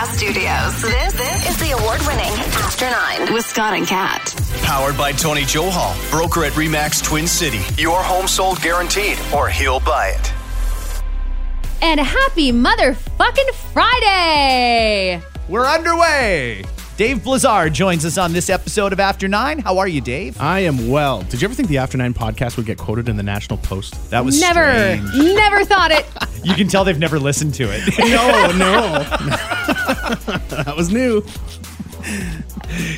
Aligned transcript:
Podcast 0.00 0.16
Studios. 0.16 0.82
This, 0.82 1.12
this 1.12 1.50
is 1.50 1.56
the 1.58 1.76
award 1.78 2.00
winning 2.06 2.32
After 2.62 2.88
Nine 2.88 3.34
with 3.34 3.44
Scott 3.44 3.74
and 3.74 3.86
Kat. 3.86 4.34
Powered 4.62 4.96
by 4.96 5.12
Tony 5.12 5.42
Johal, 5.42 6.10
broker 6.10 6.44
at 6.44 6.52
Remax 6.52 7.04
Twin 7.04 7.26
City. 7.26 7.60
Your 7.76 8.02
home 8.02 8.26
sold 8.26 8.62
guaranteed, 8.62 9.18
or 9.34 9.50
he'll 9.50 9.80
buy 9.80 10.16
it. 10.18 10.32
And 11.82 12.00
happy 12.00 12.50
motherfucking 12.50 13.52
Friday! 13.74 15.20
We're 15.48 15.66
underway. 15.66 16.64
Dave 17.00 17.24
Blizzard 17.24 17.72
joins 17.72 18.04
us 18.04 18.18
on 18.18 18.34
this 18.34 18.50
episode 18.50 18.92
of 18.92 19.00
After 19.00 19.26
Nine. 19.26 19.58
How 19.60 19.78
are 19.78 19.88
you, 19.88 20.02
Dave? 20.02 20.38
I 20.38 20.60
am 20.60 20.90
well. 20.90 21.22
Did 21.22 21.40
you 21.40 21.46
ever 21.46 21.54
think 21.54 21.70
the 21.70 21.78
After 21.78 21.96
Nine 21.96 22.12
podcast 22.12 22.58
would 22.58 22.66
get 22.66 22.76
quoted 22.76 23.08
in 23.08 23.16
the 23.16 23.22
National 23.22 23.56
Post? 23.56 24.10
That 24.10 24.22
was 24.22 24.38
Never, 24.38 24.70
strange. 24.70 25.34
never 25.34 25.64
thought 25.64 25.92
it. 25.92 26.04
You 26.44 26.54
can 26.54 26.68
tell 26.68 26.84
they've 26.84 26.98
never 26.98 27.18
listened 27.18 27.54
to 27.54 27.64
it. 27.70 27.82
No, 27.98 28.50
no. 28.52 28.98
that 30.48 30.74
was 30.76 30.90
new. 30.90 31.22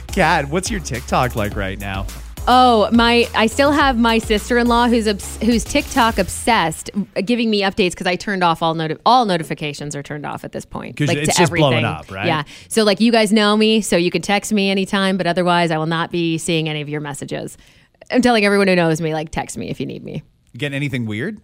Kat, 0.08 0.48
what's 0.48 0.68
your 0.68 0.80
TikTok 0.80 1.36
like 1.36 1.54
right 1.54 1.78
now? 1.78 2.06
Oh, 2.48 2.88
my! 2.92 3.28
I 3.36 3.46
still 3.46 3.70
have 3.70 3.96
my 3.96 4.18
sister-in-law 4.18 4.88
who's 4.88 5.06
obs- 5.06 5.36
who's 5.42 5.62
TikTok 5.62 6.18
obsessed, 6.18 6.90
giving 7.24 7.48
me 7.50 7.62
updates 7.62 7.90
because 7.90 8.08
I 8.08 8.16
turned 8.16 8.42
off 8.42 8.62
all 8.62 8.74
noti- 8.74 8.96
all 9.06 9.26
notifications 9.26 9.94
are 9.94 10.02
turned 10.02 10.26
off 10.26 10.42
at 10.44 10.50
this 10.50 10.64
point. 10.64 10.98
like 11.00 11.18
it's 11.18 11.20
to 11.20 11.26
just 11.26 11.40
everything. 11.40 11.70
blowing 11.70 11.84
up, 11.84 12.10
right? 12.10 12.26
Yeah. 12.26 12.42
So 12.68 12.82
like 12.82 12.98
you 13.00 13.12
guys 13.12 13.32
know 13.32 13.56
me, 13.56 13.80
so 13.80 13.96
you 13.96 14.10
can 14.10 14.22
text 14.22 14.52
me 14.52 14.70
anytime, 14.70 15.16
but 15.16 15.28
otherwise 15.28 15.70
I 15.70 15.78
will 15.78 15.86
not 15.86 16.10
be 16.10 16.36
seeing 16.36 16.68
any 16.68 16.80
of 16.80 16.88
your 16.88 17.00
messages. 17.00 17.56
I'm 18.10 18.22
telling 18.22 18.44
everyone 18.44 18.66
who 18.66 18.74
knows 18.74 19.00
me, 19.00 19.14
like 19.14 19.30
text 19.30 19.56
me 19.56 19.70
if 19.70 19.78
you 19.78 19.86
need 19.86 20.02
me. 20.02 20.24
Getting 20.56 20.74
anything 20.74 21.06
weird? 21.06 21.40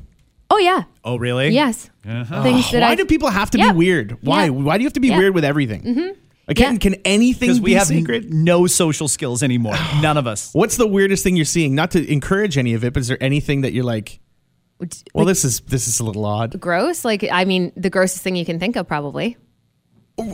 Oh 0.51 0.59
yeah. 0.59 0.83
Oh, 1.05 1.17
really? 1.17 1.51
Yes. 1.51 1.91
Things 2.03 2.71
that 2.73 2.81
Why 2.81 2.89
I 2.89 2.95
do 2.97 3.05
people 3.05 3.29
have 3.31 3.51
to 3.53 3.59
be 3.59 3.71
weird? 3.71 4.19
Why? 4.23 4.49
Why 4.49 4.79
do 4.79 4.83
you 4.83 4.87
have 4.87 4.95
to 4.95 5.01
be 5.01 5.11
weird 5.11 5.35
with 5.35 5.45
everything? 5.45 5.83
Mm-hmm. 5.83 6.21
Like, 6.49 6.57
can, 6.57 6.73
Yeah. 6.73 6.79
can 6.79 6.95
anything 7.05 7.53
be 7.57 7.61
we 7.61 7.73
have 7.75 7.87
secret? 7.89 8.25
n- 8.25 8.43
no 8.45 8.67
social 8.67 9.07
skills 9.07 9.43
anymore. 9.43 9.75
None 10.03 10.17
of 10.17 10.27
us. 10.27 10.51
What's 10.55 10.77
the 10.79 10.87
weirdest 10.87 11.23
thing 11.23 11.37
you're 11.37 11.45
seeing? 11.45 11.75
Not 11.75 11.91
to 11.93 12.11
encourage 12.11 12.57
any 12.59 12.73
of 12.75 12.83
it, 12.85 12.95
but 12.95 13.01
is 13.01 13.09
there 13.09 13.23
anything 13.23 13.61
that 13.61 13.73
you're 13.75 13.85
like, 13.85 14.19
well, 15.13 15.27
this 15.27 15.45
is 15.45 15.61
this 15.61 15.89
is 15.89 16.01
a 16.01 16.05
little 16.05 16.25
odd. 16.25 16.59
gross. 16.61 17.05
Like 17.05 17.25
I 17.31 17.45
mean, 17.45 17.73
the 17.77 17.91
grossest 17.91 18.23
thing 18.23 18.35
you 18.37 18.45
can 18.47 18.59
think 18.59 18.77
of, 18.77 18.87
probably. 18.89 19.37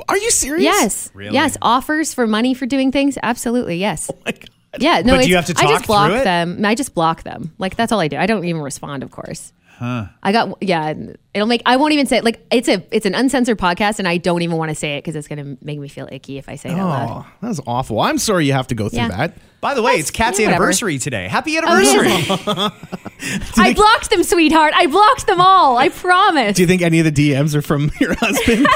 Are 0.09 0.17
you 0.17 0.31
serious? 0.31 0.65
Yes. 0.65 1.11
Really? 1.15 1.35
Yes. 1.35 1.57
Offers 1.61 2.15
for 2.15 2.27
money 2.27 2.55
for 2.55 2.65
doing 2.67 2.93
things. 2.93 3.19
Absolutely. 3.23 3.77
Yes. 3.79 4.11
Oh 4.13 4.19
my 4.25 4.33
God. 4.33 4.49
Yeah. 4.79 5.01
No. 5.05 5.17
But 5.17 5.25
do 5.25 5.29
you 5.31 5.37
have 5.37 5.47
to 5.47 5.55
I 5.59 5.67
just 5.69 5.87
block 5.87 6.11
through 6.11 6.21
it? 6.21 6.25
them. 6.25 6.65
I 6.65 6.75
just 6.75 6.95
block 6.95 7.23
them. 7.23 7.53
Like 7.59 7.75
that's 7.77 7.91
all 7.93 8.01
I 8.01 8.09
do. 8.09 8.17
I 8.19 8.27
don't 8.27 8.45
even 8.45 8.61
respond. 8.63 9.03
Of 9.03 9.11
course. 9.11 9.53
Huh. 9.79 10.07
I 10.23 10.31
got 10.33 10.57
yeah. 10.63 10.95
It'll 11.35 11.49
make. 11.49 11.63
I 11.67 11.77
won't 11.77 11.93
even 11.93 12.07
say 12.07 12.19
it. 12.19 12.25
Like 12.25 12.47
it's 12.53 12.69
a 12.69 12.85
it's 12.93 13.07
an 13.07 13.15
uncensored 13.15 13.59
podcast, 13.59 13.99
and 13.99 14.07
I 14.07 14.19
don't 14.19 14.43
even 14.43 14.57
want 14.57 14.69
to 14.69 14.75
say 14.75 14.97
it 14.97 15.03
because 15.03 15.17
it's 15.17 15.27
gonna 15.27 15.57
make 15.63 15.81
me 15.81 15.89
feel 15.89 16.09
icky 16.13 16.39
if 16.39 16.49
I 16.49 16.55
say 16.55 16.71
it 16.71 16.79
out 16.79 16.89
loud. 16.89 17.09
Oh, 17.11 17.27
that 17.41 17.49
was 17.49 17.61
awful. 17.67 18.01
I'm 18.01 18.19
sorry 18.19 18.47
you 18.47 18.53
have 18.53 18.69
to 18.69 18.77
go 18.77 18.89
through 18.89 18.99
Yeah. 19.01 19.09
that. 19.09 19.37
By 19.61 19.75
the 19.75 19.83
way, 19.83 19.93
it's 19.95 20.13
Kat's 20.13 20.39
yeah, 20.39 20.47
whatever. 20.47 20.63
anniversary 20.65 20.99
today. 20.99 21.27
Happy 21.27 21.59
Oh, 21.59 21.67
anniversary. 21.67 22.13
is. 22.13 22.29
I 23.59 23.73
blocked 23.75 24.11
them, 24.11 24.23
sweetheart. 24.23 24.75
I 24.77 24.87
blocked 24.87 25.27
them 25.27 25.41
all. 25.41 25.77
I 25.77 25.89
promise. 25.89 26.55
Do 26.57 26.63
you 26.63 26.69
think 26.69 26.83
any 26.83 27.01
of 27.01 27.13
the 27.13 27.31
DMs 27.33 27.57
are 27.57 27.63
from 27.63 27.91
your 28.01 28.15
husband? 28.21 28.69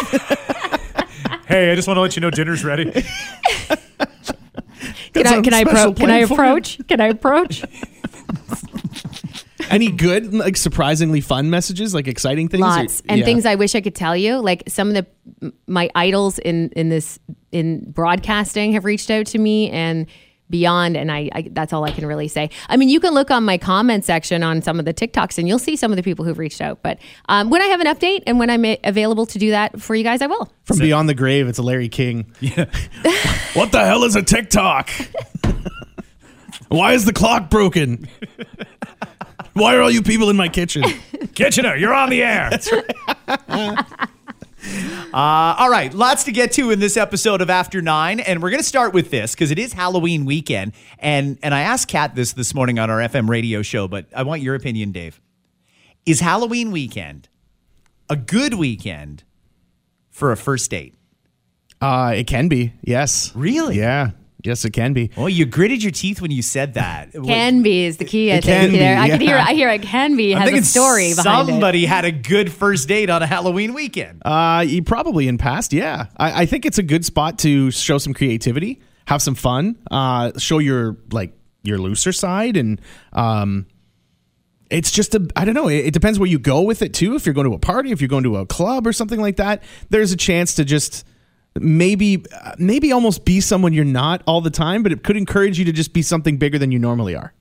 hey, 1.47 1.71
I 1.71 1.75
just 1.77 1.87
want 1.87 1.99
to 1.99 2.01
let 2.01 2.17
you 2.17 2.23
know 2.23 2.31
dinner's 2.31 2.65
ready. 2.65 2.91
can 2.91 3.05
I 5.27 5.31
some 5.31 5.43
can 5.43 5.55
I 5.55 5.63
special 5.63 5.93
appro- 5.93 5.97
can 5.97 6.11
I 6.11 6.25
plan 6.25 6.27
for 6.27 6.35
you? 6.35 6.41
approach? 6.51 6.81
Can 6.89 7.01
I 7.01 7.07
approach? 7.09 7.63
Any 9.71 9.91
good, 9.91 10.33
like 10.35 10.57
surprisingly 10.57 11.21
fun 11.21 11.51
messages, 11.51 11.95
like 11.95 12.09
exciting 12.09 12.49
things? 12.49 12.63
or- 12.63 12.67
lots 12.67 13.03
and 13.09 13.21
yeah. 13.21 13.25
things 13.25 13.47
I 13.47 13.55
wish 13.55 13.75
I 13.75 13.81
could 13.81 13.95
tell 13.95 14.17
you. 14.17 14.39
Like 14.39 14.65
some 14.69 14.89
of 14.89 14.95
the 14.95 15.53
my 15.67 15.91
idols 15.95 16.39
in 16.39 16.71
in 16.71 16.89
this 16.89 17.19
in 17.53 17.91
broadcasting 17.91 18.73
have 18.73 18.85
reached 18.85 19.11
out 19.11 19.27
to 19.27 19.39
me 19.39 19.71
and 19.71 20.07
beyond 20.51 20.97
and 20.97 21.13
I, 21.13 21.29
I 21.33 21.49
that's 21.51 21.73
all 21.73 21.85
I 21.85 21.93
can 21.93 22.07
really 22.07 22.29
say. 22.29 22.51
I 22.69 22.77
mean, 22.77 22.89
you 22.89 23.01
can 23.01 23.13
look 23.15 23.31
on 23.31 23.45
my 23.45 23.59
comment 23.59 24.05
section 24.05 24.43
on 24.43 24.63
some 24.63 24.79
of 24.79 24.85
the 24.85 24.95
TikToks 24.95 25.39
and 25.39 25.47
you'll 25.47 25.59
see 25.59 25.77
some 25.77 25.93
of 25.93 25.97
the 25.97 26.03
people 26.03 26.25
who've 26.25 26.39
reached 26.39 26.61
out. 26.61 26.83
But 26.83 26.99
um, 27.29 27.51
when 27.51 27.63
I 27.63 27.67
have 27.67 27.81
an 27.81 27.87
update 27.87 28.23
and 28.27 28.39
when 28.39 28.51
I'm 28.51 28.65
a- 28.65 28.81
available 28.85 29.27
to 29.27 29.39
do 29.39 29.51
that 29.51 29.81
for 29.81 29.95
you 29.95 30.05
guys, 30.05 30.23
I 30.23 30.27
will. 30.27 30.51
From 30.65 30.79
Beyond 30.79 31.09
the 31.09 31.15
Grave, 31.15 31.49
it's 31.49 31.59
Larry 31.59 31.89
King. 31.89 32.33
Yeah. 32.41 32.65
what 33.55 33.73
the 33.73 33.85
hell 33.85 34.05
is 34.05 34.17
a 34.17 34.23
TikTok? 34.23 34.91
Why 36.69 36.93
is 36.93 37.05
the 37.05 37.13
clock 37.13 37.51
broken? 37.51 38.09
Why 39.55 39.75
are 39.77 39.83
all 39.83 39.91
you 39.91 40.03
people 40.03 40.31
in 40.31 40.37
my 40.37 40.49
kitchen? 40.49 40.85
Kitchener, 41.35 41.77
you're 41.77 41.95
on 41.95 42.11
the 42.11 42.23
air. 42.23 42.51
Uh, 45.15 45.55
all 45.59 45.71
right, 45.71 45.95
lots 45.95 46.25
to 46.25 46.33
get 46.33 46.53
to 46.53 46.71
in 46.71 46.81
this 46.81 46.97
episode 46.97 47.41
of 47.41 47.49
After 47.49 47.81
Nine, 47.81 48.21
and 48.21 48.43
we're 48.43 48.51
going 48.51 48.61
to 48.61 48.67
start 48.69 48.93
with 48.93 49.11
this 49.11 49.35
because 49.35 49.51
it 49.51 49.59
is 49.59 49.73
Halloween 49.73 50.27
weekend, 50.27 50.73
and 50.99 51.39
and 51.43 51.55
I 51.55 51.63
asked 51.63 51.89
Kat 51.89 52.15
this 52.15 52.33
this 52.33 52.55
morning 52.55 52.79
on 52.79 52.91
our 52.91 52.99
FM 52.99 53.29
radio 53.29 53.63
show, 53.63 53.89
but 53.89 54.07
I 54.15 54.25
want 54.25 54.43
your 54.43 54.55
opinion, 54.55 54.93
Dave. 54.93 55.21
Is 56.05 56.21
Halloween 56.21 56.71
weekend 56.73 57.29
a 58.11 58.17
good 58.17 58.55
weekend 58.55 59.23
for 60.11 60.33
a 60.33 60.37
first 60.37 60.71
date? 60.71 60.95
Uh, 61.81 62.13
it 62.17 62.27
can 62.27 62.49
be, 62.49 62.75
yes. 62.83 63.33
Really? 63.35 63.79
Yeah. 63.79 64.11
Yes, 64.45 64.65
it 64.65 64.71
can 64.71 64.93
be. 64.93 65.11
Well, 65.17 65.29
you 65.29 65.47
gritted 65.47 65.83
your 65.83 65.91
teeth 65.91 66.21
when 66.23 66.31
you 66.31 66.43
said 66.43 66.75
that. 66.75 67.13
Can 67.25 67.63
be 67.63 67.85
is 67.87 67.97
the 67.97 68.05
key. 68.05 68.31
I 68.33 68.37
It 68.37 68.45
think 68.45 68.61
can 68.63 68.71
be, 68.71 68.79
there. 68.79 68.97
I 68.97 69.09
can 69.09 69.21
hear. 69.21 69.31
yeah. 69.37 69.45
I 69.45 69.53
hear 69.55 69.69
it 69.69 69.83
can 69.83 70.17
be 70.17 70.33
I'm 70.35 70.43
has 70.43 70.63
a 70.63 70.65
story 70.65 71.13
behind 71.15 71.49
it. 71.49 71.53
somebody 71.53 71.85
had 71.87 72.05
a 72.05 72.13
good 72.13 72.53
first 72.53 72.87
date 72.87 73.11
on 73.11 73.21
a 73.21 73.27
Halloween 73.27 73.75
weekend. 73.75 74.23
Uh, 74.25 74.65
you 74.67 74.83
probably 74.85 75.27
in 75.27 75.39
past, 75.39 75.73
yeah. 75.73 76.07
I, 76.17 76.43
I 76.43 76.47
think 76.47 76.67
it's 76.67 76.79
a 76.79 76.85
good 76.85 77.05
spot 77.05 77.41
to 77.41 77.73
show 77.73 77.99
some 77.99 78.15
creativity, 78.15 78.81
have 79.09 79.21
some 79.23 79.35
fun, 79.35 79.77
uh, 79.91 80.31
show 80.39 80.59
your 80.61 80.99
like 81.11 81.33
your 81.65 81.79
looser 81.79 82.13
side, 82.13 82.57
and 82.57 82.81
um, 83.13 83.67
it's 84.71 84.93
just 84.93 85.17
a 85.17 85.29
I 85.35 85.45
don't 85.47 85.55
know. 85.55 85.67
It, 85.69 85.87
it 85.87 85.95
depends 85.95 86.19
where 86.21 86.29
you 86.29 86.39
go 86.39 86.63
with 86.63 86.83
it 86.83 86.95
too. 86.95 87.17
If 87.17 87.27
you're 87.27 87.35
going 87.35 87.49
to 87.49 87.55
a 87.55 87.59
party, 87.59 87.91
if 87.91 88.01
you're 88.01 88.09
going 88.09 88.23
to 88.25 88.37
a 88.37 88.47
club 88.47 88.87
or 88.87 88.93
something 88.93 89.21
like 89.21 89.37
that, 89.39 89.65
there's 89.91 90.13
a 90.13 90.17
chance 90.17 90.55
to 90.55 90.65
just 90.65 91.05
maybe 91.57 92.25
uh, 92.33 92.55
maybe 92.59 92.93
almost 92.93 93.25
be 93.25 93.41
someone 93.41 93.73
you're 93.73 93.85
not 93.85 94.23
all 94.27 94.41
the 94.41 94.51
time, 94.51 94.83
but 94.83 94.93
it 94.93 95.03
could 95.03 95.17
encourage 95.17 95.59
you 95.59 95.65
to 95.65 95.73
just 95.73 95.93
be 95.93 96.03
something 96.03 96.37
bigger 96.37 96.59
than 96.59 96.73
you 96.73 96.79
normally 96.79 97.15
are. 97.15 97.35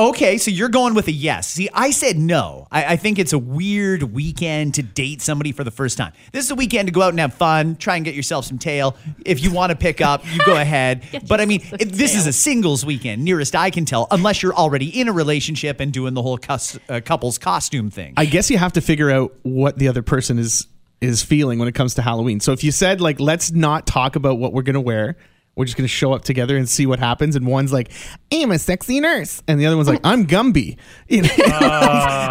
Okay, 0.00 0.38
so 0.38 0.52
you're 0.52 0.68
going 0.68 0.94
with 0.94 1.08
a 1.08 1.12
yes. 1.12 1.48
See, 1.48 1.68
I 1.74 1.90
said 1.90 2.16
no. 2.16 2.68
I, 2.70 2.92
I 2.92 2.96
think 2.96 3.18
it's 3.18 3.32
a 3.32 3.38
weird 3.38 4.04
weekend 4.04 4.74
to 4.74 4.82
date 4.84 5.20
somebody 5.20 5.50
for 5.50 5.64
the 5.64 5.72
first 5.72 5.98
time. 5.98 6.12
This 6.30 6.44
is 6.44 6.52
a 6.52 6.54
weekend 6.54 6.86
to 6.86 6.92
go 6.92 7.02
out 7.02 7.08
and 7.08 7.18
have 7.18 7.34
fun, 7.34 7.74
try 7.74 7.96
and 7.96 8.04
get 8.04 8.14
yourself 8.14 8.44
some 8.44 8.58
tail. 8.58 8.96
If 9.26 9.42
you 9.42 9.50
want 9.50 9.70
to 9.70 9.76
pick 9.76 10.00
up, 10.00 10.22
you 10.32 10.38
go 10.46 10.54
ahead. 10.60 11.24
but 11.26 11.40
I 11.40 11.46
mean, 11.46 11.62
it, 11.80 11.86
this 11.90 12.14
is 12.14 12.28
a 12.28 12.32
singles 12.32 12.86
weekend, 12.86 13.24
nearest 13.24 13.56
I 13.56 13.70
can 13.70 13.84
tell, 13.84 14.06
unless 14.12 14.40
you're 14.40 14.54
already 14.54 15.00
in 15.00 15.08
a 15.08 15.12
relationship 15.12 15.80
and 15.80 15.92
doing 15.92 16.14
the 16.14 16.22
whole 16.22 16.38
cus- 16.38 16.78
uh, 16.88 17.00
couple's 17.04 17.36
costume 17.36 17.90
thing. 17.90 18.14
I 18.16 18.26
guess 18.26 18.52
you 18.52 18.58
have 18.58 18.74
to 18.74 18.80
figure 18.80 19.10
out 19.10 19.34
what 19.42 19.78
the 19.80 19.88
other 19.88 20.02
person 20.02 20.38
is 20.38 20.68
is 21.00 21.22
feeling 21.22 21.58
when 21.58 21.68
it 21.68 21.74
comes 21.74 21.94
to 21.94 22.02
Halloween. 22.02 22.40
So 22.40 22.52
if 22.52 22.64
you 22.64 22.72
said 22.72 23.00
like 23.00 23.20
let's 23.20 23.52
not 23.52 23.86
talk 23.86 24.16
about 24.16 24.38
what 24.38 24.52
we're 24.52 24.62
going 24.62 24.74
to 24.74 24.80
wear, 24.80 25.16
we're 25.54 25.64
just 25.64 25.76
going 25.76 25.84
to 25.84 25.88
show 25.88 26.12
up 26.12 26.22
together 26.22 26.56
and 26.56 26.68
see 26.68 26.86
what 26.86 26.98
happens 26.98 27.34
and 27.34 27.46
one's 27.46 27.72
like 27.72 27.90
I'm 28.32 28.52
a 28.52 28.58
sexy 28.58 29.00
nurse 29.00 29.42
and 29.48 29.60
the 29.60 29.66
other 29.66 29.76
one's 29.76 29.88
like 29.88 30.00
I'm 30.04 30.26
Gumby. 30.26 30.78
You 31.08 31.22
know? 31.22 31.28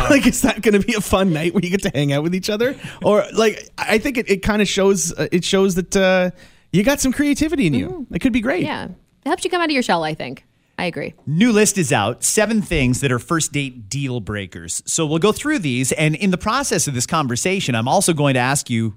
like 0.10 0.26
is 0.26 0.42
that 0.44 0.62
going 0.62 0.80
to 0.80 0.86
be 0.86 0.94
a 0.94 1.02
fun 1.02 1.34
night 1.34 1.54
where 1.54 1.64
you 1.64 1.70
get 1.70 1.84
to 1.84 1.92
hang 1.94 2.14
out 2.14 2.24
with 2.24 2.36
each 2.36 2.50
other 2.50 2.76
or 3.04 3.26
like 3.34 3.70
I 3.78 3.98
think 3.98 4.18
it, 4.18 4.30
it 4.30 4.44
kind 4.44 4.62
of 4.62 4.68
shows 4.68 5.12
uh, 5.14 5.28
it 5.32 5.44
shows 5.44 5.76
that 5.76 5.96
uh, 5.96 6.32
you 6.72 6.84
got 6.84 7.00
some 7.00 7.12
creativity 7.12 7.68
in 7.68 7.74
you. 7.74 8.08
It 8.12 8.20
could 8.20 8.34
be 8.34 8.42
great. 8.42 8.64
Yeah, 8.64 8.86
it 8.86 9.28
helps 9.28 9.44
you 9.44 9.50
come 9.50 9.62
out 9.62 9.70
of 9.70 9.72
your 9.72 9.84
shell. 9.84 10.04
I 10.04 10.14
think. 10.14 10.46
I 10.78 10.86
agree. 10.86 11.16
New 11.26 11.52
list 11.52 11.78
is 11.78 11.92
out 11.92 12.24
seven 12.24 12.62
things 12.62 13.02
that 13.02 13.12
are 13.12 13.20
first 13.20 13.52
date 13.52 13.90
deal 13.90 14.20
breakers. 14.20 14.84
So 14.86 15.06
we'll 15.08 15.18
go 15.20 15.32
through 15.32 15.60
these. 15.60 15.92
And 15.92 16.16
in 16.16 16.30
the 16.32 16.38
process 16.38 16.88
of 16.88 16.94
this 16.94 17.08
conversation, 17.08 17.74
I'm 17.74 17.88
also 17.88 18.14
going 18.14 18.36
to 18.36 18.40
ask 18.40 18.70
you 18.70 18.96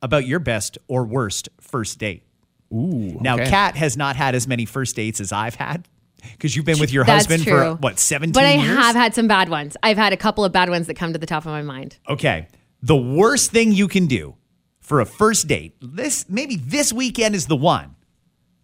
about 0.00 0.26
your 0.26 0.38
best 0.38 0.78
or 0.88 1.04
worst 1.04 1.48
first 1.60 1.98
date. 1.98 2.24
Ooh. 2.72 3.18
Now, 3.20 3.34
okay. 3.34 3.50
Kat 3.50 3.76
has 3.76 3.96
not 3.96 4.16
had 4.16 4.34
as 4.34 4.48
many 4.48 4.64
first 4.64 4.96
dates 4.96 5.20
as 5.20 5.32
I've 5.32 5.54
had 5.54 5.86
because 6.32 6.56
you've 6.56 6.64
been 6.64 6.78
with 6.78 6.92
your 6.92 7.04
That's 7.04 7.26
husband 7.26 7.42
true. 7.42 7.52
for 7.52 7.74
what, 7.74 7.98
17 7.98 8.32
But 8.32 8.46
I 8.46 8.54
years? 8.54 8.66
have 8.76 8.96
had 8.96 9.14
some 9.14 9.28
bad 9.28 9.50
ones. 9.50 9.76
I've 9.82 9.98
had 9.98 10.14
a 10.14 10.16
couple 10.16 10.44
of 10.44 10.52
bad 10.52 10.70
ones 10.70 10.86
that 10.86 10.94
come 10.94 11.12
to 11.12 11.18
the 11.18 11.26
top 11.26 11.44
of 11.44 11.52
my 11.52 11.62
mind. 11.62 11.98
Okay. 12.08 12.48
The 12.82 12.96
worst 12.96 13.50
thing 13.50 13.72
you 13.72 13.86
can 13.86 14.06
do 14.06 14.36
for 14.80 15.00
a 15.00 15.06
first 15.06 15.46
date, 15.46 15.74
this 15.82 16.24
maybe 16.28 16.56
this 16.56 16.92
weekend 16.92 17.34
is 17.34 17.46
the 17.46 17.56
one. 17.56 17.96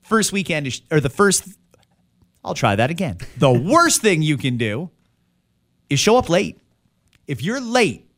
First 0.00 0.32
weekend 0.32 0.66
is, 0.66 0.80
or 0.90 1.00
the 1.00 1.10
first, 1.10 1.44
I'll 2.44 2.54
try 2.54 2.76
that 2.76 2.90
again. 2.90 3.18
The 3.36 3.52
worst 3.52 4.00
thing 4.00 4.22
you 4.22 4.36
can 4.36 4.56
do 4.56 4.90
is 5.90 5.98
show 6.00 6.16
up 6.16 6.28
late. 6.28 6.58
If 7.26 7.42
you're 7.42 7.60
late, 7.60 8.08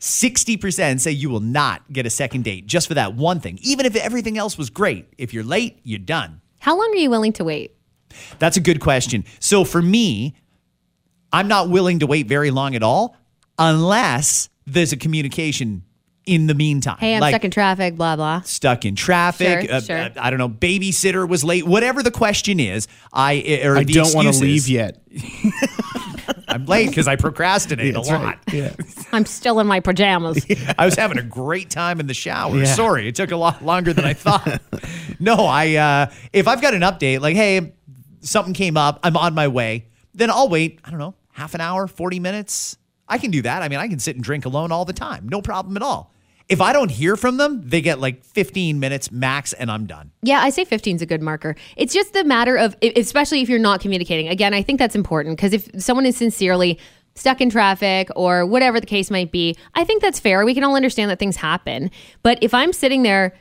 60% 0.00 1.00
say 1.00 1.10
you 1.10 1.30
will 1.30 1.40
not 1.40 1.90
get 1.92 2.04
a 2.04 2.10
second 2.10 2.44
date 2.44 2.66
just 2.66 2.88
for 2.88 2.94
that 2.94 3.14
one 3.14 3.40
thing, 3.40 3.58
even 3.62 3.86
if 3.86 3.96
everything 3.96 4.36
else 4.36 4.58
was 4.58 4.70
great. 4.70 5.06
If 5.16 5.32
you're 5.32 5.44
late, 5.44 5.80
you're 5.82 5.98
done. 5.98 6.40
How 6.60 6.76
long 6.76 6.90
are 6.92 6.98
you 6.98 7.10
willing 7.10 7.32
to 7.34 7.44
wait? 7.44 7.74
That's 8.38 8.56
a 8.56 8.60
good 8.60 8.80
question. 8.80 9.24
So 9.40 9.64
for 9.64 9.80
me, 9.82 10.34
I'm 11.32 11.48
not 11.48 11.68
willing 11.68 12.00
to 12.00 12.06
wait 12.06 12.28
very 12.28 12.50
long 12.50 12.74
at 12.74 12.82
all 12.82 13.16
unless 13.58 14.48
there's 14.66 14.92
a 14.92 14.96
communication 14.96 15.84
in 16.26 16.46
the 16.46 16.54
meantime. 16.54 16.96
Hey, 16.98 17.14
I'm 17.14 17.20
Like, 17.20 17.32
stuck 17.32 17.44
in 17.44 17.50
traffic, 17.50 17.96
blah, 17.96 18.16
blah. 18.16 18.40
stuck 18.42 18.84
in 18.84 18.94
traffic. 18.96 19.68
Sure, 19.68 19.76
uh, 19.76 19.80
sure. 19.80 19.98
uh, 19.98 20.08
I 20.16 20.30
don't 20.30 20.38
know. 20.38 20.48
Babysitter 20.48 21.28
was 21.28 21.44
late. 21.44 21.66
Whatever 21.66 22.02
the 22.02 22.10
question 22.10 22.60
is, 22.60 22.88
I 23.12 23.60
or 23.64 23.76
I 23.76 23.84
the 23.84 23.92
don't 23.92 24.14
want 24.14 24.32
to 24.32 24.40
leave 24.40 24.68
yet. 24.68 25.00
I'm 26.48 26.66
late 26.66 26.88
because 26.88 27.08
I 27.08 27.16
procrastinate 27.16 27.94
a 27.94 28.00
lot. 28.00 28.22
right. 28.22 28.38
Yeah. 28.52 28.74
I'm 29.12 29.26
still 29.26 29.60
in 29.60 29.66
my 29.66 29.80
pajamas. 29.80 30.44
I 30.78 30.84
was 30.84 30.94
having 30.94 31.18
a 31.18 31.22
great 31.22 31.70
time 31.70 32.00
in 32.00 32.06
the 32.06 32.14
shower. 32.14 32.56
Yeah. 32.56 32.64
Sorry, 32.64 33.08
it 33.08 33.14
took 33.14 33.30
a 33.30 33.36
lot 33.36 33.64
longer 33.64 33.92
than 33.92 34.04
I 34.04 34.14
thought. 34.14 34.60
no, 35.18 35.34
I 35.46 35.74
uh, 35.74 36.12
if 36.32 36.46
I've 36.48 36.62
got 36.62 36.74
an 36.74 36.82
update, 36.82 37.20
like 37.20 37.36
hey, 37.36 37.74
something 38.20 38.54
came 38.54 38.76
up, 38.76 39.00
I'm 39.02 39.16
on 39.16 39.34
my 39.34 39.48
way, 39.48 39.86
then 40.14 40.30
I'll 40.30 40.48
wait. 40.48 40.80
I 40.84 40.90
don't 40.90 40.98
know, 41.00 41.14
half 41.32 41.54
an 41.54 41.60
hour, 41.60 41.86
forty 41.86 42.20
minutes. 42.20 42.76
I 43.08 43.18
can 43.18 43.30
do 43.30 43.42
that. 43.42 43.62
I 43.62 43.68
mean, 43.68 43.78
I 43.80 43.88
can 43.88 43.98
sit 43.98 44.14
and 44.16 44.24
drink 44.24 44.46
alone 44.46 44.72
all 44.72 44.84
the 44.86 44.94
time, 44.94 45.28
no 45.28 45.42
problem 45.42 45.76
at 45.76 45.82
all. 45.82 46.13
If 46.48 46.60
I 46.60 46.72
don't 46.72 46.90
hear 46.90 47.16
from 47.16 47.38
them, 47.38 47.62
they 47.64 47.80
get 47.80 48.00
like 48.00 48.22
15 48.22 48.78
minutes 48.78 49.10
max, 49.10 49.52
and 49.54 49.70
I'm 49.70 49.86
done. 49.86 50.10
Yeah, 50.22 50.40
I 50.40 50.50
say 50.50 50.64
15 50.64 50.96
is 50.96 51.02
a 51.02 51.06
good 51.06 51.22
marker. 51.22 51.56
It's 51.76 51.94
just 51.94 52.12
the 52.12 52.22
matter 52.22 52.56
of, 52.56 52.76
especially 52.82 53.40
if 53.40 53.48
you're 53.48 53.58
not 53.58 53.80
communicating. 53.80 54.28
Again, 54.28 54.52
I 54.52 54.62
think 54.62 54.78
that's 54.78 54.94
important 54.94 55.36
because 55.36 55.54
if 55.54 55.82
someone 55.82 56.04
is 56.04 56.16
sincerely 56.16 56.78
stuck 57.14 57.40
in 57.40 57.48
traffic 57.48 58.08
or 58.14 58.44
whatever 58.44 58.78
the 58.78 58.86
case 58.86 59.10
might 59.10 59.32
be, 59.32 59.56
I 59.74 59.84
think 59.84 60.02
that's 60.02 60.20
fair. 60.20 60.44
We 60.44 60.52
can 60.52 60.64
all 60.64 60.76
understand 60.76 61.10
that 61.10 61.18
things 61.18 61.36
happen. 61.36 61.90
But 62.22 62.38
if 62.42 62.52
I'm 62.52 62.72
sitting 62.72 63.02
there 63.02 63.34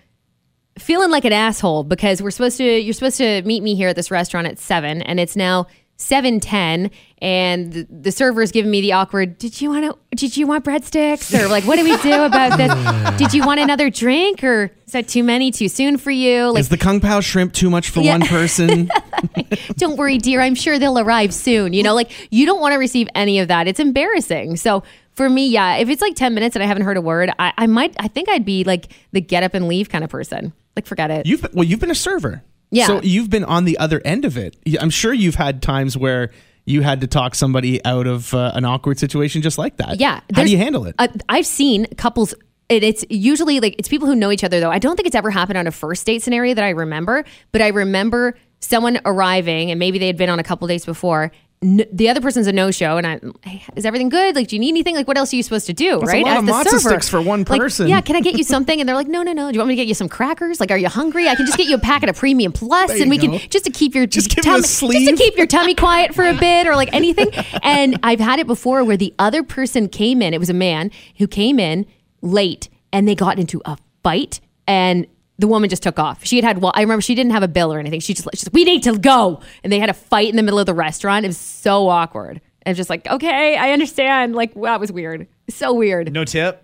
feeling 0.77 1.11
like 1.11 1.25
an 1.25 1.33
asshole 1.33 1.83
because 1.83 2.21
we're 2.21 2.31
supposed 2.31 2.57
to, 2.57 2.63
you're 2.63 2.93
supposed 2.93 3.17
to 3.17 3.41
meet 3.43 3.61
me 3.61 3.75
here 3.75 3.89
at 3.89 3.95
this 3.95 4.11
restaurant 4.11 4.47
at 4.47 4.59
seven 4.59 5.01
and 5.01 5.19
it's 5.19 5.35
now 5.35 5.67
710 5.97 6.91
and 7.19 7.71
the, 7.71 7.87
the 7.89 8.11
server's 8.11 8.51
giving 8.51 8.69
me 8.71 8.81
the 8.81 8.91
awkward 8.93 9.37
did 9.37 9.61
you 9.61 9.69
want 9.69 9.85
to 9.85 10.15
did 10.15 10.35
you 10.35 10.45
want 10.47 10.65
breadsticks 10.65 11.33
or 11.39 11.47
like 11.47 11.63
what 11.65 11.77
do 11.77 11.83
we 11.83 11.95
do 11.97 12.23
about 12.23 12.57
this 12.57 13.17
did 13.17 13.33
you 13.33 13.45
want 13.45 13.59
another 13.59 13.89
drink 13.89 14.43
or 14.43 14.71
is 14.85 14.91
that 14.93 15.07
too 15.07 15.23
many 15.23 15.51
too 15.51 15.69
soon 15.69 15.97
for 15.97 16.11
you 16.11 16.51
like 16.51 16.59
Is 16.59 16.69
the 16.69 16.77
Kung 16.77 16.99
Pao 16.99 17.21
shrimp 17.21 17.53
too 17.53 17.69
much 17.69 17.89
for 17.89 18.01
Yeah. 18.01 18.17
one 18.17 18.27
person? 18.27 18.89
don't 19.77 19.97
worry, 19.97 20.17
dear. 20.17 20.41
I'm 20.41 20.55
sure 20.55 20.77
they'll 20.77 20.99
arrive 20.99 21.33
soon. 21.33 21.73
You 21.73 21.83
know, 21.83 21.95
like 21.95 22.11
you 22.31 22.45
don't 22.45 22.59
want 22.59 22.73
to 22.73 22.77
receive 22.77 23.07
any 23.15 23.39
of 23.39 23.47
that. 23.47 23.67
It's 23.67 23.79
embarrassing. 23.79 24.57
So 24.57 24.83
for 25.13 25.29
me, 25.29 25.47
yeah, 25.47 25.77
if 25.77 25.89
it's 25.89 26.01
like 26.01 26.15
10 26.15 26.33
minutes 26.33 26.55
and 26.55 26.61
I 26.63 26.67
haven't 26.67 26.83
heard 26.83 26.97
a 26.97 27.01
word, 27.01 27.31
I, 27.39 27.53
I 27.57 27.67
might, 27.67 27.95
I 27.99 28.07
think 28.07 28.29
I'd 28.29 28.45
be 28.45 28.63
like 28.63 28.91
the 29.13 29.21
get 29.21 29.43
up 29.43 29.53
and 29.53 29.67
leave 29.67 29.89
kind 29.89 30.03
of 30.03 30.09
person. 30.09 30.53
Like, 30.75 30.85
forget 30.85 31.09
it. 31.11 31.25
You've 31.25 31.41
been, 31.43 31.51
well, 31.53 31.63
you've 31.63 31.79
been 31.79 31.91
a 31.91 31.95
server. 31.95 32.43
Yeah. 32.73 32.87
So 32.87 33.01
you've 33.01 33.29
been 33.29 33.43
on 33.43 33.65
the 33.65 33.77
other 33.77 34.01
end 34.03 34.25
of 34.25 34.37
it. 34.37 34.57
I'm 34.79 34.89
sure 34.89 35.13
you've 35.13 35.35
had 35.35 35.61
times 35.61 35.95
where 35.95 36.31
you 36.65 36.81
had 36.81 37.01
to 37.01 37.07
talk 37.07 37.35
somebody 37.35 37.83
out 37.85 38.07
of 38.07 38.33
uh, 38.33 38.51
an 38.55 38.65
awkward 38.65 38.97
situation 38.97 39.41
just 39.41 39.57
like 39.57 39.77
that. 39.77 39.99
Yeah. 39.99 40.21
How 40.33 40.43
do 40.43 40.51
you 40.51 40.57
handle 40.57 40.85
it? 40.85 40.95
Uh, 40.97 41.07
I've 41.29 41.45
seen 41.45 41.85
couples. 41.97 42.33
It, 42.69 42.83
it's 42.83 43.05
usually 43.09 43.59
like 43.59 43.75
it's 43.77 43.89
people 43.89 44.07
who 44.07 44.15
know 44.15 44.31
each 44.31 44.43
other 44.43 44.59
though. 44.59 44.71
I 44.71 44.79
don't 44.79 44.95
think 44.95 45.07
it's 45.07 45.15
ever 45.15 45.29
happened 45.29 45.57
on 45.57 45.67
a 45.67 45.71
first 45.71 46.05
date 46.05 46.23
scenario 46.23 46.55
that 46.55 46.63
I 46.63 46.69
remember, 46.69 47.25
but 47.51 47.61
I 47.61 47.67
remember 47.67 48.35
someone 48.59 48.99
arriving 49.05 49.69
and 49.69 49.77
maybe 49.77 49.99
they 49.99 50.07
had 50.07 50.17
been 50.17 50.29
on 50.29 50.39
a 50.39 50.43
couple 50.43 50.67
dates 50.67 50.85
before. 50.85 51.31
N- 51.63 51.85
the 51.91 52.09
other 52.09 52.19
person's 52.19 52.45
a 52.47 52.51
no 52.51 52.71
show, 52.71 52.97
and 52.97 53.07
I 53.07 53.19
hey, 53.47 53.63
is 53.75 53.85
everything 53.85 54.09
good? 54.09 54.35
Like, 54.35 54.49
do 54.49 54.55
you 54.55 54.59
need 54.59 54.69
anything? 54.69 54.95
Like, 54.95 55.07
what 55.07 55.17
else 55.17 55.31
are 55.31 55.37
you 55.37 55.43
supposed 55.43 55.65
to 55.67 55.73
do? 55.73 55.99
That's 55.99 56.11
a 56.11 56.15
right? 56.17 56.25
lot 56.25 56.37
of 56.37 56.43
matzo 56.43 56.77
sticks 56.79 57.07
for 57.07 57.21
one 57.21 57.45
Like, 57.47 57.61
person. 57.61 57.87
yeah, 57.87 58.01
can 58.01 58.15
I 58.17 58.19
get 58.21 58.37
you 58.37 58.43
something? 58.55 58.79
And 58.79 58.87
they're 58.87 58.95
like, 58.95 59.07
no, 59.07 59.23
no, 59.23 59.31
no. 59.31 59.49
Do 59.49 59.55
you 59.55 59.59
want 59.59 59.69
me 59.69 59.75
to 59.75 59.81
get 59.81 59.87
you 59.87 59.93
some 59.93 60.09
crackers? 60.09 60.59
Like, 60.59 60.71
are 60.71 60.77
you 60.77 60.89
hungry? 60.89 61.29
I 61.29 61.35
can 61.35 61.45
just 61.45 61.57
get 61.57 61.67
you 61.67 61.75
a 61.75 61.79
packet 61.79 62.09
of 62.09 62.17
Premium 62.17 62.51
Plus, 62.51 62.89
There 62.89 62.97
and 63.01 63.05
you 63.05 63.09
we 63.11 63.17
go. 63.17 63.37
can 63.39 63.49
just 63.49 63.65
to 63.65 63.71
keep 63.71 63.95
your 63.95 64.05
Just 64.05 64.29
give 64.29 64.39
a 64.39 64.47
tummy, 64.47 64.61
just 64.61 64.79
to 64.81 65.15
keep 65.15 65.37
your 65.37 65.47
tummy 65.47 65.73
quiet 65.73 66.13
for 66.13 66.27
a 66.27 66.33
bit 66.39 66.67
or 66.67 66.75
like 66.75 66.93
anything. 66.93 67.29
And 67.63 67.97
I've 68.03 68.19
had 68.19 68.39
it 68.39 68.47
before 68.47 68.83
where 68.83 68.97
the 68.97 69.13
other 69.17 69.41
person 69.41 69.87
came 69.87 70.21
in, 70.21 70.33
it 70.33 70.39
was 70.39 70.49
a 70.49 70.53
man 70.53 70.91
who 71.17 71.27
came 71.27 71.59
in 71.59 71.85
late 72.21 72.67
and 72.91 73.07
they 73.07 73.15
got 73.15 73.39
into 73.39 73.61
a 73.65 73.77
fight 74.03 74.39
and 74.67 75.07
the 75.39 75.47
woman 75.47 75.69
just 75.69 75.83
took 75.83 75.97
off. 75.99 76.23
She 76.25 76.35
had 76.37 76.45
had, 76.45 76.57
well, 76.61 76.71
I 76.75 76.81
remember 76.81 77.01
she 77.01 77.15
didn't 77.15 77.31
have 77.31 77.43
a 77.43 77.47
bill 77.47 77.73
or 77.73 77.79
anything. 77.79 77.99
She 77.99 78.13
just, 78.13 78.27
she's 78.33 78.45
like, 78.45 78.53
we 78.53 78.63
need 78.63 78.83
to 78.83 78.97
go. 78.97 79.41
And 79.63 79.73
they 79.73 79.79
had 79.79 79.89
a 79.89 79.93
fight 79.93 80.29
in 80.29 80.35
the 80.35 80.43
middle 80.43 80.59
of 80.59 80.65
the 80.65 80.73
restaurant. 80.73 81.25
It 81.25 81.29
was 81.29 81.37
so 81.37 81.87
awkward. 81.89 82.39
And 82.65 82.77
just 82.77 82.89
like, 82.89 83.07
okay, 83.07 83.57
I 83.57 83.71
understand. 83.71 84.35
Like, 84.35 84.55
wow, 84.55 84.75
it 84.75 84.79
was 84.79 84.91
weird. 84.91 85.27
So 85.49 85.73
weird. 85.73 86.11
No 86.13 86.23
tip. 86.23 86.63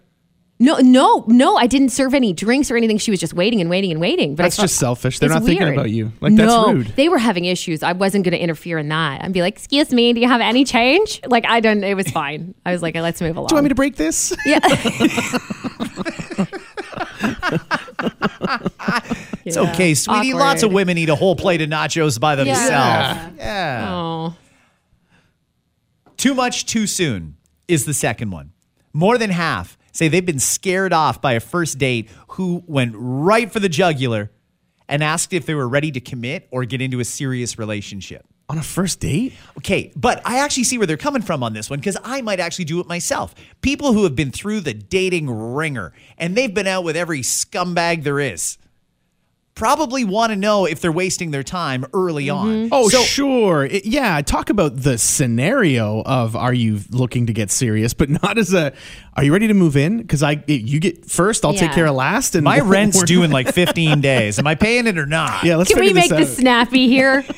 No, 0.62 0.78
no, 0.80 1.24
no. 1.28 1.56
I 1.56 1.68
didn't 1.68 1.90
serve 1.90 2.14
any 2.14 2.34
drinks 2.34 2.70
or 2.70 2.76
anything. 2.76 2.98
She 2.98 3.12
was 3.12 3.20
just 3.22 3.34
waiting 3.34 3.62
and 3.62 3.70
waiting 3.70 3.92
and 3.92 4.00
waiting. 4.02 4.36
But 4.36 4.44
I 4.44 4.46
That's 4.48 4.58
thought- 4.58 4.64
just 4.64 4.76
selfish. 4.78 5.18
They're 5.20 5.28
It's 5.28 5.36
not 5.40 5.44
thinking 5.46 5.70
about 5.70 5.90
you. 5.90 6.12
Like, 6.20 6.36
that's 6.36 6.48
no, 6.52 6.74
rude. 6.74 6.88
They 6.98 7.08
were 7.08 7.18
having 7.18 7.46
issues. 7.46 7.82
I 7.82 7.94
wasn't 7.94 8.26
going 8.26 8.34
to 8.34 8.40
interfere 8.40 8.78
in 8.78 8.90
that. 8.90 9.24
I'd 9.24 9.32
be 9.32 9.42
like, 9.42 9.54
"Excuse 9.56 9.94
me, 9.94 10.12
do 10.12 10.20
you 10.20 10.28
have 10.28 10.42
any 10.42 10.66
change?" 10.66 11.22
Like 11.26 11.46
I 11.46 11.62
don't. 11.62 11.82
It 11.86 11.96
was 11.96 12.10
fine. 12.12 12.56
I 12.66 12.74
was 12.74 12.82
like, 12.82 12.94
"Let's 12.96 13.22
move 13.22 13.38
along." 13.38 13.48
Do 13.48 13.54
you 13.54 13.56
want 13.56 13.64
me 13.66 13.70
to 13.70 13.76
break 13.76 13.96
this? 13.96 14.36
Yeah. 14.46 14.60
It's 19.50 19.58
okay, 19.58 19.94
sweetie. 19.94 20.34
Lots 20.34 20.64
of 20.64 20.72
women 20.72 20.98
eat 20.98 21.10
a 21.10 21.16
whole 21.16 21.36
plate 21.36 21.62
of 21.62 21.70
nachos 21.70 22.20
by 22.20 22.36
themselves. 22.36 23.36
Yeah. 23.38 23.88
Oh, 23.92 24.36
Too 26.18 26.34
much 26.34 26.66
too 26.66 26.88
soon 26.88 27.38
is 27.68 27.86
the 27.86 27.94
second 27.94 28.32
one. 28.32 28.52
More 28.94 29.18
than 29.18 29.30
half 29.30 29.78
say 29.92 30.08
they've 30.08 30.26
been 30.26 30.40
scared 30.40 30.94
off 30.94 31.22
by 31.22 31.34
a 31.34 31.40
first 31.40 31.78
date 31.78 32.10
who 32.30 32.64
went 32.68 32.94
right 32.96 33.52
for 33.52 33.60
the 33.60 33.70
jugular 33.70 34.32
and 34.88 35.04
asked 35.04 35.34
if 35.34 35.46
they 35.46 35.54
were 35.56 35.68
ready 35.68 35.92
to 35.92 36.00
commit 36.00 36.48
or 36.52 36.66
get 36.66 36.82
into 36.82 37.00
a 37.00 37.06
serious 37.06 37.58
relationship. 37.60 38.26
On 38.50 38.58
a 38.58 38.64
first 38.64 39.00
date? 39.00 39.34
Okay, 39.60 39.92
but 39.96 40.22
I 40.26 40.40
actually 40.40 40.64
see 40.64 40.80
where 40.80 40.88
they're 40.88 40.98
coming 40.98 41.22
from 41.22 41.44
on 41.44 41.54
this 41.54 41.70
one 41.70 41.80
because 41.80 41.98
I 42.04 42.22
might 42.22 42.40
actually 42.40 42.66
do 42.66 42.80
it 42.80 42.88
myself. 42.88 43.36
People 43.62 43.94
who 43.94 44.04
have 44.04 44.16
been 44.16 44.32
through 44.32 44.62
the 44.62 44.74
dating 44.74 45.30
wringer 45.30 45.94
and 46.18 46.36
they've 46.36 46.54
been 46.54 46.66
out 46.66 46.84
with 46.84 46.96
every 46.98 47.22
scumbag 47.22 48.04
there 48.04 48.20
is 48.20 48.58
probably 49.60 50.06
want 50.06 50.32
to 50.32 50.38
know 50.38 50.66
if 50.66 50.80
they're 50.80 50.92
wasting 50.92 51.32
their 51.32 51.44
time 51.44 51.86
early 51.94 52.28
mm-hmm. 52.28 52.50
on. 52.50 52.70
Oh, 52.72 52.88
So- 52.88 53.04
sure. 53.04 53.66
It- 53.66 53.86
yeah, 53.86 54.22
talk 54.22 54.50
about 54.50 54.78
the 54.78 54.98
scenario 54.98 56.02
of 56.04 56.36
are 56.36 56.54
you 56.54 56.80
looking 56.92 57.26
to 57.28 57.34
get 57.34 57.52
serious, 57.52 57.94
but 57.94 58.10
not 58.24 58.38
as 58.38 58.54
a 58.54 58.74
are 59.16 59.24
you 59.24 59.34
ready 59.34 59.48
to 59.48 59.54
move 59.54 59.76
in? 59.76 59.98
Because 59.98 60.24
I 60.24 60.42
you 60.48 60.80
get 60.80 61.06
first, 61.06 61.44
I'll 61.44 61.54
take 61.54 61.74
care 61.74 61.88
of 61.88 61.96
last. 61.96 62.36
And 62.36 62.46
My 62.46 62.60
rent's 62.64 63.04
due 63.04 63.24
in 63.24 63.32
like 63.32 63.54
15 63.54 64.00
days. 64.00 64.40
Am 64.40 64.48
I 64.48 64.56
paying 64.56 64.88
it 64.88 64.98
or 64.98 65.06
not? 65.06 65.44
Yeah, 65.44 65.58
let's 65.58 65.70
can 65.70 65.80
we 65.82 65.88
figure 65.88 66.02
make 66.02 66.10
this 66.10 66.30
this 66.30 66.38
snappy 66.38 66.88
here? 66.88 67.26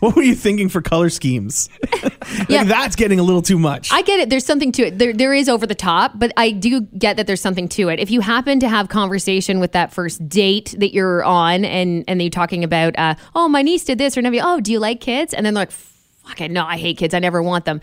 What 0.10 0.16
were 0.16 0.22
you 0.22 0.34
thinking 0.34 0.68
for 0.70 0.80
color 0.80 1.10
schemes? 1.10 1.68
like, 2.02 2.48
Yeah. 2.48 2.64
that's 2.64 2.96
getting 2.96 3.20
a 3.20 3.22
little 3.22 3.42
too 3.42 3.58
much. 3.58 3.92
I 3.92 4.00
get 4.02 4.18
it. 4.18 4.30
There's 4.30 4.46
something 4.46 4.72
to 4.72 4.84
it. 4.86 4.98
There, 4.98 5.12
there 5.12 5.34
is 5.34 5.48
over 5.48 5.66
the 5.66 5.74
top, 5.74 6.12
but 6.14 6.32
I 6.38 6.52
do 6.52 6.80
get 6.80 7.18
that 7.18 7.26
there's 7.26 7.40
something 7.42 7.68
to 7.70 7.88
it. 7.90 8.00
If 8.00 8.10
you 8.10 8.20
happen 8.22 8.60
to 8.60 8.68
have 8.68 8.88
conversation 8.88 9.60
with 9.60 9.72
that 9.72 9.92
first 9.92 10.26
date 10.28 10.74
that 10.78 10.94
you're 10.94 11.22
on, 11.24 11.64
and 11.66 12.04
and 12.08 12.18
they're 12.20 12.30
talking 12.30 12.64
about, 12.64 12.98
uh, 12.98 13.14
oh, 13.34 13.46
my 13.48 13.60
niece 13.62 13.84
did 13.84 13.98
this, 13.98 14.16
or 14.16 14.22
nephew, 14.22 14.40
oh, 14.42 14.60
do 14.60 14.72
you 14.72 14.78
like 14.78 15.00
kids? 15.00 15.34
And 15.34 15.44
then 15.44 15.52
they're 15.54 15.62
like, 15.62 15.70
fuck 15.70 16.40
it, 16.40 16.50
no, 16.50 16.64
I 16.64 16.78
hate 16.78 16.96
kids. 16.96 17.12
I 17.12 17.18
never 17.18 17.42
want 17.42 17.64
them. 17.66 17.80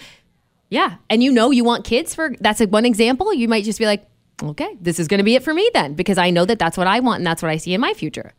Yeah, 0.69 0.95
and 1.09 1.21
you 1.23 1.31
know 1.31 1.51
you 1.51 1.63
want 1.63 1.85
kids 1.85 2.15
for 2.15 2.33
that's 2.41 2.59
like 2.59 2.69
one 2.69 2.85
example. 2.85 3.31
You 3.33 3.47
might 3.47 3.63
just 3.63 3.79
be 3.79 3.85
like, 3.85 4.05
okay, 4.41 4.75
this 4.81 4.99
is 4.99 5.07
going 5.07 5.19
to 5.19 5.23
be 5.23 5.35
it 5.35 5.43
for 5.43 5.53
me 5.53 5.69
then, 5.73 5.93
because 5.93 6.17
I 6.17 6.31
know 6.31 6.45
that 6.45 6.57
that's 6.57 6.77
what 6.77 6.87
I 6.87 6.99
want 6.99 7.19
and 7.19 7.27
that's 7.27 7.41
what 7.43 7.51
I 7.51 7.57
see 7.57 7.73
in 7.73 7.79
my 7.81 7.93
future. 7.93 8.33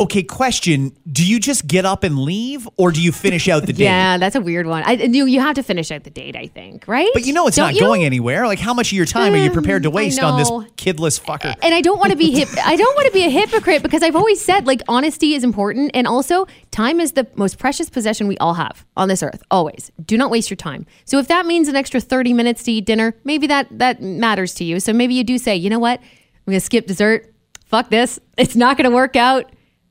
Okay, 0.00 0.22
question. 0.22 0.96
Do 1.10 1.26
you 1.26 1.40
just 1.40 1.66
get 1.66 1.84
up 1.84 2.04
and 2.04 2.20
leave 2.20 2.68
or 2.76 2.92
do 2.92 3.02
you 3.02 3.10
finish 3.10 3.48
out 3.48 3.66
the 3.66 3.72
date? 3.72 3.82
Yeah, 3.82 4.16
that's 4.16 4.36
a 4.36 4.40
weird 4.40 4.68
one. 4.68 4.84
I, 4.86 4.92
you 4.92 5.26
you 5.26 5.40
have 5.40 5.56
to 5.56 5.62
finish 5.64 5.90
out 5.90 6.04
the 6.04 6.10
date, 6.10 6.36
I 6.36 6.46
think, 6.46 6.86
right? 6.86 7.10
But 7.14 7.26
you 7.26 7.32
know 7.32 7.48
it's 7.48 7.56
Don't 7.56 7.66
not 7.66 7.74
you? 7.74 7.80
going 7.80 8.04
anywhere. 8.04 8.46
Like 8.46 8.60
how 8.60 8.72
much 8.72 8.92
of 8.92 8.96
your 8.96 9.06
time 9.06 9.34
are 9.34 9.36
you 9.38 9.50
prepared 9.50 9.82
to 9.82 9.88
Um, 9.88 9.94
waste 9.96 10.22
on 10.22 10.38
this 10.38 10.48
kidless 10.76 11.20
fucker? 11.20 11.52
and 11.62 11.74
I 11.74 11.80
don't 11.80 11.98
want 11.98 12.12
to 12.12 12.16
be 12.16 12.30
hip. 12.30 12.48
I 12.64 12.76
don't 12.76 12.94
want 12.94 13.06
to 13.06 13.12
be 13.12 13.24
a 13.24 13.28
hypocrite 13.28 13.82
because 13.82 14.04
I've 14.04 14.14
always 14.14 14.40
said 14.40 14.68
like 14.68 14.82
honesty 14.86 15.34
is 15.34 15.42
important, 15.42 15.90
and 15.94 16.06
also 16.06 16.46
time 16.70 17.00
is 17.00 17.12
the 17.12 17.26
most 17.34 17.58
precious 17.58 17.90
possession 17.90 18.28
we 18.28 18.38
all 18.38 18.54
have 18.54 18.86
on 18.96 19.08
this 19.08 19.20
earth. 19.20 19.42
Always, 19.50 19.90
do 20.04 20.16
not 20.16 20.30
waste 20.30 20.48
your 20.48 20.56
time. 20.58 20.86
So 21.06 21.18
if 21.18 21.26
that 21.26 21.44
means 21.44 21.66
an 21.66 21.74
extra 21.74 22.00
thirty 22.00 22.32
minutes 22.32 22.62
to 22.64 22.70
eat 22.72 22.86
dinner, 22.86 23.14
maybe 23.24 23.48
that 23.48 23.66
that 23.76 24.00
matters 24.00 24.54
to 24.54 24.64
you. 24.64 24.78
So 24.78 24.92
maybe 24.92 25.14
you 25.14 25.24
do 25.24 25.38
say, 25.38 25.56
you 25.56 25.68
know 25.70 25.80
what, 25.80 25.98
I'm 26.00 26.52
gonna 26.52 26.60
skip 26.60 26.86
dessert. 26.86 27.34
Fuck 27.64 27.90
this. 27.90 28.20
It's 28.36 28.54
not 28.54 28.76
gonna 28.76 28.92
work 28.92 29.16
out. 29.16 29.50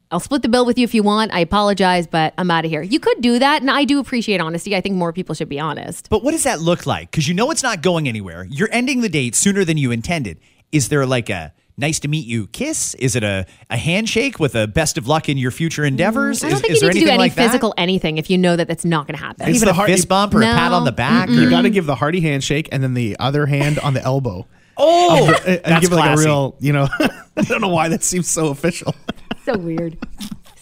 I'll 0.10 0.20
split 0.22 0.42
the 0.42 0.48
bill 0.50 0.66
with 0.66 0.78
you 0.78 0.86
if 0.86 0.94
you 0.94 1.04
want. 1.04 1.34
I 1.34 1.40
apologize, 1.40 2.08
but 2.08 2.34
I'm 2.38 2.50
out 2.50 2.64
of 2.64 2.72
here. 2.72 2.82
You 2.82 3.00
could 3.00 3.20
do 3.22 3.40
that, 3.40 3.62
and 3.62 3.70
I 3.70 3.84
do 3.84 4.00
appreciate 4.00 4.40
honesty. 4.40 4.76
I 4.76 4.80
think 4.82 4.96
more 4.96 5.12
people 5.12 5.36
should 5.36 5.50
be 5.50 5.60
honest. 5.60 6.10
But 6.10 6.24
what 6.24 6.32
does 6.32 6.44
that 6.44 6.62
look 6.62 6.86
like? 6.86 7.12
Because 7.12 7.28
you 7.28 7.34
know 7.34 7.52
it's 7.52 7.64
not 7.64 7.82
going 7.82 8.08
anywhere. 8.08 8.46
You're 8.50 8.70
ending 8.72 9.02
the 9.02 9.10
date 9.10 9.36
sooner 9.36 9.66
than 9.66 9.78
you 9.78 9.92
intended. 9.92 10.40
Is 10.72 10.88
there 10.88 11.06
like 11.06 11.30
a 11.30 11.54
nice 11.78 12.00
to 12.00 12.08
meet 12.08 12.26
you 12.26 12.48
kiss? 12.48 12.94
Is 12.96 13.18
it 13.18 13.24
a, 13.24 13.46
a 13.70 13.76
handshake 13.76 14.40
with 14.40 14.56
a 14.56 14.66
best 14.66 14.98
of 14.98 15.08
luck 15.10 15.28
in 15.28 15.38
your 15.38 15.52
future 15.52 15.84
endeavors? 15.84 16.40
Mm, 16.40 16.46
I 16.46 16.50
don't 16.52 16.56
is, 16.56 16.62
think 16.62 16.72
is 16.74 16.76
you 16.78 16.88
there 16.88 16.94
need 16.94 17.00
to 17.02 17.06
do 17.06 17.10
any 17.12 17.18
like 17.20 17.36
that? 17.36 17.48
physical 17.48 17.74
anything 17.78 18.18
if 18.18 18.30
you 18.30 18.38
know 18.38 18.56
that 18.56 18.70
that's 18.70 18.86
not 18.86 19.08
going 19.08 19.18
to 19.18 19.24
happen. 19.24 19.48
It's 19.50 19.58
Even 19.58 19.66
the 19.68 19.72
a 19.72 19.74
heart- 19.76 19.90
fist 19.90 20.08
bump 20.08 20.34
or 20.34 20.40
a 20.42 20.46
pat 20.46 20.72
on 20.72 20.86
the 20.86 20.92
back? 20.94 21.30
you 21.30 21.50
got 21.50 21.64
to 21.64 21.70
give 21.70 21.86
the 21.86 21.96
hearty 21.96 22.22
handshake 22.22 22.70
and 22.72 22.82
then 22.82 22.94
the 22.94 23.18
other 23.20 23.46
hand 23.46 23.78
on 23.80 23.94
the 23.94 24.02
elbow. 24.02 24.48
oh, 24.78 25.28
and 25.46 25.60
that's 25.66 25.82
give 25.82 25.92
it 25.92 25.96
like 25.96 26.18
a 26.18 26.22
real, 26.22 26.56
you 26.60 26.72
know, 26.72 26.88
I 27.36 27.42
don't 27.44 27.60
know 27.62 27.68
why 27.68 27.90
that 27.90 28.04
seems 28.04 28.30
so 28.30 28.48
official. 28.48 28.96
So 29.54 29.58
weird. 29.58 29.98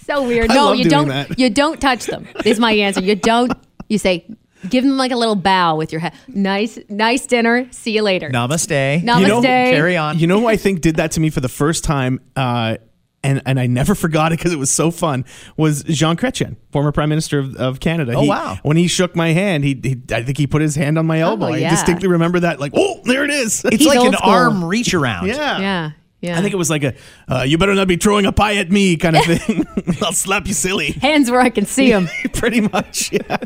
So 0.06 0.26
weird. 0.28 0.52
I 0.52 0.56
no, 0.56 0.66
love 0.68 0.76
you 0.78 0.84
doing 0.86 1.08
don't. 1.08 1.08
that. 1.10 1.40
You 1.40 1.50
don't 1.50 1.82
touch 1.82 2.06
them. 2.06 2.28
Is 2.46 2.60
my 2.60 2.72
answer. 2.72 3.02
You 3.02 3.16
don't. 3.16 3.52
You 3.90 3.98
say 3.98 4.26
Give 4.70 4.84
them 4.84 4.98
like 4.98 5.12
a 5.12 5.16
little 5.16 5.36
bow 5.36 5.76
with 5.76 5.92
your 5.92 6.00
head. 6.02 6.14
Nice, 6.28 6.80
nice 6.90 7.28
dinner. 7.28 7.68
See 7.72 7.92
you 7.92 8.02
later. 8.02 8.30
Namaste. 8.32 9.04
Namaste. 9.04 9.20
You 9.20 9.28
know, 9.28 9.42
carry 9.44 9.96
on. 9.96 10.18
You 10.18 10.26
know 10.28 10.40
who 10.40 10.48
I 10.48 10.58
think 10.58 10.82
did 10.82 10.96
that 10.96 11.12
to 11.12 11.20
me 11.20 11.30
for 11.30 11.40
the 11.40 11.50
first 11.50 11.84
time, 11.84 12.20
uh, 12.36 12.78
and 13.24 13.44
and 13.46 13.60
I 13.60 13.68
never 13.68 13.94
forgot 14.06 14.32
it 14.32 14.40
because 14.40 14.54
it 14.54 14.58
was 14.60 14.72
so 14.72 14.90
fun. 14.90 15.26
Was 15.56 15.84
Jean 15.84 16.16
Chrétien, 16.18 16.56
former 16.72 16.92
Prime 16.92 17.10
Minister 17.10 17.38
of, 17.40 17.56
of 17.58 17.80
Canada? 17.80 18.14
Oh, 18.16 18.22
He- 18.22 18.30
wow. 18.30 18.58
When 18.64 18.76
he 18.78 18.88
shook 18.88 19.16
my 19.16 19.34
hand, 19.34 19.64
he, 19.64 19.80
he 19.84 20.02
I 20.12 20.24
think 20.24 20.38
he 20.40 20.48
put 20.48 20.64
his 20.64 20.76
hand 20.76 20.98
on 20.98 21.06
my 21.06 21.20
elbow. 21.20 21.50
yeah. 21.54 21.68
I 21.68 21.70
distinctly 21.72 22.08
remember 22.08 22.40
that. 22.40 22.60
Like, 22.60 22.72
oh, 22.76 23.02
there 23.04 23.24
it 23.24 23.30
is. 23.32 23.64
it's 23.66 23.78
He's 23.78 23.88
like 23.88 24.00
old 24.00 24.08
an 24.10 24.14
school. 24.14 24.32
arm 24.32 24.64
reach 24.66 24.94
around. 24.96 25.28
yeah. 25.28 25.60
Yeah, 25.60 25.92
yeah. 26.22 26.38
I 26.38 26.42
think 26.42 26.54
it 26.54 26.58
was 26.58 26.70
like 26.70 26.84
a, 26.84 26.94
uh, 27.28 27.44
you 27.44 27.58
better 27.58 27.76
not 27.76 27.88
be 27.88 27.98
throwing 27.98 28.26
a 28.26 28.32
pie 28.32 28.56
at 28.56 28.72
me 28.72 28.98
kind 28.98 29.16
of 29.16 29.24
thing. 29.26 29.66
I'll 30.02 30.12
slap 30.14 30.48
you 30.48 30.54
silly. 30.54 30.92
hands 30.94 31.30
where 31.30 31.42
I 31.42 31.50
can 31.50 31.66
see 31.66 31.92
them. 31.92 32.08
Pretty 32.34 32.62
much, 32.62 33.12
yeah. 33.12 33.38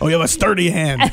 Oh, 0.00 0.08
you 0.08 0.14
have 0.14 0.24
a 0.24 0.28
sturdy 0.28 0.70
hand. 0.70 1.12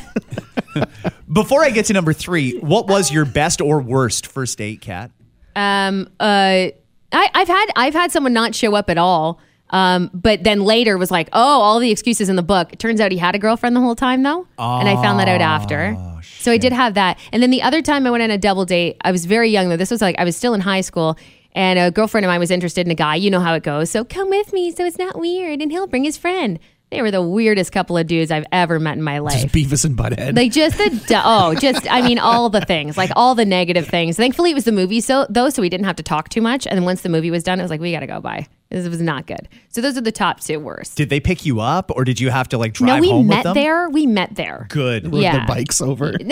Before 1.32 1.64
I 1.64 1.70
get 1.70 1.86
to 1.86 1.92
number 1.92 2.12
three, 2.12 2.58
what 2.58 2.86
was 2.88 3.10
your 3.12 3.24
best 3.24 3.60
or 3.60 3.80
worst 3.80 4.26
first 4.26 4.58
date, 4.58 4.80
Kat? 4.80 5.10
Um, 5.56 6.08
uh, 6.18 6.68
I, 7.12 7.30
I've 7.34 7.48
had 7.48 7.66
I've 7.76 7.94
had 7.94 8.10
someone 8.10 8.32
not 8.32 8.54
show 8.54 8.74
up 8.74 8.88
at 8.90 8.98
all. 8.98 9.38
Um, 9.72 10.10
but 10.12 10.44
then 10.44 10.60
later 10.64 10.98
was 10.98 11.10
like, 11.10 11.28
oh, 11.32 11.60
all 11.60 11.78
the 11.80 11.90
excuses 11.90 12.28
in 12.28 12.36
the 12.36 12.42
book. 12.42 12.72
It 12.72 12.78
turns 12.78 13.00
out 13.00 13.10
he 13.10 13.18
had 13.18 13.34
a 13.34 13.38
girlfriend 13.38 13.74
the 13.74 13.80
whole 13.80 13.96
time 13.96 14.22
though, 14.22 14.46
and 14.58 14.88
I 14.88 14.94
found 15.02 15.18
that 15.18 15.28
out 15.28 15.40
after. 15.40 15.96
So 16.40 16.52
I 16.52 16.58
did 16.58 16.72
have 16.72 16.94
that. 16.94 17.18
And 17.32 17.42
then 17.42 17.50
the 17.50 17.62
other 17.62 17.82
time 17.82 18.06
I 18.06 18.10
went 18.10 18.22
on 18.22 18.30
a 18.30 18.38
double 18.38 18.64
date, 18.64 18.96
I 19.02 19.12
was 19.12 19.24
very 19.26 19.48
young 19.50 19.68
though. 19.68 19.76
This 19.76 19.90
was 19.90 20.02
like 20.02 20.16
I 20.18 20.24
was 20.24 20.36
still 20.36 20.54
in 20.54 20.60
high 20.60 20.82
school. 20.82 21.16
And 21.54 21.78
a 21.78 21.90
girlfriend 21.90 22.24
of 22.24 22.28
mine 22.30 22.40
was 22.40 22.50
interested 22.50 22.86
in 22.86 22.90
a 22.90 22.94
guy. 22.94 23.14
You 23.16 23.30
know 23.30 23.40
how 23.40 23.54
it 23.54 23.62
goes. 23.62 23.90
So 23.90 24.04
come 24.04 24.30
with 24.30 24.52
me 24.54 24.70
so 24.72 24.84
it's 24.84 24.98
not 24.98 25.18
weird. 25.18 25.60
And 25.60 25.70
he'll 25.70 25.86
bring 25.86 26.04
his 26.04 26.16
friend. 26.16 26.58
They 26.92 27.00
were 27.00 27.10
the 27.10 27.22
weirdest 27.22 27.72
couple 27.72 27.96
of 27.96 28.06
dudes 28.06 28.30
I've 28.30 28.44
ever 28.52 28.78
met 28.78 28.98
in 28.98 29.02
my 29.02 29.18
life. 29.18 29.50
Just 29.50 29.54
Beavis 29.54 29.86
and 29.86 29.96
Butthead. 29.96 30.36
Like 30.36 30.52
just 30.52 30.76
the 30.76 30.90
du- 31.08 31.22
oh, 31.24 31.54
just 31.54 31.90
I 31.90 32.02
mean 32.02 32.18
all 32.18 32.50
the 32.50 32.60
things, 32.60 32.98
like 32.98 33.10
all 33.16 33.34
the 33.34 33.46
negative 33.46 33.88
things. 33.88 34.18
Thankfully, 34.18 34.50
it 34.50 34.54
was 34.54 34.64
the 34.64 34.72
movie, 34.72 35.00
so 35.00 35.26
though, 35.30 35.48
so 35.48 35.62
we 35.62 35.70
didn't 35.70 35.86
have 35.86 35.96
to 35.96 36.02
talk 36.02 36.28
too 36.28 36.42
much. 36.42 36.66
And 36.66 36.76
then 36.76 36.84
once 36.84 37.00
the 37.00 37.08
movie 37.08 37.30
was 37.30 37.42
done, 37.42 37.58
it 37.58 37.62
was 37.62 37.70
like 37.70 37.80
we 37.80 37.92
got 37.92 38.00
to 38.00 38.06
go. 38.06 38.20
Bye. 38.20 38.46
This 38.68 38.86
was 38.88 39.00
not 39.00 39.26
good. 39.26 39.48
So 39.70 39.80
those 39.80 39.96
are 39.96 40.02
the 40.02 40.12
top 40.12 40.40
two 40.40 40.60
worst. 40.60 40.98
Did 40.98 41.08
they 41.08 41.18
pick 41.18 41.46
you 41.46 41.60
up 41.60 41.90
or 41.90 42.04
did 42.04 42.20
you 42.20 42.28
have 42.28 42.48
to 42.50 42.58
like 42.58 42.74
drive 42.74 42.96
No, 42.96 43.00
we 43.00 43.10
home 43.10 43.26
with 43.26 43.36
met 43.38 43.42
them? 43.44 43.54
there. 43.54 43.88
We 43.88 44.06
met 44.06 44.34
there. 44.34 44.66
Good. 44.68 45.10
Rode 45.10 45.22
yeah. 45.22 45.38
their 45.38 45.46
bikes 45.46 45.80
over. 45.80 46.12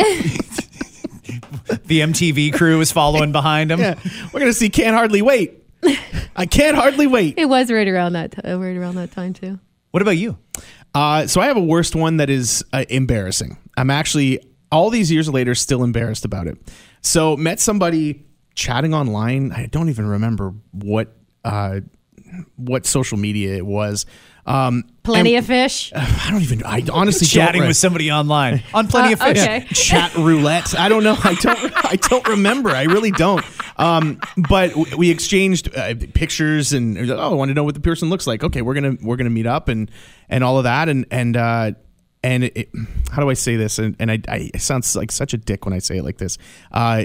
The 1.85 2.01
MTV 2.01 2.53
crew 2.55 2.79
was 2.79 2.91
following 2.91 3.31
behind 3.31 3.71
them. 3.71 3.79
Yeah. 3.81 3.95
We're 4.33 4.41
gonna 4.41 4.53
see. 4.53 4.69
Can't 4.71 4.97
hardly 4.97 5.23
wait. 5.23 5.63
I 6.37 6.47
can't 6.47 6.77
hardly 6.77 7.07
wait. 7.07 7.35
It 7.39 7.47
was 7.49 7.71
right 7.71 7.87
around 7.87 8.15
that 8.15 8.33
t- 8.33 8.41
right 8.53 8.77
around 8.77 8.97
that 8.97 9.13
time 9.13 9.33
too. 9.33 9.59
What 9.91 10.03
about 10.03 10.17
you? 10.17 10.39
Uh, 10.95 11.27
so 11.27 11.41
I 11.41 11.47
have 11.47 11.57
a 11.57 11.63
worst 11.63 11.95
one 11.95 12.19
that 12.19 12.31
is 12.31 12.65
uh, 12.73 12.85
embarrassing. 12.89 13.59
I'm 13.77 13.91
actually 13.91 14.41
all 14.73 14.91
these 14.91 15.11
years 15.11 15.29
later 15.29 15.55
still 15.55 15.83
embarrassed 15.83 16.25
about 16.25 16.47
it. 16.47 16.59
So 17.03 17.37
met 17.37 17.61
somebody 17.61 18.25
chatting 18.55 18.95
online. 18.95 19.53
I 19.53 19.67
don't 19.67 19.89
even 19.89 20.07
remember 20.07 20.55
what 20.73 21.13
uh, 21.45 21.81
what 22.57 22.87
social 22.87 23.19
media 23.19 23.57
it 23.57 23.67
was. 23.67 24.07
Um, 24.51 24.85
Plenty 25.03 25.35
and- 25.37 25.43
of 25.45 25.47
fish. 25.47 25.93
I 25.97 26.29
don't 26.31 26.43
even. 26.43 26.63
I 26.65 26.85
honestly 26.93 27.27
don't 27.27 27.47
Chatting 27.47 27.63
re- 27.63 27.69
with 27.69 27.77
somebody 27.77 28.11
online 28.11 28.63
on 28.75 28.89
Plenty 28.89 29.13
of 29.13 29.21
Uh, 29.21 29.27
Fish. 29.27 29.39
okay. 29.39 29.67
chat 29.73 30.15
roulette. 30.17 30.79
I 30.79 30.89
don't 30.89 31.05
know. 31.05 31.17
I 31.23 31.35
don't. 31.35 31.73
I 31.93 31.97
don't 31.97 32.27
remember. 32.29 32.71
I 32.71 32.85
really 32.85 33.11
don't. 33.11 33.45
Um, 33.79 34.21
but 34.49 34.75
we 34.97 35.11
exchanged 35.11 35.75
uh, 35.77 35.95
pictures, 36.15 36.73
and 36.73 36.97
it 36.97 37.03
was 37.03 37.11
like, 37.11 37.19
oh, 37.19 37.31
I 37.31 37.35
want 37.35 37.49
to 37.51 37.55
know 37.55 37.65
what 37.65 37.75
the 37.75 37.81
person 37.81 38.11
looks 38.11 38.27
like. 38.27 38.43
Okay, 38.45 38.63
we're 38.63 38.75
gonna 38.75 38.97
we're 39.03 39.17
gonna 39.17 39.31
meet 39.31 39.47
up 39.47 39.69
and 39.69 39.91
and 40.29 40.43
all 40.45 40.59
of 40.59 40.65
that, 40.65 40.89
and 40.89 41.07
and 41.11 41.37
uh, 41.37 41.73
and 42.23 42.45
it, 42.45 42.69
how 43.11 43.23
do 43.23 43.31
I 43.31 43.35
say 43.35 43.57
this? 43.57 43.79
And 43.79 43.97
and 43.99 44.11
I, 44.11 44.19
I 44.29 44.51
it 44.53 44.61
sounds 44.61 44.95
like 44.97 45.13
such 45.13 45.33
a 45.33 45.39
dick 45.39 45.65
when 45.65 45.73
I 45.73 45.79
say 45.79 45.99
it 45.99 46.05
like 46.05 46.19
this. 46.19 46.37
Uh, 46.73 47.05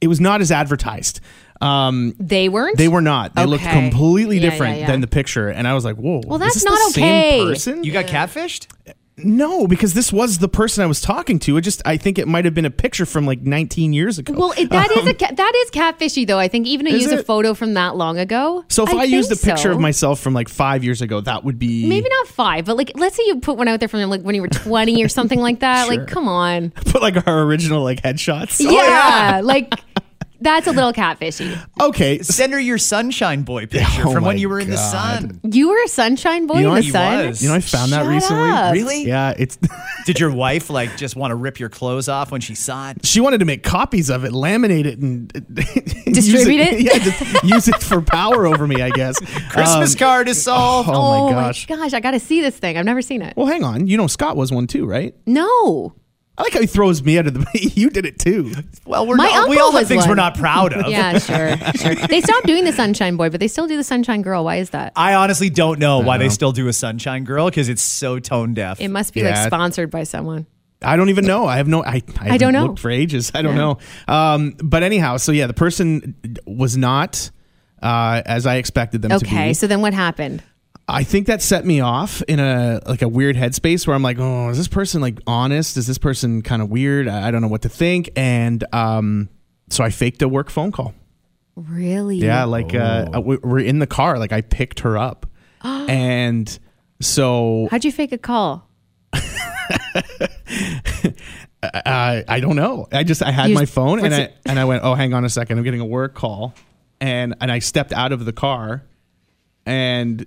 it 0.00 0.06
was 0.08 0.20
not 0.20 0.40
as 0.40 0.50
advertised. 0.52 1.20
Um, 1.60 2.14
They 2.20 2.48
weren't. 2.48 2.76
they 2.76 2.88
were 2.88 3.00
not. 3.00 3.34
They 3.34 3.44
looked 3.46 3.64
completely 3.64 4.36
Yeah, 4.38 4.44
yeah, 4.44 4.50
different 4.50 4.78
yeah. 4.80 4.86
than 4.86 5.00
the 5.00 5.06
picture, 5.08 5.48
and 5.48 5.66
I 5.66 5.74
was 5.74 5.84
like, 5.84 5.96
"Whoa, 5.96 6.20
Well, 6.26 6.36
is 6.36 6.40
that's 6.40 6.54
this 6.54 6.64
not 6.64 6.94
the 6.94 7.00
okay. 7.00 7.38
Same 7.38 7.48
person? 7.48 7.84
You 7.84 7.92
got 7.92 8.06
catfished? 8.06 8.66
No, 9.20 9.66
because 9.66 9.94
this 9.94 10.12
was 10.12 10.38
the 10.38 10.48
person 10.48 10.84
I 10.84 10.86
was 10.86 11.00
talking 11.00 11.40
to. 11.40 11.56
It 11.56 11.62
just 11.62 11.82
I 11.84 11.96
think 11.96 12.18
it 12.20 12.28
might 12.28 12.44
have 12.44 12.54
been 12.54 12.64
a 12.64 12.70
picture 12.70 13.04
from 13.04 13.26
like 13.26 13.40
19 13.40 13.92
years 13.92 14.18
ago. 14.20 14.32
Well, 14.32 14.54
it, 14.56 14.70
that 14.70 14.92
is 14.92 15.08
a 15.08 15.14
ca- 15.14 15.32
that 15.34 15.52
is 15.56 15.70
catfishy 15.72 16.24
though. 16.24 16.38
I 16.38 16.46
think 16.46 16.68
even 16.68 16.86
to 16.86 16.92
Is 16.92 17.02
use 17.02 17.12
a 17.12 17.24
photo 17.24 17.54
from 17.54 17.74
that 17.74 17.96
long 17.96 18.16
ago. 18.18 18.64
so 18.68 18.84
if 18.84 18.94
I, 18.94 19.02
used 19.02 19.32
a 19.32 19.36
picture 19.36 19.70
so. 19.70 19.72
of 19.72 19.80
myself 19.80 20.20
from 20.20 20.34
like 20.34 20.48
5 20.48 20.84
years 20.84 21.02
ago, 21.02 21.20
that 21.22 21.42
would 21.42 21.58
be 21.58 21.88
maybe 21.88 22.08
not 22.08 22.28
five, 22.28 22.64
but 22.66 22.76
like 22.76 22.92
let's 22.94 23.16
say 23.16 23.24
you 23.26 23.40
put 23.40 23.56
one 23.58 23.66
out 23.66 23.80
there 23.80 23.88
from 23.88 24.00
like 24.08 24.22
when 24.22 24.36
you 24.36 24.42
were 24.42 24.46
twenty 24.48 25.02
or 25.02 25.08
something 25.08 25.40
like 25.40 25.58
that. 25.60 25.88
Sure. 25.88 25.96
Like, 25.96 26.06
come 26.06 26.28
on. 26.28 26.70
put 26.70 27.02
like 27.02 27.26
our 27.26 27.42
original 27.42 27.82
like 27.82 28.02
headshots. 28.02 28.60
yeah, 28.60 29.40
like 29.42 29.74
that's 30.40 30.66
a 30.66 30.72
little 30.72 30.92
catfishy. 30.92 31.58
Okay. 31.80 32.20
Send 32.22 32.52
her 32.52 32.60
your 32.60 32.78
sunshine 32.78 33.42
boy 33.42 33.66
picture 33.66 34.02
Oh 34.06 34.12
from 34.12 34.24
when 34.24 34.38
you 34.38 34.48
were 34.48 34.60
in 34.60 34.70
the 34.70 34.76
God. 34.76 34.90
sun. 35.20 35.40
You 35.42 35.68
were 35.70 35.82
a 35.82 35.88
sunshine 35.88 36.46
boy 36.46 36.58
You 36.58 36.62
know 36.62 36.68
in 36.68 36.74
what? 36.74 36.80
the 36.80 36.84
He 36.86 36.90
sun. 36.92 37.26
was. 37.28 37.42
You 37.42 37.48
know 37.48 37.54
I 37.56 37.60
found 37.60 37.92
that 37.92 38.02
Shut 38.02 38.08
recently. 38.08 38.50
up. 38.50 38.72
Really? 38.72 39.04
Yeah, 39.04 39.34
it's 39.36 39.58
Did 40.06 40.20
your 40.20 40.30
wife 40.32 40.70
like 40.70 40.96
just 40.96 41.16
want 41.16 41.32
to 41.32 41.34
rip 41.34 41.58
your 41.60 41.68
clothes 41.68 42.08
off 42.08 42.30
when 42.30 42.40
she 42.40 42.54
saw 42.54 42.90
it? 42.90 43.04
she 43.04 43.20
wanted 43.20 43.38
to 43.38 43.44
make 43.44 43.62
copies 43.62 44.08
of 44.10 44.24
it, 44.24 44.32
laminate 44.32 44.84
it 44.86 44.98
and 44.98 45.28
Distribute 46.04 46.24
use 46.24 46.46
it? 46.46 46.80
Yeah, 46.80 46.98
just 46.98 47.44
use 47.44 47.68
it 47.68 47.82
for 47.82 48.00
power 48.00 48.46
over 48.46 48.66
me, 48.66 48.80
I 48.80 48.90
guess. 48.90 49.18
Christmas 49.50 49.92
Um, 49.94 49.98
card 49.98 50.28
is 50.28 50.42
solved. 50.42 50.88
Oh, 50.92 51.26
my 51.30 51.32
gosh. 51.32 51.66
gosh, 51.66 51.92
I 51.92 52.00
got 52.00 52.12
to 52.12 52.20
see 52.20 52.40
this 52.40 52.56
thing. 52.56 52.76
I've 52.78 52.84
never 52.84 53.02
seen 53.02 53.22
it. 53.22 53.34
Well, 53.36 53.46
hang 53.46 53.64
on. 53.64 53.86
You 53.86 53.96
know 53.96 54.06
Scott 54.06 54.36
was 54.36 54.50
one 54.52 54.66
too, 54.66 54.86
right? 54.86 55.14
No. 55.26 55.94
I 56.38 56.42
like 56.44 56.52
how 56.52 56.60
he 56.60 56.66
throws 56.68 57.02
me 57.02 57.18
out 57.18 57.26
of 57.26 57.34
the 57.34 57.72
you 57.74 57.90
did 57.90 58.06
it 58.06 58.18
too. 58.20 58.52
Well, 58.86 59.06
we're 59.08 59.16
My 59.16 59.24
not, 59.26 59.48
we 59.48 59.56
uncle 59.56 59.64
all 59.66 59.72
have 59.72 59.80
was 59.82 59.88
things 59.88 60.04
we're 60.04 60.10
one. 60.10 60.16
not 60.18 60.36
proud 60.38 60.72
of. 60.72 60.86
Yeah, 60.88 61.18
sure, 61.18 61.56
sure. 61.74 61.94
They 62.06 62.20
stopped 62.20 62.46
doing 62.46 62.64
the 62.64 62.72
sunshine 62.72 63.16
boy, 63.16 63.28
but 63.28 63.40
they 63.40 63.48
still 63.48 63.66
do 63.66 63.76
the 63.76 63.82
sunshine 63.84 64.22
girl. 64.22 64.44
Why 64.44 64.56
is 64.56 64.70
that? 64.70 64.92
I 64.94 65.14
honestly 65.14 65.50
don't 65.50 65.78
know 65.80 65.98
why 65.98 66.16
they 66.18 66.28
still 66.28 66.52
do 66.52 66.68
a 66.68 66.72
sunshine 66.72 67.24
girl 67.24 67.46
because 67.50 67.68
it's 67.68 67.82
so 67.82 68.20
tone 68.20 68.54
deaf. 68.54 68.80
It 68.80 68.88
must 68.88 69.12
be 69.14 69.20
Yeah. 69.20 69.30
like 69.30 69.46
sponsored 69.48 69.90
by 69.90 70.04
someone. 70.04 70.46
I 70.80 70.96
don't 70.96 71.08
even 71.08 71.26
know. 71.26 71.44
I 71.46 71.56
have 71.56 71.66
no. 71.66 71.82
I 71.82 71.88
I, 71.88 71.98
don't 72.00 72.16
haven't 72.28 72.52
know. 72.54 72.66
Looked 72.66 72.78
for 72.78 72.90
ages. 72.90 73.32
I 73.34 73.42
don't 73.42 73.56
Yeah. 73.56 73.74
know. 74.06 74.14
Um, 74.14 74.54
but 74.62 74.84
anyhow, 74.84 75.16
so 75.16 75.32
yeah, 75.32 75.48
the 75.48 75.54
person 75.54 76.14
was 76.46 76.76
not 76.76 77.32
uh, 77.82 78.22
as 78.24 78.46
I 78.46 78.56
expected 78.56 79.02
them 79.02 79.10
to 79.10 79.18
be. 79.18 79.26
Okay, 79.26 79.54
so 79.54 79.66
then 79.66 79.80
what 79.80 79.92
happened? 79.92 80.40
I 80.90 81.04
think 81.04 81.26
that 81.26 81.42
set 81.42 81.66
me 81.66 81.80
off 81.80 82.22
in 82.22 82.40
a 82.40 82.80
like 82.86 83.02
a 83.02 83.08
weird 83.08 83.36
headspace 83.36 83.86
where 83.86 83.94
I'm 83.94 84.02
like, 84.02 84.18
oh, 84.18 84.48
is 84.48 84.56
this 84.56 84.68
person 84.68 85.02
like 85.02 85.18
honest? 85.26 85.76
Is 85.76 85.86
this 85.86 85.98
person 85.98 86.40
kind 86.40 86.62
of 86.62 86.70
weird? 86.70 87.08
I, 87.08 87.28
I 87.28 87.30
don't 87.30 87.42
know 87.42 87.48
what 87.48 87.60
to 87.62 87.68
think. 87.68 88.08
And 88.16 88.64
um, 88.72 89.28
so 89.68 89.84
I 89.84 89.90
faked 89.90 90.22
a 90.22 90.28
work 90.28 90.48
phone 90.48 90.72
call. 90.72 90.94
Really? 91.56 92.16
Yeah, 92.16 92.44
like 92.44 92.74
uh, 92.74 93.06
Oh. 93.12 93.20
we- 93.20 93.36
we're 93.36 93.58
in 93.58 93.80
the 93.80 93.86
car. 93.86 94.18
Like 94.18 94.32
I 94.32 94.40
picked 94.40 94.80
her 94.80 94.96
up, 94.96 95.26
and 95.62 96.58
so 97.00 97.68
How'd 97.70 97.84
you 97.84 97.92
fake 97.92 98.12
a 98.12 98.18
call? 98.18 98.66
uh, 99.12 99.20
I 101.62 102.40
don't 102.40 102.56
know. 102.56 102.86
I 102.92 103.02
just 103.04 103.22
I 103.22 103.30
had 103.30 103.48
You- 103.50 103.54
my 103.54 103.66
phone 103.66 103.94
and 103.98 104.02
what's 104.02 104.14
I 104.16 104.20
it- 104.22 104.36
and 104.46 104.58
I 104.58 104.64
went, 104.64 104.84
oh, 104.84 104.94
hang 104.94 105.14
on 105.14 105.24
a 105.24 105.28
second, 105.28 105.58
I'm 105.58 105.64
getting 105.64 105.80
a 105.80 105.86
work 105.86 106.14
call, 106.14 106.54
and 107.00 107.34
and 107.40 107.50
I 107.50 107.58
stepped 107.58 107.92
out 107.92 108.12
of 108.12 108.24
the 108.24 108.32
car, 108.32 108.84
and 109.66 110.24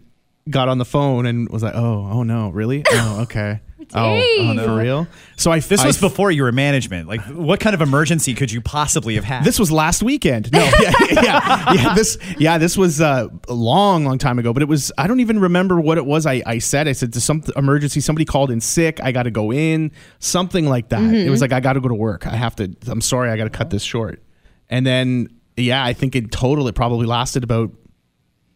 got 0.50 0.69
on 0.69 0.77
the 0.77 0.86
phone 0.86 1.25
and 1.25 1.50
was 1.50 1.63
like, 1.63 1.75
oh, 1.75 2.10
oh 2.12 2.24
no, 2.24 2.50
really? 2.50 2.83
Oh, 2.91 3.21
okay. 3.21 3.62
Oh, 3.93 4.15
oh, 4.15 4.53
Dang. 4.53 4.60
for 4.60 4.77
real? 4.77 5.07
So 5.36 5.51
I 5.51 5.60
this 5.60 5.81
I- 5.81 5.88
was 5.88 6.00
before 6.00 6.31
you 6.31 6.43
were 6.43 6.51
management. 6.51 7.07
Like, 7.10 7.21
what 7.25 7.60
kind 7.60 7.74
of 7.74 7.81
emergency 7.81 8.33
could 8.33 8.51
you 8.51 8.62
possibly 8.62 9.15
have 9.15 9.24
had? 9.24 9.43
This 9.43 9.60
was 9.60 9.71
last 9.71 10.01
weekend. 10.03 10.51
No, 10.51 10.60
yeah, 10.79 10.93
yeah, 11.12 11.74
yeah. 11.74 11.95
This, 11.95 12.17
yeah, 12.38 12.57
this 12.57 12.77
was 12.77 13.01
uh, 13.01 13.27
a 13.50 13.53
long, 13.53 14.05
long 14.05 14.17
time 14.17 14.39
ago. 14.39 14.53
But 14.53 14.62
it 14.62 14.69
was. 14.69 14.91
I 14.98 15.07
don't 15.07 15.19
even 15.19 15.39
remember 15.39 15.81
what 15.81 15.98
it 15.98 16.05
was. 16.05 16.25
I, 16.25 16.41
I 16.45 16.60
said. 16.60 16.88
I 16.88 16.93
said 16.93 17.12
to 17.13 17.21
some 17.21 17.43
emergency. 17.57 18.00
Somebody 18.00 18.24
called 18.24 18.51
in 18.51 18.62
sick. 18.62 19.01
I 19.03 19.12
got 19.12 19.24
to 19.24 19.31
go 19.31 19.51
in. 19.51 19.91
Something 20.19 20.67
like 20.67 20.89
that. 20.89 21.13
It 21.13 21.29
was 21.29 21.41
like 21.41 21.51
I 21.51 21.60
got 21.60 21.74
to 21.74 21.81
go 21.81 21.89
to 21.89 21.95
work. 21.95 22.25
I 22.27 22.36
have 22.36 22.55
to. 22.57 22.74
I'm 22.88 23.01
sorry. 23.01 23.29
I 23.29 23.36
got 23.36 23.45
to 23.45 23.50
cut 23.50 23.71
this 23.71 23.83
short. 23.83 24.21
And 24.69 24.86
then, 24.86 25.27
yeah, 25.57 25.83
I 25.83 25.91
think 25.93 26.15
in 26.15 26.29
total 26.29 26.67
it 26.69 26.75
probably 26.75 27.07
lasted 27.07 27.43
about 27.43 27.71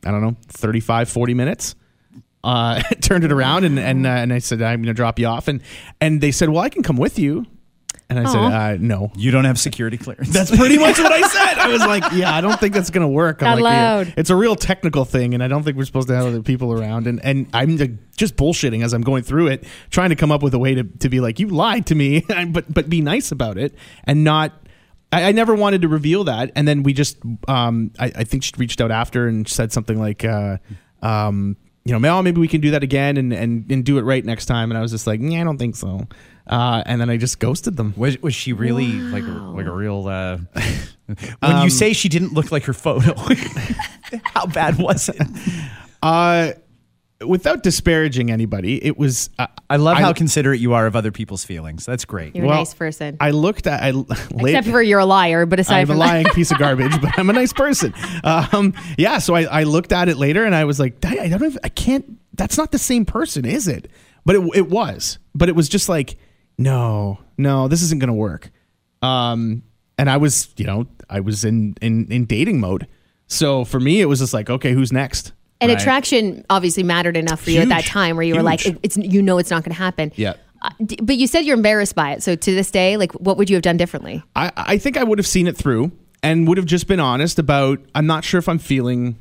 I 0.05 0.11
don't 0.11 0.21
know 0.21 0.35
35, 0.49 1.09
40 1.09 1.33
minutes. 1.33 1.75
Uh, 2.43 2.79
turned 3.01 3.23
it 3.23 3.31
around 3.31 3.63
and 3.63 3.79
and 3.79 4.05
uh, 4.05 4.09
and 4.09 4.31
I 4.31 4.37
said 4.37 4.61
I'm 4.61 4.81
going 4.81 4.87
to 4.87 4.93
drop 4.93 5.17
you 5.17 5.25
off 5.25 5.47
and 5.47 5.61
and 5.99 6.21
they 6.21 6.31
said 6.31 6.49
well 6.49 6.61
I 6.61 6.69
can 6.69 6.83
come 6.83 6.95
with 6.95 7.17
you 7.17 7.45
and 8.07 8.19
I 8.19 8.31
said 8.31 8.37
uh, 8.39 8.77
no 8.79 9.11
you 9.15 9.31
don't 9.31 9.45
have 9.45 9.57
security 9.57 9.97
clearance. 9.97 10.29
that's 10.29 10.55
pretty 10.55 10.77
much 10.77 10.99
what 10.99 11.11
I 11.11 11.21
said. 11.27 11.57
I 11.57 11.69
was 11.69 11.81
like, 11.81 12.03
yeah, 12.13 12.35
I 12.35 12.41
don't 12.41 12.59
think 12.59 12.75
that's 12.75 12.91
going 12.91 13.01
to 13.01 13.07
work. 13.07 13.41
I'm 13.41 13.57
Not 13.57 13.61
like, 13.63 14.07
yeah, 14.07 14.13
it's 14.15 14.29
a 14.29 14.35
real 14.35 14.55
technical 14.55 15.05
thing, 15.05 15.33
and 15.33 15.41
I 15.43 15.47
don't 15.47 15.63
think 15.63 15.75
we're 15.75 15.85
supposed 15.85 16.07
to 16.09 16.15
have 16.15 16.27
other 16.27 16.43
people 16.43 16.71
around. 16.71 17.07
And 17.07 17.19
and 17.25 17.47
I'm 17.53 17.77
like, 17.77 18.15
just 18.15 18.35
bullshitting 18.35 18.83
as 18.83 18.93
I'm 18.93 19.01
going 19.01 19.23
through 19.23 19.47
it, 19.47 19.63
trying 19.89 20.09
to 20.09 20.15
come 20.15 20.31
up 20.31 20.43
with 20.43 20.53
a 20.53 20.59
way 20.59 20.75
to, 20.75 20.83
to 20.83 21.09
be 21.09 21.19
like, 21.19 21.39
you 21.39 21.47
lied 21.47 21.87
to 21.87 21.95
me, 21.95 22.23
but 22.49 22.71
but 22.71 22.87
be 22.87 23.01
nice 23.01 23.31
about 23.31 23.57
it 23.57 23.73
and 24.03 24.23
not. 24.23 24.53
I, 25.15 25.29
I 25.29 25.31
never 25.31 25.55
wanted 25.55 25.81
to 25.83 25.87
reveal 25.87 26.23
that, 26.25 26.51
and 26.55 26.67
then 26.67 26.83
we 26.83 26.93
just, 26.93 27.17
um, 27.47 27.91
I, 27.99 28.11
I 28.15 28.23
think 28.23 28.43
she 28.43 28.51
reached 28.57 28.81
out 28.81 28.91
after 28.91 29.27
and 29.27 29.47
said 29.47 29.71
something 29.71 29.99
like, 29.99 30.23
uh, 30.25 30.57
um, 31.01 31.57
you 31.83 31.91
know, 31.93 31.99
Mel, 31.99 32.23
maybe 32.23 32.41
we 32.41 32.47
can 32.47 32.61
do 32.61 32.71
that 32.71 32.81
again 32.83 33.15
and, 33.17 33.31
and, 33.31 33.71
and 33.71 33.85
do 33.85 33.97
it 33.99 34.01
right 34.01 34.25
next 34.25 34.47
time. 34.47 34.71
And 34.71 34.77
I 34.77 34.81
was 34.81 34.89
just 34.91 35.05
like, 35.05 35.19
yeah, 35.21 35.41
I 35.41 35.43
don't 35.43 35.59
think 35.59 35.75
so. 35.75 36.07
Uh, 36.47 36.81
and 36.85 36.99
then 36.99 37.09
I 37.11 37.17
just 37.17 37.39
ghosted 37.39 37.77
them. 37.77 37.93
Was, 37.95 38.19
was 38.21 38.33
she 38.33 38.53
really 38.53 38.87
like 38.91 39.23
like 39.23 39.65
a 39.67 39.71
real? 39.71 40.07
Uh, 40.07 40.37
when 41.05 41.17
Um, 41.41 41.63
you 41.63 41.69
say 41.69 41.93
she 41.93 42.09
didn't 42.09 42.33
look 42.33 42.51
like 42.51 42.63
her 42.65 42.73
photo, 42.73 43.13
how 44.23 44.45
bad 44.47 44.77
was 44.77 45.09
it? 45.09 45.21
Uh, 46.03 46.51
without 47.25 47.63
disparaging 47.63 48.31
anybody, 48.31 48.83
it 48.83 48.97
was. 48.97 49.29
Uh, 49.39 49.47
I 49.69 49.77
love 49.77 49.97
I- 49.97 50.01
how 50.01 50.13
considerate 50.13 50.59
you 50.59 50.73
are 50.73 50.85
of 50.85 50.95
other 50.95 51.11
people's 51.11 51.45
feelings. 51.45 51.85
That's 51.85 52.05
great. 52.05 52.35
You're 52.35 52.45
a 52.45 52.49
nice 52.49 52.73
person. 52.73 53.17
I 53.19 53.31
looked 53.31 53.67
at. 53.67 53.81
I 53.81 53.91
late, 54.31 54.55
Except 54.55 54.67
for 54.67 54.81
you're 54.81 54.99
a 54.99 55.05
liar, 55.05 55.45
but 55.45 55.59
aside 55.59 55.77
I'm 55.77 55.83
a 55.83 55.87
from 55.87 55.99
that, 55.99 56.05
lying 56.05 56.25
piece 56.33 56.51
of 56.51 56.57
garbage, 56.59 56.99
but 57.01 57.17
I'm 57.17 57.29
a 57.29 57.33
nice 57.33 57.53
person. 57.53 57.93
Um, 58.23 58.73
yeah, 58.97 59.19
so 59.19 59.35
I, 59.35 59.43
I 59.43 59.63
looked 59.63 59.91
at 59.91 60.09
it 60.09 60.17
later 60.17 60.43
and 60.45 60.53
I 60.53 60.65
was 60.65 60.79
like, 60.79 61.03
I 61.05 61.19
I 61.25 61.27
don't, 61.29 61.43
even, 61.43 61.59
I 61.63 61.69
can't. 61.69 62.19
That's 62.33 62.57
not 62.57 62.71
the 62.71 62.79
same 62.79 63.05
person, 63.05 63.45
is 63.45 63.67
it? 63.67 63.89
But 64.25 64.35
it, 64.35 64.49
it 64.55 64.69
was. 64.69 65.19
But 65.33 65.49
it 65.49 65.55
was 65.55 65.69
just 65.69 65.87
like, 65.87 66.17
no, 66.57 67.19
no, 67.37 67.67
this 67.67 67.81
isn't 67.81 67.99
going 67.99 68.07
to 68.07 68.13
work. 68.13 68.49
Um, 69.01 69.63
and 69.97 70.09
I 70.09 70.17
was, 70.17 70.53
you 70.57 70.65
know, 70.65 70.87
I 71.09 71.19
was 71.21 71.45
in 71.45 71.75
in 71.81 72.11
in 72.11 72.25
dating 72.25 72.59
mode. 72.59 72.87
So 73.27 73.65
for 73.65 73.79
me, 73.79 74.01
it 74.01 74.05
was 74.05 74.19
just 74.19 74.33
like, 74.33 74.49
okay, 74.49 74.73
who's 74.73 74.91
next? 74.91 75.31
And 75.61 75.71
Right. 75.71 75.79
attraction 75.79 76.45
obviously 76.49 76.83
mattered 76.83 77.17
enough 77.17 77.41
for 77.41 77.51
you 77.51 77.61
at 77.61 77.69
that 77.69 77.85
time 77.85 78.15
where 78.17 78.25
you 78.25 78.35
were 78.35 78.43
like, 78.43 78.65
it- 78.65 78.77
it's 78.83 78.97
you 78.97 79.21
know 79.21 79.37
it's 79.37 79.49
not 79.51 79.63
going 79.63 79.73
to 79.73 79.81
happen. 79.81 80.11
Yeah. 80.15 80.33
Uh, 80.61 80.69
d- 80.85 80.97
but 81.01 81.15
you 81.17 81.27
said 81.27 81.45
you're 81.45 81.55
embarrassed 81.57 81.95
by 81.95 82.11
it. 82.13 82.23
So 82.23 82.35
to 82.35 82.55
this 82.55 82.71
day, 82.71 82.97
like, 82.97 83.11
what 83.13 83.37
would 83.37 83.49
you 83.49 83.55
have 83.55 83.63
done 83.63 83.77
differently? 83.77 84.23
I, 84.35 84.51
I 84.55 84.77
think 84.77 84.97
I 84.97 85.03
would 85.03 85.19
have 85.19 85.27
seen 85.27 85.47
it 85.47 85.55
through 85.55 85.91
and 86.23 86.47
would 86.47 86.57
have 86.57 86.65
just 86.65 86.87
been 86.87 86.99
honest 86.99 87.37
about 87.39 87.79
I'm 87.93 88.07
not 88.07 88.23
sure 88.23 88.37
if 88.39 88.49
I'm 88.49 88.57
feeling 88.59 89.17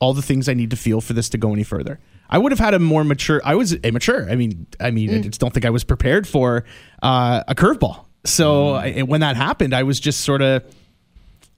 all 0.00 0.14
the 0.14 0.22
things 0.22 0.48
I 0.48 0.54
need 0.54 0.70
to 0.70 0.76
feel 0.76 1.00
for 1.00 1.12
this 1.12 1.28
to 1.30 1.38
go 1.38 1.52
any 1.52 1.62
further. 1.64 1.98
I 2.30 2.38
would 2.38 2.52
have 2.52 2.58
had 2.60 2.74
a 2.74 2.78
more 2.78 3.02
mature. 3.04 3.40
I 3.44 3.56
was 3.56 3.74
immature. 3.74 4.28
I 4.30 4.36
mean, 4.36 4.66
I 4.78 4.90
mean, 4.92 5.12
I 5.12 5.18
just 5.20 5.40
don't 5.40 5.52
think 5.52 5.66
I 5.66 5.70
was 5.70 5.84
prepared 5.84 6.26
for 6.28 6.64
uh, 7.02 7.42
a 7.48 7.54
curveball. 7.54 8.04
So 8.24 8.74
I, 8.74 9.00
when 9.00 9.20
that 9.20 9.36
happened, 9.36 9.74
I 9.74 9.82
was 9.82 9.98
just 10.00 10.20
sort 10.22 10.40
of. 10.42 10.62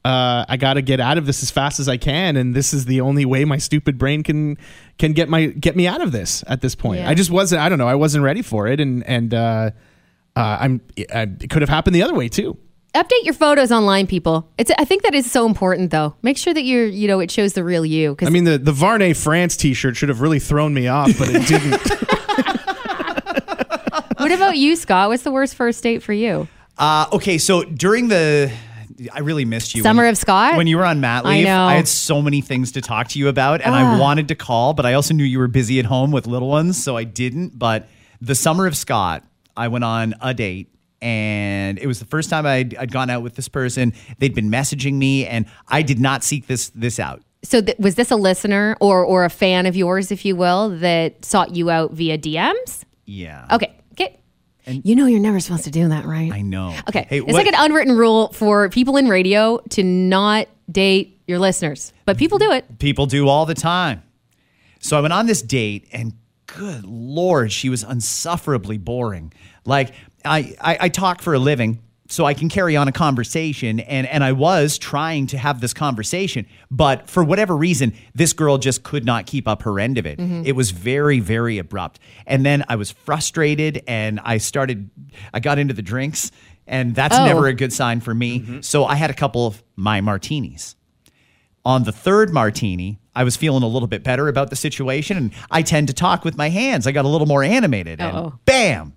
Uh, 0.04 0.44
I 0.48 0.56
got 0.56 0.74
to 0.74 0.82
get 0.82 0.98
out 0.98 1.16
of 1.16 1.26
this 1.26 1.42
as 1.42 1.50
fast 1.50 1.78
as 1.78 1.88
I 1.88 1.96
can, 1.96 2.36
and 2.36 2.54
this 2.54 2.74
is 2.74 2.86
the 2.86 3.00
only 3.00 3.24
way 3.24 3.44
my 3.44 3.58
stupid 3.58 3.98
brain 3.98 4.22
can 4.22 4.58
can 4.98 5.12
get 5.12 5.28
my 5.28 5.46
get 5.46 5.76
me 5.76 5.86
out 5.86 6.00
of 6.00 6.10
this 6.10 6.42
at 6.48 6.60
this 6.60 6.74
point. 6.74 7.00
Yeah. 7.00 7.08
I 7.08 7.14
just 7.14 7.30
wasn't. 7.30 7.60
I 7.62 7.68
don't 7.68 7.78
know. 7.78 7.86
I 7.86 7.94
wasn't 7.94 8.24
ready 8.24 8.42
for 8.42 8.66
it, 8.66 8.80
and 8.80 9.04
and 9.06 9.32
uh, 9.32 9.70
uh, 10.34 10.56
I'm. 10.60 10.80
I, 11.14 11.22
it 11.40 11.50
could 11.50 11.62
have 11.62 11.68
happened 11.68 11.94
the 11.94 12.02
other 12.02 12.14
way 12.14 12.28
too. 12.28 12.58
Update 12.94 13.24
your 13.24 13.32
photos 13.32 13.70
online, 13.70 14.06
people. 14.06 14.50
It's 14.58 14.72
I 14.76 14.84
think 14.84 15.04
that 15.04 15.14
is 15.14 15.30
so 15.30 15.46
important 15.46 15.92
though. 15.92 16.16
Make 16.22 16.36
sure 16.36 16.52
that 16.52 16.62
you're 16.62 16.86
you 16.86 17.06
know 17.06 17.20
it 17.20 17.30
shows 17.30 17.52
the 17.52 17.62
real 17.62 17.86
you. 17.86 18.10
Because 18.10 18.26
I 18.26 18.30
mean, 18.32 18.44
the 18.44 18.58
the 18.58 18.72
Varney 18.72 19.14
France 19.14 19.56
T-shirt 19.56 19.96
should 19.96 20.08
have 20.08 20.20
really 20.20 20.40
thrown 20.40 20.74
me 20.74 20.88
off, 20.88 21.16
but 21.16 21.28
it 21.30 21.46
didn't. 21.46 21.80
what 24.18 24.32
about 24.32 24.56
you, 24.56 24.76
Scott? 24.76 25.08
What's 25.08 25.22
the 25.22 25.30
worst 25.30 25.54
first 25.54 25.82
date 25.82 26.02
for 26.02 26.12
you? 26.12 26.48
Uh, 26.78 27.06
okay, 27.12 27.38
so 27.38 27.64
during 27.64 28.08
the, 28.08 28.52
I 29.12 29.20
really 29.20 29.44
missed 29.44 29.74
you. 29.74 29.82
Summer 29.82 30.04
When- 30.04 30.10
of 30.10 30.18
Scott? 30.18 30.56
When 30.56 30.66
you 30.66 30.76
were 30.76 30.84
on 30.84 31.00
mat 31.00 31.24
I 31.24 31.36
leave, 31.36 31.44
know. 31.46 31.68
had 31.68 31.88
so 31.88 32.20
many 32.20 32.40
things 32.40 32.72
to 32.72 32.80
talk 32.80 33.08
to 33.08 33.18
you 33.18 33.28
about, 33.28 33.60
and 33.60 33.74
I 33.74 33.82
ah. 33.82 33.98
wanted 33.98 34.28
to 34.28 34.34
call, 34.34 34.74
but 34.74 34.86
I 34.86 34.94
also 34.94 35.14
knew 35.14 35.24
you 35.24 35.38
were 35.38 35.48
busy 35.48 35.78
at 35.78 35.86
home 35.86 36.10
with 36.10 36.26
little 36.26 36.48
ones, 36.48 36.82
so 36.82 36.96
I 36.96 37.04
didn't. 37.04 37.58
But 37.58 37.88
the 38.20 38.34
summer 38.34 38.66
of 38.66 38.76
Scott, 38.76 39.24
I 39.56 39.68
went 39.68 39.84
on 39.84 40.14
a 40.20 40.34
date. 40.34 40.68
And 41.00 41.80
it 41.80 41.88
was 41.88 41.98
the 41.98 42.04
first 42.04 42.30
time 42.30 42.46
I'd, 42.46 42.76
I'd 42.76 42.92
gone 42.92 43.10
out 43.10 43.24
with 43.24 43.34
this 43.34 43.48
person. 43.48 43.92
They'd 44.18 44.36
been 44.36 44.52
messaging 44.52 44.94
me, 44.94 45.26
and 45.26 45.46
I 45.66 45.82
did 45.82 45.98
not 45.98 46.22
seek 46.22 46.46
this 46.46 46.68
this 46.68 47.00
out. 47.00 47.22
So 47.42 47.60
th- 47.60 47.76
was 47.78 47.96
this 47.96 48.12
a 48.12 48.16
listener 48.16 48.76
or 48.80 49.04
or 49.04 49.24
a 49.24 49.30
fan 49.30 49.66
of 49.66 49.74
yours, 49.74 50.12
if 50.12 50.24
you 50.24 50.36
will, 50.36 50.68
that 50.78 51.24
sought 51.24 51.56
you 51.56 51.70
out 51.70 51.90
via 51.92 52.18
DMs? 52.18 52.84
Yeah. 53.04 53.48
Okay. 53.50 53.74
Okay. 54.66 54.80
you 54.84 54.94
know 54.94 55.06
you're 55.06 55.20
never 55.20 55.40
supposed 55.40 55.64
to 55.64 55.70
do 55.70 55.88
that, 55.88 56.04
right? 56.04 56.32
I 56.32 56.40
know. 56.42 56.76
Okay. 56.88 57.06
Hey, 57.08 57.18
it's 57.18 57.26
what- 57.26 57.34
like 57.34 57.46
an 57.46 57.54
unwritten 57.56 57.96
rule 57.96 58.28
for 58.32 58.68
people 58.70 58.96
in 58.96 59.08
radio 59.08 59.58
to 59.70 59.82
not 59.82 60.46
date 60.70 61.20
your 61.26 61.38
listeners, 61.38 61.92
but 62.06 62.16
people 62.16 62.38
do 62.38 62.52
it. 62.52 62.78
people 62.78 63.06
do 63.06 63.28
all 63.28 63.44
the 63.46 63.54
time. 63.54 64.02
So 64.80 64.96
I 64.98 65.00
went 65.00 65.12
on 65.12 65.26
this 65.26 65.42
date, 65.42 65.88
and 65.92 66.12
good 66.46 66.84
lord, 66.84 67.52
she 67.52 67.68
was 67.68 67.82
insufferably 67.84 68.78
boring. 68.78 69.32
Like 69.64 69.94
I, 70.24 70.54
I, 70.60 70.76
I 70.82 70.88
talk 70.88 71.22
for 71.22 71.34
a 71.34 71.38
living, 71.38 71.80
so 72.12 72.26
I 72.26 72.34
can 72.34 72.48
carry 72.48 72.76
on 72.76 72.88
a 72.88 72.92
conversation, 72.92 73.80
and 73.80 74.06
and 74.06 74.22
I 74.22 74.32
was 74.32 74.76
trying 74.78 75.26
to 75.28 75.38
have 75.38 75.60
this 75.60 75.72
conversation, 75.72 76.46
but 76.70 77.08
for 77.08 77.24
whatever 77.24 77.56
reason, 77.56 77.94
this 78.14 78.32
girl 78.32 78.58
just 78.58 78.82
could 78.82 79.04
not 79.04 79.26
keep 79.26 79.48
up 79.48 79.62
her 79.62 79.80
end 79.80 79.96
of 79.98 80.04
it. 80.06 80.18
Mm-hmm. 80.18 80.42
It 80.44 80.54
was 80.54 80.70
very, 80.72 81.20
very 81.20 81.58
abrupt, 81.58 81.98
and 82.26 82.44
then 82.44 82.64
I 82.68 82.76
was 82.76 82.90
frustrated, 82.90 83.82
and 83.86 84.20
I 84.24 84.38
started, 84.38 84.90
I 85.32 85.40
got 85.40 85.58
into 85.58 85.74
the 85.74 85.82
drinks. 85.82 86.30
And 86.64 86.94
that's 86.94 87.16
Oh. 87.18 87.26
never 87.26 87.48
a 87.48 87.52
good 87.54 87.72
sign 87.72 88.00
for 88.00 88.14
me. 88.14 88.38
Mm-hmm. 88.38 88.60
So 88.60 88.84
I 88.84 88.94
had 88.94 89.10
a 89.10 89.14
couple 89.14 89.48
of 89.48 89.62
my 89.74 90.00
martinis. 90.00 90.76
On 91.64 91.82
the 91.82 91.90
third 91.92 92.32
martini, 92.32 93.00
I 93.16 93.24
was 93.24 93.36
feeling 93.36 93.64
a 93.64 93.66
little 93.66 93.88
bit 93.88 94.04
better 94.04 94.28
about 94.28 94.48
the 94.50 94.56
situation, 94.56 95.16
and 95.16 95.32
I 95.50 95.62
tend 95.62 95.88
to 95.88 95.92
talk 95.92 96.24
with 96.24 96.36
my 96.36 96.50
hands. 96.50 96.86
I 96.86 96.92
got 96.92 97.04
a 97.04 97.08
little 97.08 97.26
more 97.26 97.42
animated, 97.42 98.00
and 98.00 98.16
Uh-oh. 98.16 98.38
bam, 98.44 98.94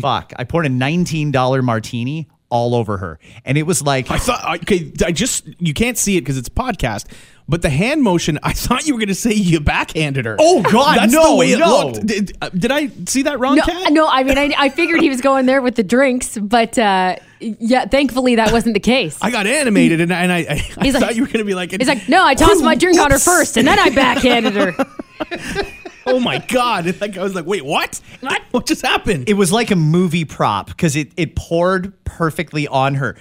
fuck! 0.00 0.32
I 0.36 0.44
poured 0.44 0.66
a 0.66 0.70
nineteen 0.70 1.30
dollar 1.30 1.62
martini 1.62 2.28
all 2.48 2.74
over 2.74 2.98
her, 2.98 3.18
and 3.44 3.56
it 3.58 3.62
was 3.64 3.82
like 3.82 4.10
I 4.10 4.18
thought. 4.18 4.60
Okay, 4.62 4.92
I 5.04 5.12
just 5.12 5.48
you 5.60 5.74
can't 5.74 5.96
see 5.98 6.16
it 6.16 6.20
because 6.22 6.36
it's 6.38 6.48
a 6.48 6.52
podcast. 6.52 7.06
But 7.48 7.60
the 7.60 7.70
hand 7.70 8.02
motion, 8.02 8.38
I 8.44 8.52
thought 8.52 8.86
you 8.86 8.94
were 8.94 9.00
going 9.00 9.08
to 9.08 9.16
say 9.16 9.32
you 9.34 9.58
backhanded 9.58 10.24
her. 10.26 10.36
Oh, 10.38 10.62
God, 10.62 10.96
that's 10.96 11.12
no, 11.12 11.32
the 11.32 11.36
way 11.36 11.50
it 11.52 11.58
no. 11.58 11.86
looked. 11.88 12.06
Did, 12.06 12.38
uh, 12.40 12.48
did 12.50 12.70
I 12.70 12.86
see 13.06 13.22
that 13.22 13.40
wrong, 13.40 13.56
No, 13.56 13.64
Kat? 13.64 13.92
no. 13.92 14.06
I 14.08 14.22
mean, 14.22 14.38
I, 14.38 14.54
I 14.56 14.68
figured 14.68 15.00
he 15.02 15.08
was 15.08 15.20
going 15.20 15.46
there 15.46 15.60
with 15.60 15.74
the 15.74 15.82
drinks, 15.82 16.38
but 16.38 16.78
uh, 16.78 17.16
yeah, 17.40 17.84
thankfully 17.86 18.36
that 18.36 18.52
wasn't 18.52 18.74
the 18.74 18.80
case. 18.80 19.18
I 19.20 19.32
got 19.32 19.48
animated, 19.48 20.00
and, 20.00 20.14
I- 20.14 20.22
and 20.22 20.32
I, 20.32 20.38
I, 20.38 20.44
I 20.78 20.84
He's 20.84 20.92
thought 20.92 21.02
like- 21.02 21.16
you 21.16 21.22
were 21.22 21.26
going 21.26 21.38
to 21.40 21.44
be 21.44 21.54
like, 21.56 21.72
He's 21.72 21.88
like, 21.88 22.08
no, 22.08 22.24
I 22.24 22.34
tossed 22.36 22.62
my 22.62 22.76
drink 22.76 23.00
on 23.00 23.10
her 23.10 23.18
first, 23.18 23.56
and 23.56 23.66
then 23.66 23.78
I 23.78 23.90
backhanded 23.90 24.54
her. 24.54 25.66
oh 26.06 26.20
my 26.20 26.38
god! 26.38 26.86
And 26.86 27.00
like 27.00 27.16
I 27.16 27.22
was 27.22 27.34
like, 27.34 27.46
wait, 27.46 27.64
what? 27.64 28.00
What? 28.20 28.42
What 28.50 28.66
just 28.66 28.82
happened? 28.82 29.28
it 29.28 29.34
was 29.34 29.52
like 29.52 29.70
a 29.70 29.76
movie 29.76 30.24
prop 30.24 30.66
because 30.68 30.96
it 30.96 31.12
it 31.16 31.36
poured 31.36 31.92
perfectly 32.04 32.68
on 32.68 32.94
her. 32.94 33.16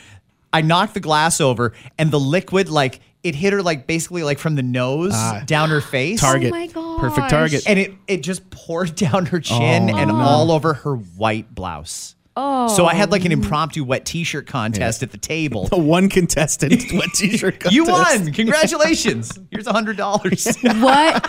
I 0.54 0.62
knocked 0.62 0.94
the 0.94 1.00
glass 1.00 1.40
over, 1.40 1.74
and 1.98 2.12
the 2.12 2.20
liquid 2.20 2.70
like 2.70 3.00
it 3.24 3.36
hit 3.36 3.54
her 3.54 3.62
like 3.62 3.88
basically 3.88 4.24
like 4.24 4.40
from 4.40 4.56
the 4.56 4.64
nose 4.64 5.14
ah. 5.14 5.44
down 5.46 5.70
her 5.70 5.82
face. 5.82 6.20
target. 6.20 6.52
Oh 6.54 6.58
my 6.58 6.68
gosh. 6.68 7.00
Perfect 7.00 7.30
target. 7.30 7.64
and 7.68 7.80
it 7.80 7.94
it 8.08 8.24
just 8.24 8.50
poured 8.50 8.96
down 8.96 9.28
her 9.28 9.40
chin 9.40 9.90
oh. 9.90 9.98
and 9.98 10.12
oh. 10.12 10.16
all 10.16 10.52
over 10.52 10.74
her 10.74 10.96
white 10.96 11.54
blouse. 11.54 12.16
Oh. 12.36 12.68
So 12.70 12.86
I 12.86 12.94
had 12.94 13.12
like 13.12 13.26
an 13.26 13.32
oh. 13.32 13.34
impromptu 13.34 13.84
wet 13.84 14.06
t-shirt 14.06 14.48
contest 14.48 15.04
at 15.04 15.12
the 15.12 15.18
table. 15.18 15.68
the 15.68 15.78
one 15.78 16.08
contestant 16.10 16.84
wet 16.94 17.10
t-shirt. 17.14 17.60
Contest. 17.60 17.76
You 17.76 17.86
won! 17.86 18.32
Congratulations! 18.34 19.38
Here's 19.52 19.68
a 19.68 19.74
hundred 19.74 19.98
dollars. 19.98 20.46
What 20.62 21.24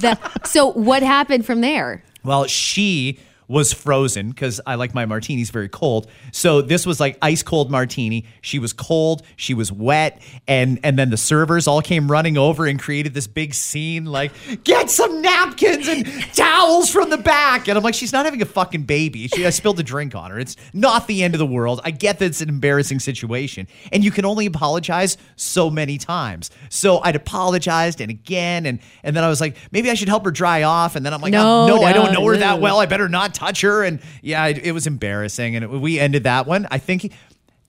the? 0.00 0.18
So 0.44 0.72
what 0.72 1.02
happened 1.02 1.46
from 1.46 1.60
there? 1.60 2.02
well, 2.24 2.46
she 2.46 3.18
was 3.48 3.72
frozen 3.72 4.28
because 4.28 4.60
I 4.66 4.74
like 4.74 4.94
my 4.94 5.06
martinis 5.06 5.50
very 5.50 5.68
cold. 5.68 6.06
So 6.32 6.60
this 6.60 6.86
was 6.86 7.00
like 7.00 7.16
ice 7.22 7.42
cold 7.42 7.70
martini. 7.70 8.26
She 8.42 8.58
was 8.58 8.72
cold, 8.72 9.22
she 9.36 9.54
was 9.54 9.72
wet, 9.72 10.20
and 10.46 10.78
and 10.84 10.98
then 10.98 11.10
the 11.10 11.16
servers 11.16 11.66
all 11.66 11.80
came 11.80 12.10
running 12.10 12.36
over 12.36 12.66
and 12.66 12.78
created 12.78 13.14
this 13.14 13.26
big 13.26 13.54
scene 13.54 14.04
like 14.04 14.32
get 14.64 14.90
some 14.90 15.22
napkins 15.22 15.88
and 15.88 16.06
towels 16.34 16.90
from 16.90 17.10
the 17.10 17.16
back. 17.18 17.68
And 17.68 17.76
I'm 17.78 17.82
like, 17.82 17.94
she's 17.94 18.12
not 18.12 18.26
having 18.26 18.42
a 18.42 18.46
fucking 18.46 18.82
baby. 18.82 19.28
She 19.28 19.46
I 19.46 19.50
spilled 19.50 19.80
a 19.80 19.82
drink 19.82 20.14
on 20.14 20.30
her. 20.30 20.38
It's 20.38 20.56
not 20.74 21.06
the 21.06 21.22
end 21.22 21.34
of 21.34 21.38
the 21.38 21.46
world. 21.46 21.80
I 21.84 21.90
get 21.90 22.18
that 22.18 22.26
it's 22.26 22.40
an 22.42 22.50
embarrassing 22.50 23.00
situation, 23.00 23.66
and 23.92 24.04
you 24.04 24.10
can 24.10 24.24
only 24.26 24.44
apologize 24.46 25.16
so 25.36 25.70
many 25.70 25.96
times. 25.96 26.50
So 26.68 27.00
I'd 27.02 27.16
apologized 27.16 28.00
and 28.02 28.10
again, 28.10 28.66
and 28.66 28.78
and 29.02 29.16
then 29.16 29.24
I 29.24 29.28
was 29.28 29.40
like, 29.40 29.56
maybe 29.72 29.90
I 29.90 29.94
should 29.94 30.08
help 30.08 30.24
her 30.26 30.30
dry 30.30 30.64
off. 30.64 30.96
And 30.96 31.06
then 31.06 31.14
I'm 31.14 31.22
like, 31.22 31.32
oh, 31.32 31.66
No, 31.66 31.74
oh, 31.74 31.76
no, 31.78 31.82
I 31.82 31.92
don't 31.94 32.12
know 32.12 32.26
her 32.26 32.36
that 32.36 32.60
well. 32.60 32.78
I 32.78 32.86
better 32.86 33.08
not 33.08 33.34
touch 33.38 33.60
her. 33.62 33.84
And 33.84 34.00
yeah, 34.22 34.46
it, 34.46 34.58
it 34.58 34.72
was 34.72 34.86
embarrassing. 34.86 35.56
And 35.56 35.64
it, 35.64 35.70
we 35.70 35.98
ended 35.98 36.24
that 36.24 36.46
one. 36.46 36.66
I 36.70 36.78
think 36.78 37.12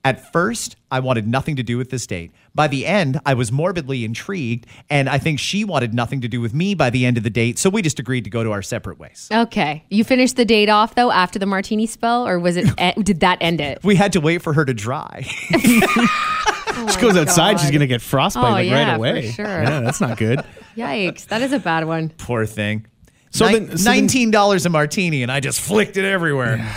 at 0.05 0.31
first 0.31 0.77
I 0.89 1.01
wanted 1.01 1.27
nothing 1.27 1.57
to 1.57 1.63
do 1.63 1.77
with 1.77 1.89
this 1.89 2.07
date. 2.07 2.31
By 2.55 2.67
the 2.67 2.85
end, 2.85 3.19
I 3.25 3.33
was 3.33 3.51
morbidly 3.51 4.03
intrigued. 4.05 4.65
And 4.89 5.09
I 5.09 5.17
think 5.17 5.39
she 5.39 5.63
wanted 5.63 5.93
nothing 5.93 6.21
to 6.21 6.27
do 6.27 6.41
with 6.41 6.53
me 6.53 6.73
by 6.73 6.89
the 6.89 7.05
end 7.05 7.17
of 7.17 7.23
the 7.23 7.29
date. 7.29 7.59
So 7.59 7.69
we 7.69 7.81
just 7.81 7.99
agreed 7.99 8.23
to 8.23 8.29
go 8.29 8.43
to 8.43 8.51
our 8.51 8.61
separate 8.61 8.97
ways. 8.97 9.29
Okay, 9.31 9.83
you 9.89 10.03
finished 10.03 10.35
the 10.35 10.45
date 10.45 10.69
off 10.69 10.95
though 10.95 11.11
after 11.11 11.37
the 11.37 11.45
martini 11.45 11.85
spell, 11.85 12.27
or 12.27 12.39
was 12.39 12.57
it? 12.57 12.67
did 13.03 13.19
that 13.19 13.37
end 13.41 13.61
it? 13.61 13.83
We 13.83 13.95
had 13.95 14.13
to 14.13 14.21
wait 14.21 14.41
for 14.41 14.53
her 14.53 14.65
to 14.65 14.73
dry. 14.73 15.25
She 16.87 17.01
goes 17.01 17.17
oh, 17.17 17.21
outside, 17.21 17.59
she's 17.59 17.71
gonna 17.71 17.87
get 17.87 18.01
frostbite 18.01 18.45
Oh, 18.45 18.51
like 18.51 18.67
yeah, 18.69 18.85
right 18.85 18.89
for 18.91 18.95
away. 18.95 19.31
sure. 19.31 19.45
Yeah, 19.45 19.81
that's 19.81 19.99
not 19.99 20.17
good. 20.17 20.43
Yikes, 20.77 21.25
that 21.27 21.41
is 21.41 21.51
a 21.51 21.59
bad 21.59 21.85
one. 21.85 22.09
Poor 22.17 22.45
thing. 22.45 22.85
So 23.31 23.47
Nin- 23.49 23.67
then- 23.67 23.77
so 23.77 23.91
$19 23.91 24.65
a 24.65 24.69
martini, 24.69 25.23
and 25.23 25.31
I 25.31 25.39
just 25.39 25.61
flicked 25.61 25.97
it 25.97 26.05
everywhere. 26.05 26.67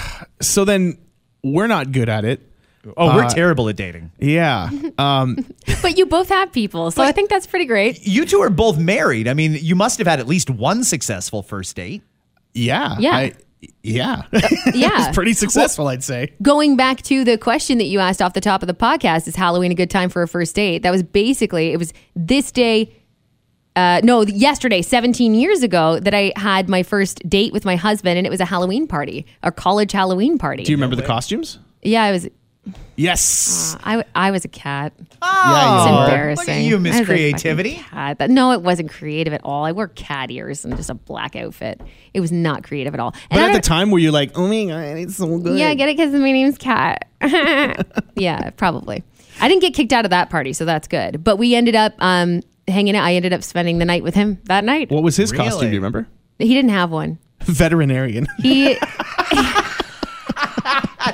So 0.41 0.65
then 0.65 0.99
we're 1.43 1.67
not 1.67 1.93
good 1.93 2.09
at 2.09 2.25
it. 2.25 2.41
Oh, 2.97 3.15
we're 3.15 3.25
Uh, 3.25 3.31
terrible 3.31 3.69
at 3.69 3.77
dating. 3.77 4.11
Yeah. 4.19 4.69
Um, 4.99 5.45
But 5.83 5.97
you 5.99 6.05
both 6.07 6.29
have 6.31 6.53
people, 6.53 6.91
so 6.91 7.03
I 7.03 7.13
think 7.13 7.31
that's 7.31 7.47
pretty 7.47 7.65
great. 7.65 8.05
You 8.07 8.25
two 8.27 8.41
are 8.41 8.51
both 8.51 8.77
married. 8.79 9.29
I 9.29 9.35
mean, 9.35 9.57
you 9.61 9.75
must 9.77 9.99
have 9.99 10.07
had 10.09 10.19
at 10.21 10.27
least 10.27 10.51
one 10.51 10.83
successful 10.85 11.43
first 11.43 11.77
date. 11.77 12.03
yeah. 12.55 12.97
Yeah. 12.99 13.17
I, 13.17 13.33
yeah. 13.85 14.23
Yeah. 14.75 15.07
it's 15.09 15.15
pretty 15.15 15.33
successful, 15.35 15.87
I'd 15.87 16.03
say. 16.03 16.33
Going 16.43 16.77
back 16.77 17.03
to 17.03 17.23
the 17.25 17.39
question 17.39 17.79
that 17.79 17.85
you 17.87 18.01
asked 18.01 18.21
off 18.21 18.33
the 18.33 18.41
top 18.41 18.63
of 18.63 18.67
the 18.67 18.75
podcast, 18.75 19.29
is 19.29 19.37
Halloween 19.37 19.71
a 19.71 19.77
good 19.77 19.91
time 19.91 20.09
for 20.09 20.23
a 20.23 20.29
first 20.29 20.57
date? 20.57 20.83
That 20.83 20.91
was 20.91 21.03
basically 21.05 21.73
it 21.73 21.79
was 21.79 21.93
this 22.17 22.51
day. 22.51 22.93
Uh, 23.75 24.01
no, 24.05 24.23
yesterday, 24.23 24.83
17 24.83 25.35
years 25.35 25.63
ago, 25.63 25.99
that 26.01 26.13
I 26.15 26.33
had 26.37 26.69
my 26.69 26.83
first 26.83 27.27
date 27.29 27.53
with 27.53 27.65
my 27.65 27.77
husband, 27.77 28.19
and 28.19 28.27
it 28.27 28.31
was 28.31 28.41
a 28.41 28.45
Halloween 28.45 28.87
party, 28.87 29.25
a 29.43 29.51
college 29.51 29.93
Halloween 29.93 30.37
party. 30.39 30.63
Do 30.65 30.71
you 30.73 30.77
remember 30.77 30.97
the 30.97 31.03
costumes? 31.03 31.59
yeah, 31.83 32.03
I 32.03 32.13
was. 32.13 32.29
Yes. 32.95 33.77
I, 33.83 34.05
I 34.15 34.31
was 34.31 34.45
a 34.45 34.49
cat. 34.49 34.93
yeah, 35.23 35.79
It's 35.81 35.91
you 35.91 35.97
embarrassing. 35.99 36.47
Look 36.47 36.49
at 36.57 36.63
you, 36.63 36.79
Miss 36.79 36.95
I 36.95 37.01
was 37.01 37.09
a 37.09 37.13
fucking 37.13 37.17
Creativity. 37.17 37.75
cat. 37.91 38.19
That- 38.19 38.31
no, 38.31 38.53
it 38.53 38.61
wasn't 38.63 38.91
creative 38.91 39.33
at 39.33 39.41
all. 39.43 39.65
I 39.65 39.73
wore 39.73 39.89
cat 39.89 40.31
ears 40.31 40.65
and 40.65 40.77
just 40.77 40.91
a 40.91 40.95
black 40.95 41.35
outfit. 41.35 41.81
It 42.15 42.21
was 42.21 42.31
not 42.31 42.63
creative 42.63 42.95
at 42.95 43.01
all. 43.01 43.15
But 43.31 43.39
at 43.41 43.51
I- 43.51 43.55
the 43.55 43.61
time, 43.61 43.91
were 43.91 43.99
you 43.99 44.13
like, 44.13 44.33
oh 44.39 44.47
my 44.47 44.65
God, 44.67 44.99
it's 44.99 45.17
so 45.17 45.39
good? 45.39 45.59
Yeah, 45.59 45.69
I 45.71 45.75
get 45.75 45.89
it 45.89 45.97
because 45.97 46.13
my 46.13 46.31
name's 46.31 46.59
Cat. 46.59 47.09
yeah, 48.17 48.51
probably. 48.51 49.03
I 49.41 49.49
didn't 49.49 49.63
get 49.63 49.75
kicked 49.75 49.93
out 49.93 50.05
of 50.05 50.11
that 50.11 50.31
party, 50.31 50.53
so 50.53 50.65
that's 50.65 50.87
good. 50.87 51.25
But 51.25 51.39
we 51.39 51.55
ended 51.55 51.75
up 51.75 51.95
um, 51.99 52.43
hanging 52.69 52.97
out. 52.97 53.05
I 53.05 53.15
ended 53.15 53.33
up 53.33 53.43
spending 53.43 53.79
the 53.79 53.85
night 53.85 54.03
with 54.03 54.15
him 54.15 54.39
that 54.45 54.65
night. 54.65 54.91
What 54.91 55.03
was 55.03 55.17
his 55.17 55.33
Really? 55.33 55.45
costume? 55.45 55.69
Do 55.71 55.75
you 55.75 55.81
remember? 55.81 56.07
He 56.39 56.49
didn't 56.55 56.71
have 56.71 56.91
one. 56.91 57.19
Veterinarian. 57.43 58.27
He 58.41 58.77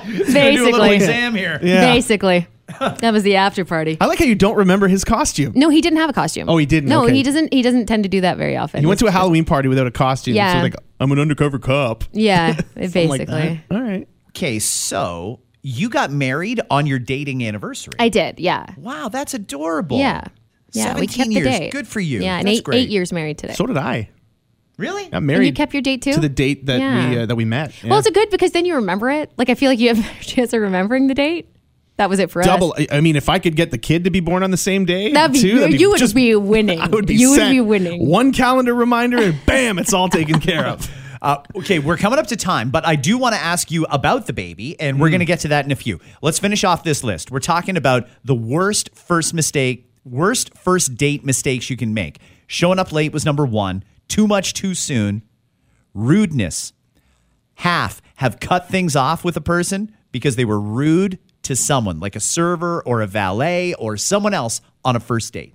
Do 0.04 0.14
a 0.14 0.14
little 0.14 0.80
basically, 0.80 0.94
exam 0.96 1.34
here. 1.34 1.58
Yeah. 1.62 1.92
basically, 1.92 2.46
that 2.78 3.12
was 3.12 3.22
the 3.22 3.36
after 3.36 3.64
party. 3.64 3.96
I 4.00 4.06
like 4.06 4.18
how 4.18 4.24
you 4.26 4.34
don't 4.34 4.56
remember 4.56 4.86
his 4.88 5.04
costume. 5.04 5.52
No, 5.56 5.68
he 5.70 5.80
didn't 5.80 5.98
have 5.98 6.10
a 6.10 6.12
costume. 6.12 6.48
Oh, 6.48 6.56
he 6.58 6.66
didn't? 6.66 6.88
No, 6.90 7.04
Okay. 7.04 7.14
he 7.14 7.22
doesn't. 7.22 7.52
He 7.52 7.62
doesn't 7.62 7.86
tend 7.86 8.02
to 8.02 8.08
do 8.08 8.20
that 8.20 8.36
very 8.36 8.56
often. 8.56 8.80
He 8.80 8.86
went 8.86 9.00
to 9.00 9.06
a 9.06 9.10
Halloween 9.10 9.44
party 9.44 9.68
without 9.68 9.86
a 9.86 9.90
costume. 9.90 10.34
Yeah. 10.34 10.54
So 10.58 10.62
like, 10.62 10.74
I'm 11.00 11.10
an 11.12 11.18
undercover 11.18 11.58
cop. 11.58 12.04
Yeah, 12.12 12.54
Something 12.74 13.08
like 13.08 13.20
basically. 13.26 13.62
that. 13.68 13.74
All 13.74 13.82
right. 13.82 14.06
Okay, 14.30 14.58
so 14.58 15.40
you 15.62 15.88
got 15.88 16.10
married 16.10 16.60
on 16.70 16.86
your 16.86 16.98
dating 16.98 17.44
anniversary. 17.44 17.94
I 17.98 18.08
did. 18.10 18.38
Yeah. 18.38 18.66
wow, 18.76 19.08
that's 19.08 19.34
adorable. 19.34 19.98
Yeah. 19.98 20.24
Yeah. 20.72 20.98
We 20.98 21.06
17 21.06 21.08
kept 21.08 21.28
the 21.34 21.40
date. 21.58 21.72
Good 21.72 21.88
for 21.88 22.00
you. 22.00 22.20
Yeah, 22.20 22.38
and 22.38 22.46
That's 22.48 22.58
eight, 22.58 22.64
great. 22.64 22.78
eight 22.78 22.88
years 22.90 23.12
married 23.12 23.38
today. 23.38 23.54
So 23.54 23.66
did 23.66 23.76
I. 23.78 24.10
Really? 24.76 25.08
Got 25.08 25.22
married. 25.24 25.46
you 25.46 25.52
kept 25.52 25.72
your 25.72 25.82
date 25.82 26.02
too? 26.02 26.12
to 26.12 26.20
the 26.20 26.28
date 26.28 26.66
that 26.66 26.78
Yeah. 26.78 27.10
we 27.10 27.18
uh, 27.18 27.26
that 27.26 27.34
we 27.34 27.44
met. 27.44 27.72
Yeah. 27.82 27.90
Well, 27.90 27.98
it's 27.98 28.06
a 28.08 28.12
good 28.12 28.30
because 28.30 28.52
then 28.52 28.64
you 28.64 28.76
remember 28.76 29.10
it. 29.10 29.32
Like 29.36 29.50
I 29.50 29.54
feel 29.54 29.70
like 29.70 29.78
you 29.80 29.92
have 29.94 29.98
a 30.20 30.24
chance 30.24 30.52
of 30.52 30.60
remembering 30.60 31.08
the 31.08 31.14
date. 31.14 31.48
That 31.96 32.08
was 32.08 32.20
it 32.20 32.30
for 32.30 32.42
double. 32.42 32.74
us. 32.74 32.78
Double. 32.86 32.96
I 32.96 33.00
mean, 33.00 33.16
if 33.16 33.28
I 33.28 33.40
could 33.40 33.56
get 33.56 33.72
the 33.72 33.78
kid 33.78 34.04
to 34.04 34.10
be 34.10 34.20
born 34.20 34.44
on 34.44 34.52
the 34.52 34.56
same 34.56 34.84
day, 34.84 35.10
That'd 35.12 35.32
be, 35.32 35.40
too, 35.40 35.58
that'd 35.58 35.80
you 35.80 35.90
would 35.90 35.98
just- 35.98 36.14
be 36.14 36.32
winning. 36.36 36.78
I 36.80 36.86
would 36.86 37.06
be 37.08 37.16
you 37.16 37.34
set. 37.34 37.46
would 37.48 37.50
be 37.54 37.60
winning. 37.60 38.06
One 38.06 38.32
calendar 38.32 38.72
reminder, 38.72 39.18
and 39.20 39.44
bam, 39.46 39.80
it's 39.80 39.92
all 39.92 40.08
taken 40.08 40.38
care 40.40 40.64
of. 40.66 40.88
Uh, 41.20 41.42
okay, 41.56 41.80
we're 41.80 41.96
coming 41.96 42.16
up 42.16 42.28
to 42.28 42.36
time, 42.36 42.70
but 42.70 42.86
I 42.86 42.94
do 42.94 43.18
want 43.18 43.34
to 43.34 43.40
ask 43.40 43.72
you 43.72 43.84
about 43.90 44.28
the 44.28 44.32
baby, 44.32 44.78
and 44.78 45.00
we're 45.00 45.08
going 45.10 45.18
to 45.18 45.24
get 45.26 45.40
to 45.40 45.48
that 45.48 45.64
in 45.64 45.72
a 45.72 45.74
few. 45.74 45.98
Let's 46.22 46.38
finish 46.38 46.62
off 46.62 46.84
this 46.84 47.02
list. 47.02 47.32
We're 47.32 47.40
talking 47.40 47.76
about 47.76 48.06
the 48.24 48.36
worst 48.36 48.94
first 48.94 49.34
mistake, 49.34 49.87
worst 50.10 50.56
first 50.56 50.96
date 50.96 51.24
mistakes 51.24 51.70
you 51.70 51.76
can 51.76 51.94
make. 51.94 52.18
Showing 52.46 52.78
up 52.78 52.92
late 52.92 53.12
was 53.12 53.24
number 53.24 53.46
one. 53.46 53.84
Too 54.08 54.26
much 54.26 54.54
too 54.54 54.74
soon. 54.74 55.22
Rudeness. 55.94 56.72
Half 57.56 58.00
have 58.16 58.40
cut 58.40 58.68
things 58.68 58.96
off 58.96 59.24
with 59.24 59.36
a 59.36 59.40
person 59.40 59.94
because 60.12 60.36
they 60.36 60.44
were 60.44 60.60
rude 60.60 61.18
to 61.42 61.56
someone, 61.56 62.00
like 62.00 62.16
a 62.16 62.20
server 62.20 62.82
or 62.82 63.00
a 63.00 63.06
valet 63.06 63.74
or 63.74 63.96
someone 63.96 64.34
else 64.34 64.60
on 64.84 64.96
a 64.96 65.00
first 65.00 65.32
date. 65.32 65.54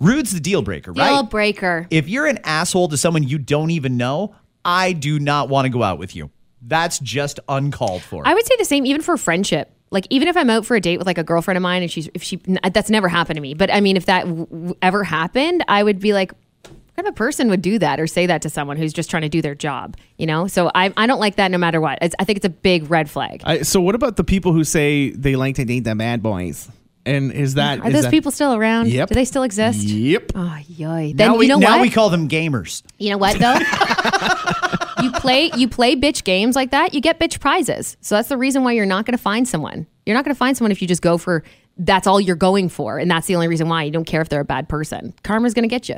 Rude's 0.00 0.32
the 0.32 0.40
deal 0.40 0.62
breaker, 0.62 0.92
right? 0.92 1.10
Deal 1.10 1.22
breaker. 1.24 1.86
if 1.90 2.08
you're 2.08 2.26
an 2.26 2.38
asshole 2.44 2.88
to 2.88 2.96
someone 2.96 3.24
you 3.24 3.38
don't 3.38 3.70
even 3.70 3.96
know, 3.96 4.34
I 4.64 4.92
do 4.92 5.18
not 5.18 5.48
want 5.48 5.66
to 5.66 5.70
go 5.70 5.82
out 5.82 5.98
with 5.98 6.14
you. 6.14 6.30
That's 6.62 6.98
just 6.98 7.40
uncalled 7.48 8.02
for. 8.02 8.22
I 8.26 8.34
would 8.34 8.46
say 8.46 8.54
the 8.58 8.64
same 8.64 8.86
even 8.86 9.02
for 9.02 9.16
friendship. 9.16 9.72
Like 9.90 10.06
even 10.10 10.28
if 10.28 10.36
I'm 10.36 10.50
out 10.50 10.66
for 10.66 10.76
a 10.76 10.80
date 10.80 10.98
with 10.98 11.06
like 11.06 11.18
a 11.18 11.24
girlfriend 11.24 11.56
of 11.56 11.62
mine 11.62 11.82
and 11.82 11.90
she's 11.90 12.08
if 12.14 12.22
she 12.22 12.36
that's 12.72 12.90
never 12.90 13.08
happened 13.08 13.36
to 13.36 13.40
me, 13.40 13.54
but 13.54 13.72
I 13.72 13.80
mean 13.80 13.96
if 13.96 14.06
that 14.06 14.26
w- 14.26 14.46
w- 14.46 14.74
ever 14.82 15.04
happened, 15.04 15.64
I 15.68 15.82
would 15.82 15.98
be 16.00 16.12
like 16.12 16.32
what 16.64 16.72
kind 16.96 17.08
of 17.08 17.12
a 17.12 17.16
person 17.16 17.48
would 17.48 17.62
do 17.62 17.78
that 17.78 18.00
or 18.00 18.06
say 18.08 18.26
that 18.26 18.42
to 18.42 18.50
someone 18.50 18.76
who's 18.76 18.92
just 18.92 19.08
trying 19.08 19.22
to 19.22 19.28
do 19.28 19.40
their 19.40 19.54
job, 19.54 19.96
you 20.16 20.26
know? 20.26 20.46
So 20.48 20.70
I 20.74 20.92
I 20.96 21.06
don't 21.06 21.20
like 21.20 21.36
that 21.36 21.50
no 21.50 21.56
matter 21.58 21.80
what. 21.80 21.98
It's, 22.02 22.14
I 22.18 22.24
think 22.24 22.36
it's 22.38 22.44
a 22.46 22.50
big 22.50 22.90
red 22.90 23.08
flag. 23.08 23.40
I, 23.44 23.62
so, 23.62 23.80
what 23.80 23.94
about 23.94 24.16
the 24.16 24.24
people 24.24 24.52
who 24.52 24.64
say 24.64 25.10
they 25.10 25.36
like 25.36 25.54
to 25.56 25.64
date 25.64 25.84
the 25.84 25.94
bad 25.94 26.22
boys? 26.22 26.68
And 27.06 27.32
is 27.32 27.54
that 27.54 27.78
Are 27.80 27.86
is 27.86 27.94
those 27.94 28.02
that- 28.02 28.10
people 28.10 28.30
still 28.30 28.52
around? 28.52 28.88
Yep. 28.88 29.08
Do 29.08 29.14
they 29.14 29.24
still 29.24 29.44
exist? 29.44 29.84
Yep. 29.84 30.32
Oh, 30.34 30.58
yoy. 30.68 31.12
Then 31.16 31.28
now 31.28 31.36
we, 31.36 31.46
you 31.46 31.52
know 31.52 31.58
now 31.58 31.76
what? 31.76 31.82
we 31.82 31.90
call 31.90 32.10
them 32.10 32.28
gamers. 32.28 32.82
You 32.98 33.10
know 33.10 33.18
what 33.18 33.38
though? 33.38 33.58
you 35.02 35.12
play 35.12 35.50
you 35.56 35.68
play 35.68 35.96
bitch 35.96 36.24
games 36.24 36.56
like 36.56 36.70
that, 36.70 36.94
you 36.94 37.00
get 37.00 37.18
bitch 37.18 37.40
prizes. 37.40 37.96
So 38.00 38.14
that's 38.14 38.28
the 38.28 38.36
reason 38.36 38.64
why 38.64 38.72
you're 38.72 38.86
not 38.86 39.04
going 39.06 39.16
to 39.16 39.22
find 39.22 39.46
someone. 39.46 39.86
You're 40.06 40.14
not 40.14 40.24
going 40.24 40.34
to 40.34 40.38
find 40.38 40.56
someone 40.56 40.72
if 40.72 40.80
you 40.82 40.88
just 40.88 41.02
go 41.02 41.18
for 41.18 41.42
that's 41.76 42.06
all 42.06 42.20
you're 42.20 42.36
going 42.36 42.68
for, 42.68 42.98
and 42.98 43.10
that's 43.10 43.26
the 43.26 43.34
only 43.36 43.48
reason 43.48 43.68
why 43.68 43.84
you 43.84 43.90
don't 43.90 44.04
care 44.04 44.20
if 44.20 44.28
they're 44.28 44.40
a 44.40 44.44
bad 44.44 44.68
person. 44.68 45.14
Karma's 45.22 45.54
going 45.54 45.62
to 45.62 45.68
get 45.68 45.88
you. 45.88 45.96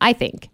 I 0.00 0.12
think. 0.12 0.48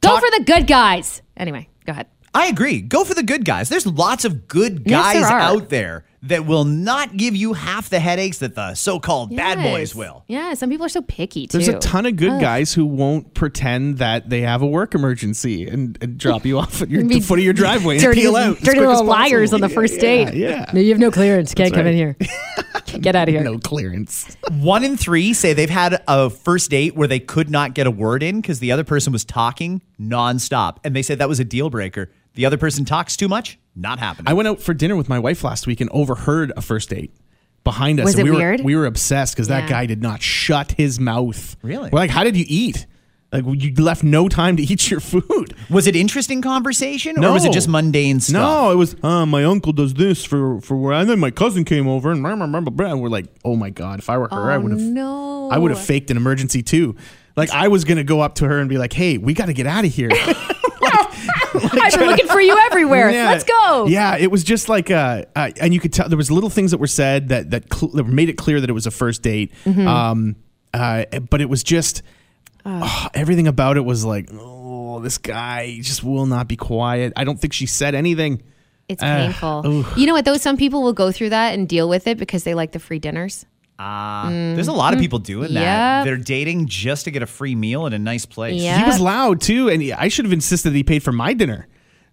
Go 0.00 0.10
Talk- 0.10 0.20
for 0.20 0.38
the 0.38 0.44
good 0.44 0.66
guys. 0.66 1.22
Anyway, 1.36 1.68
go 1.86 1.92
ahead. 1.92 2.08
I 2.34 2.46
agree. 2.46 2.80
Go 2.80 3.04
for 3.04 3.14
the 3.14 3.22
good 3.22 3.44
guys. 3.44 3.68
There's 3.68 3.86
lots 3.86 4.24
of 4.24 4.48
good 4.48 4.82
Yes, 4.86 5.14
guys 5.14 5.28
there 5.28 5.38
out 5.38 5.68
there 5.68 6.04
that 6.24 6.46
will 6.46 6.64
not 6.64 7.16
give 7.16 7.34
you 7.34 7.52
half 7.52 7.88
the 7.90 7.98
headaches 7.98 8.38
that 8.38 8.54
the 8.54 8.74
so-called 8.74 9.34
bad 9.34 9.58
boys 9.58 9.92
will. 9.94 10.24
Yeah, 10.28 10.54
some 10.54 10.70
people 10.70 10.86
are 10.86 10.90
so 10.90 11.02
picky 11.02 11.48
too. 11.48 11.58
There's 11.58 11.68
a 11.68 11.78
ton 11.80 12.06
of 12.06 12.14
good 12.16 12.30
Ugh. 12.30 12.40
guys 12.40 12.72
who 12.72 12.86
won't 12.86 13.34
pretend 13.34 13.98
that 13.98 14.30
they 14.30 14.42
have 14.42 14.62
a 14.62 14.66
work 14.66 14.94
emergency 14.94 15.66
and, 15.66 15.98
and 16.00 16.18
drop 16.18 16.46
you 16.46 16.58
off 16.60 16.80
at 16.80 16.88
your, 16.90 17.02
the 17.08 17.20
foot 17.20 17.40
of 17.40 17.44
your 17.44 17.52
driveway 17.54 17.96
and 17.96 18.04
dirty, 18.04 18.20
peel 18.20 18.36
out. 18.36 18.56
as 18.56 18.62
dirty 18.62 18.78
quick 18.78 18.88
little 18.88 19.04
liars 19.04 19.52
on 19.52 19.60
the 19.60 19.68
first 19.68 19.94
Yeah, 19.94 20.00
date. 20.00 20.34
Yeah. 20.34 20.70
No, 20.72 20.80
you 20.80 20.90
have 20.90 21.00
no 21.00 21.10
clearance. 21.10 21.54
Can't 21.54 21.74
come 21.74 21.86
in 21.86 21.94
here. 21.94 22.16
Get 23.00 23.16
out 23.16 23.28
of 23.28 23.34
here. 23.34 23.42
No 23.42 23.58
clearance. 23.58 24.36
One 24.52 24.84
in 24.84 24.96
three 24.96 25.32
say 25.34 25.54
they've 25.54 25.68
had 25.68 26.02
a 26.06 26.30
first 26.30 26.70
date 26.70 26.94
where 26.94 27.08
they 27.08 27.20
could 27.20 27.50
not 27.50 27.74
get 27.74 27.86
a 27.86 27.90
word 27.90 28.22
in 28.22 28.40
because 28.40 28.60
the 28.60 28.70
other 28.70 28.84
person 28.84 29.12
was 29.12 29.24
talking 29.24 29.82
nonstop, 30.00 30.76
and 30.84 30.94
they 30.94 31.02
said 31.02 31.18
that 31.18 31.28
was 31.28 31.40
a 31.40 31.44
deal 31.44 31.70
breaker. 31.70 32.10
The 32.34 32.46
other 32.46 32.58
person 32.58 32.84
talks 32.84 33.16
too 33.16 33.28
much. 33.28 33.58
Not 33.74 33.98
happening. 33.98 34.28
I 34.28 34.34
went 34.34 34.48
out 34.48 34.60
for 34.60 34.74
dinner 34.74 34.96
with 34.96 35.08
my 35.08 35.18
wife 35.18 35.42
last 35.44 35.66
week 35.66 35.80
and 35.80 35.88
overheard 35.90 36.52
a 36.56 36.62
first 36.62 36.90
date 36.90 37.10
behind 37.64 38.00
us. 38.00 38.04
Was 38.06 38.14
and 38.18 38.28
it 38.28 38.30
we 38.30 38.36
weird? 38.36 38.60
Were, 38.60 38.64
we 38.66 38.76
were 38.76 38.86
obsessed 38.86 39.34
because 39.34 39.48
that 39.48 39.64
Yeah. 39.64 39.68
guy 39.68 39.86
did 39.86 40.02
not 40.02 40.20
shut 40.22 40.72
his 40.72 41.00
mouth. 41.00 41.56
Really? 41.62 41.88
We're 41.90 41.98
like, 42.00 42.10
how 42.10 42.24
did 42.24 42.36
you 42.36 42.44
eat? 42.48 42.86
Like 43.32 43.44
you 43.46 43.72
left 43.76 44.02
no 44.04 44.28
time 44.28 44.58
to 44.58 44.62
eat 44.70 44.90
your 44.90 45.00
food. 45.00 45.54
was 45.70 45.86
it 45.86 45.96
interesting 45.96 46.42
conversation, 46.42 47.24
or 47.24 47.32
was 47.32 47.44
it 47.44 47.48
No. 47.48 47.52
just 47.54 47.66
mundane 47.66 48.20
stuff? 48.20 48.34
No, 48.34 48.70
it 48.72 48.74
was. 48.76 48.94
Uh, 49.02 49.24
my 49.24 49.42
uncle 49.44 49.72
does 49.72 49.94
this 49.94 50.22
for 50.22 50.60
for 50.60 50.76
where, 50.76 50.92
and 50.92 51.08
then 51.08 51.18
my 51.18 51.30
cousin 51.30 51.64
came 51.64 51.88
over, 51.88 52.10
and 52.12 52.22
blah, 52.22 52.36
blah, 52.36 52.46
blah, 52.46 52.60
blah, 52.60 52.70
blah. 52.70 52.90
and 52.92 53.00
we're 53.00 53.08
like, 53.08 53.24
oh 53.42 53.56
my 53.56 53.70
god, 53.70 54.00
if 54.00 54.10
I 54.10 54.18
were 54.18 54.28
her, 54.30 54.50
I 54.50 54.58
would 54.58 54.72
have. 54.72 54.80
Oh, 54.82 54.84
no. 54.84 55.48
I 55.50 55.56
would 55.56 55.70
have 55.70 55.80
faked 55.80 56.10
an 56.10 56.18
emergency 56.18 56.62
too. 56.62 56.94
Like 57.34 57.48
I 57.52 57.68
was 57.68 57.84
gonna 57.84 58.04
go 58.04 58.20
up 58.20 58.34
to 58.36 58.46
her 58.48 58.58
and 58.58 58.68
be 58.68 58.76
like, 58.76 58.92
hey, 58.92 59.16
we 59.16 59.32
got 59.32 59.46
to 59.46 59.54
get 59.54 59.66
out 59.66 59.86
of 59.86 59.94
here. 59.94 60.10
I've 61.82 61.92
been 61.98 62.08
looking 62.08 62.26
for 62.28 62.40
you 62.40 62.56
everywhere. 62.70 63.10
Yeah. 63.10 63.26
Let's 63.26 63.44
go. 63.44 63.86
Yeah, 63.86 64.16
it 64.16 64.30
was 64.30 64.44
just 64.44 64.68
like, 64.68 64.90
uh, 64.90 65.24
uh, 65.36 65.50
and 65.60 65.72
you 65.74 65.80
could 65.80 65.92
tell 65.92 66.08
there 66.08 66.16
was 66.18 66.30
little 66.30 66.50
things 66.50 66.70
that 66.70 66.78
were 66.78 66.86
said 66.86 67.28
that 67.28 67.50
that, 67.50 67.72
cl- 67.72 67.92
that 67.92 68.04
made 68.04 68.28
it 68.28 68.36
clear 68.38 68.60
that 68.60 68.68
it 68.70 68.72
was 68.72 68.86
a 68.86 68.90
first 68.90 69.22
date. 69.22 69.52
Mm-hmm. 69.64 69.86
Um, 69.86 70.36
uh, 70.74 71.04
but 71.30 71.40
it 71.40 71.48
was 71.48 71.62
just 71.62 72.02
oh, 72.64 73.08
everything 73.14 73.46
about 73.46 73.76
it 73.76 73.84
was 73.84 74.04
like, 74.04 74.28
oh, 74.32 75.00
this 75.00 75.18
guy 75.18 75.78
just 75.82 76.02
will 76.04 76.26
not 76.26 76.48
be 76.48 76.56
quiet. 76.56 77.12
I 77.16 77.24
don't 77.24 77.40
think 77.40 77.52
she 77.52 77.66
said 77.66 77.94
anything. 77.94 78.42
It's 78.88 79.02
Uh, 79.02 79.16
painful. 79.26 79.84
you 79.96 80.06
know 80.06 80.12
what? 80.12 80.24
Though 80.24 80.36
some 80.36 80.56
people 80.56 80.82
will 80.82 80.92
go 80.92 81.12
through 81.12 81.30
that 81.30 81.54
and 81.54 81.68
deal 81.68 81.88
with 81.88 82.06
it 82.06 82.18
because 82.18 82.44
they 82.44 82.54
like 82.54 82.72
the 82.72 82.78
free 82.80 82.98
dinners. 82.98 83.46
Ah, 83.78 84.28
there's 84.30 84.68
a 84.68 84.72
lot 84.72 84.94
of 84.94 85.00
people 85.00 85.18
doing 85.18 85.54
that. 85.54 86.04
They're 86.04 86.16
dating 86.16 86.66
just 86.66 87.04
to 87.04 87.10
get 87.10 87.22
a 87.22 87.26
free 87.26 87.54
meal 87.54 87.86
in 87.86 87.92
a 87.92 87.98
nice 87.98 88.26
place. 88.26 88.60
Yeah. 88.60 88.78
He 88.78 88.84
was 88.84 89.00
loud 89.00 89.40
too, 89.40 89.68
and 89.68 89.82
I 89.92 90.08
should 90.08 90.24
have 90.24 90.32
insisted 90.32 90.70
that 90.70 90.76
he 90.76 90.84
paid 90.84 91.02
for 91.02 91.12
my 91.12 91.32
dinner 91.32 91.66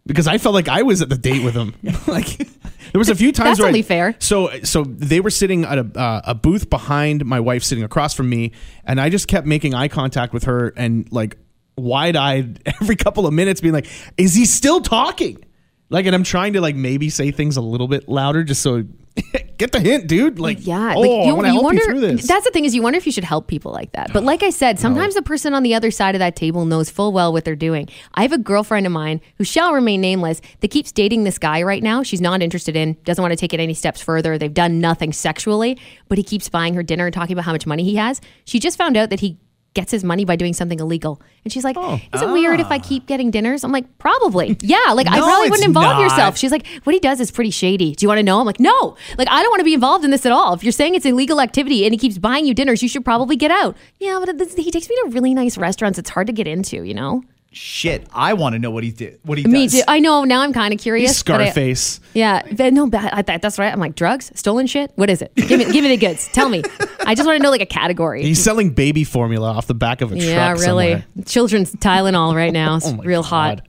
because 0.06 0.28
I 0.28 0.38
felt 0.38 0.56
like 0.56 0.67
I 0.67 0.82
was 0.82 1.02
at 1.02 1.10
the 1.10 1.17
date 1.17 1.43
with 1.43 1.54
him. 1.54 1.76
like 2.08 2.38
there 2.38 2.98
was 3.00 3.10
a 3.10 3.15
few 3.15 3.32
times 3.32 3.58
That's 3.58 3.72
where 3.72 3.76
I- 3.76 3.82
fair. 3.84 4.15
So 4.19 4.50
so 4.63 4.84
they 4.84 5.19
were 5.19 5.30
sitting 5.30 5.63
at 5.65 5.78
a 5.78 6.00
uh, 6.00 6.22
a 6.26 6.36
booth 6.36 6.69
behind 6.69 7.26
my 7.26 7.39
wife, 7.39 7.63
sitting 7.63 7.84
across 7.84 8.13
from 8.13 8.30
me, 8.30 8.52
and 8.84 9.00
I 9.00 9.10
just 9.10 9.28
kept 9.28 9.45
making 9.45 9.74
eye 9.76 9.89
contact 9.89 10.34
with 10.34 10.45
her 10.45 10.74
and 10.76 11.12
like 11.12 11.38
wide 11.78 12.15
eyed 12.15 12.62
every 12.82 12.95
couple 12.95 13.28
of 13.28 13.34
minutes, 13.34 13.62
being 13.62 13.74
like, 13.74 13.88
"Is 14.17 14.34
he 14.34 14.45
still 14.45 14.82
talking?" 14.82 15.43
Like, 15.89 16.06
and 16.06 16.13
I'm 16.15 16.23
trying 16.23 16.54
to 16.54 16.62
like 16.62 16.75
maybe 16.75 17.10
say 17.10 17.32
things 17.32 17.58
a 17.58 17.62
little 17.62 17.88
bit 17.88 18.08
louder 18.08 18.43
just 18.43 18.62
so 18.62 18.84
get 19.58 19.71
the 19.71 19.80
hint, 19.80 20.08
dude. 20.08 20.39
Like, 20.39 20.65
Yeah, 20.65 20.93
oh, 20.95 20.99
like 21.02 21.28
I 21.30 21.34
want 21.34 21.45
to 21.45 21.52
help 21.52 21.63
wonder. 21.63 21.82
you 21.82 21.88
through 21.88 21.99
this. 22.02 22.28
That's 22.28 22.45
the 22.45 22.52
thing 22.52 22.63
is, 22.65 22.73
you 22.75 22.82
wonder 22.82 22.97
if 22.97 23.06
you 23.06 23.12
should 23.12 23.23
help 23.23 23.47
people 23.47 23.71
like 23.71 23.91
that. 23.93 24.13
But 24.13 24.23
like 24.23 24.43
I 24.43 24.52
said, 24.52 24.80
sometimes 24.80 25.15
the 25.15 25.21
person 25.21 25.54
on 25.54 25.63
the 25.63 25.73
other 25.73 25.91
side 25.91 26.15
of 26.15 26.19
that 26.19 26.36
table 26.36 26.65
knows 26.65 26.89
full 26.89 27.12
well 27.12 27.34
what 27.34 27.43
they're 27.43 27.56
doing. 27.56 27.89
I 28.13 28.21
have 28.21 28.32
a 28.32 28.38
girlfriend 28.38 28.86
of 28.86 28.91
mine 28.91 29.19
who 29.38 29.43
shall 29.43 29.73
remain 29.73 29.99
nameless 29.99 30.41
that 30.62 30.69
keeps 30.69 30.91
dating 30.91 31.23
this 31.23 31.38
guy 31.38 31.63
right 31.63 31.82
now. 31.84 32.04
She's 32.04 32.21
not 32.21 32.41
interested 32.41 32.75
in, 32.75 32.95
doesn't 33.04 33.21
want 33.21 33.32
to 33.32 33.36
take 33.38 33.54
it 33.54 33.60
any 33.60 33.73
steps 33.73 34.02
further. 34.02 34.38
They've 34.38 34.54
done 34.54 34.80
nothing 34.80 35.12
sexually, 35.12 35.78
but 36.08 36.17
he 36.17 36.23
keeps 36.23 36.49
buying 36.49 36.75
her 36.75 36.84
dinner 36.84 37.06
and 37.08 37.13
talking 37.13 37.34
about 37.34 37.45
how 37.45 37.52
much 37.52 37.65
money 37.65 37.84
he 37.84 37.95
has. 37.95 38.21
She 38.45 38.60
just 38.60 38.78
found 38.78 38.95
out 38.95 39.10
that 39.10 39.19
he 39.21 39.38
gets 39.74 39.92
his 39.92 40.04
money 40.04 40.26
by 40.26 40.36
doing 40.36 40.54
something 40.54 40.80
illegal. 40.80 41.22
And 41.44 41.54
she's 41.54 41.64
like, 41.64 41.76
Oh. 41.78 42.00
Is 42.14 42.22
it 42.22 42.30
weird 42.30 42.60
if 42.60 42.68
I 42.68 42.80
keep 42.80 43.04
ah. 43.04 43.06
getting 43.08 43.32
dinners? 43.32 43.64
I'm 43.64 43.72
like, 43.72 43.98
Probably. 43.98 44.58
Yeah. 44.70 44.94
Like, 44.94 45.08
I 45.08 45.18
probably 45.18 45.50
wouldn't 45.50 45.68
involve 45.68 45.98
not. 45.98 46.02
yourself. 46.02 46.38
She's 46.38 46.52
like, 46.52 46.68
What 46.84 46.94
he 46.94 47.00
does 47.00 47.20
is 47.20 47.32
pretty 47.32 47.52
shady. 47.52 47.96
Do 47.96 48.04
you 48.04 48.08
want 48.08 48.20
to 48.20 48.24
know? 48.24 48.40
I'm 48.40 48.46
like, 48.46 48.60
No. 48.60 48.96
Like, 49.18 49.30
I 49.30 49.42
don't 49.42 49.52
want 49.52 49.60
to 49.62 49.66
be 49.66 49.74
involved 49.74 50.06
in 50.06 50.12
this 50.12 50.26
at 50.26 50.32
all. 50.32 50.54
If 50.54 50.64
you're 50.64 50.72
saying 50.72 50.96
it's 50.96 51.06
illegal 51.06 51.42
activity 51.42 51.86
and 51.86 51.94
he 51.94 51.98
keeps 51.98 52.18
buying 52.18 52.46
you 52.46 52.54
dinners, 52.54 52.82
you 52.82 52.90
should 52.90 53.06
probably 53.06 53.36
get 53.36 53.52
out. 53.52 53.76
Yeah, 54.00 54.20
but 54.24 54.50
he 54.58 54.72
takes 54.72 54.90
me 54.90 54.96
to 55.04 55.10
really 55.10 55.34
nice 55.34 55.58
restaurants. 55.58 56.00
It's 56.00 56.10
hard 56.10 56.28
to 56.28 56.34
get 56.34 56.48
into, 56.48 56.84
you 56.84 56.94
know? 56.94 57.24
Shit, 57.52 58.06
I 58.14 58.34
want 58.34 58.54
to 58.54 58.60
know 58.60 58.70
what 58.70 58.84
he 58.84 58.92
did. 58.92 59.20
What 59.24 59.40
he 59.40 59.44
Me 59.46 59.64
does. 59.66 59.74
too. 59.74 59.82
I 59.88 60.00
know. 60.00 60.24
Now 60.24 60.42
I'm 60.42 60.54
kind 60.54 60.72
of 60.74 60.80
curious. 60.80 61.12
He's 61.12 61.24
but 61.24 61.42
I- 61.42 61.46
Scarface. 61.46 62.00
yeah, 62.14 62.44
but 62.56 62.74
no, 62.74 62.88
but 62.88 63.12
I, 63.14 63.22
that, 63.24 63.42
that's 63.42 63.58
right. 63.58 63.74
I'm 63.74 63.80
like 63.80 63.96
drugs, 63.96 64.32
stolen 64.36 64.68
shit. 64.68 64.92
What 64.96 65.10
is 65.10 65.22
it? 65.24 65.34
Give 65.36 65.58
me, 65.58 65.66
give 65.66 65.84
me 65.84 65.90
the 65.90 65.98
goods. 65.98 66.28
Tell 66.32 66.48
me. 66.48 66.62
I 67.06 67.16
just 67.16 67.26
want 67.26 67.38
to 67.38 67.44
know 67.44 67.50
like 67.50 67.62
a 67.62 67.66
category. 67.66 68.22
He's 68.22 68.42
selling 68.44 68.70
baby 68.70 69.04
formula 69.04 69.52
off 69.52 69.66
the 69.66 69.74
back 69.74 70.02
of 70.02 70.12
a 70.12 70.16
truck. 70.16 70.28
yeah, 70.28 70.50
truck. 70.54 70.64
really. 70.64 70.92
somewhere. 70.92 71.06
Children's 71.26 71.74
Tylenol 71.74 72.36
right 72.36 72.54
now. 72.54 72.76
It's 72.76 72.86
Oh 72.90 72.94
my 72.94 73.04
real 73.04 73.24
hot. 73.24 73.58
God. 73.58 73.68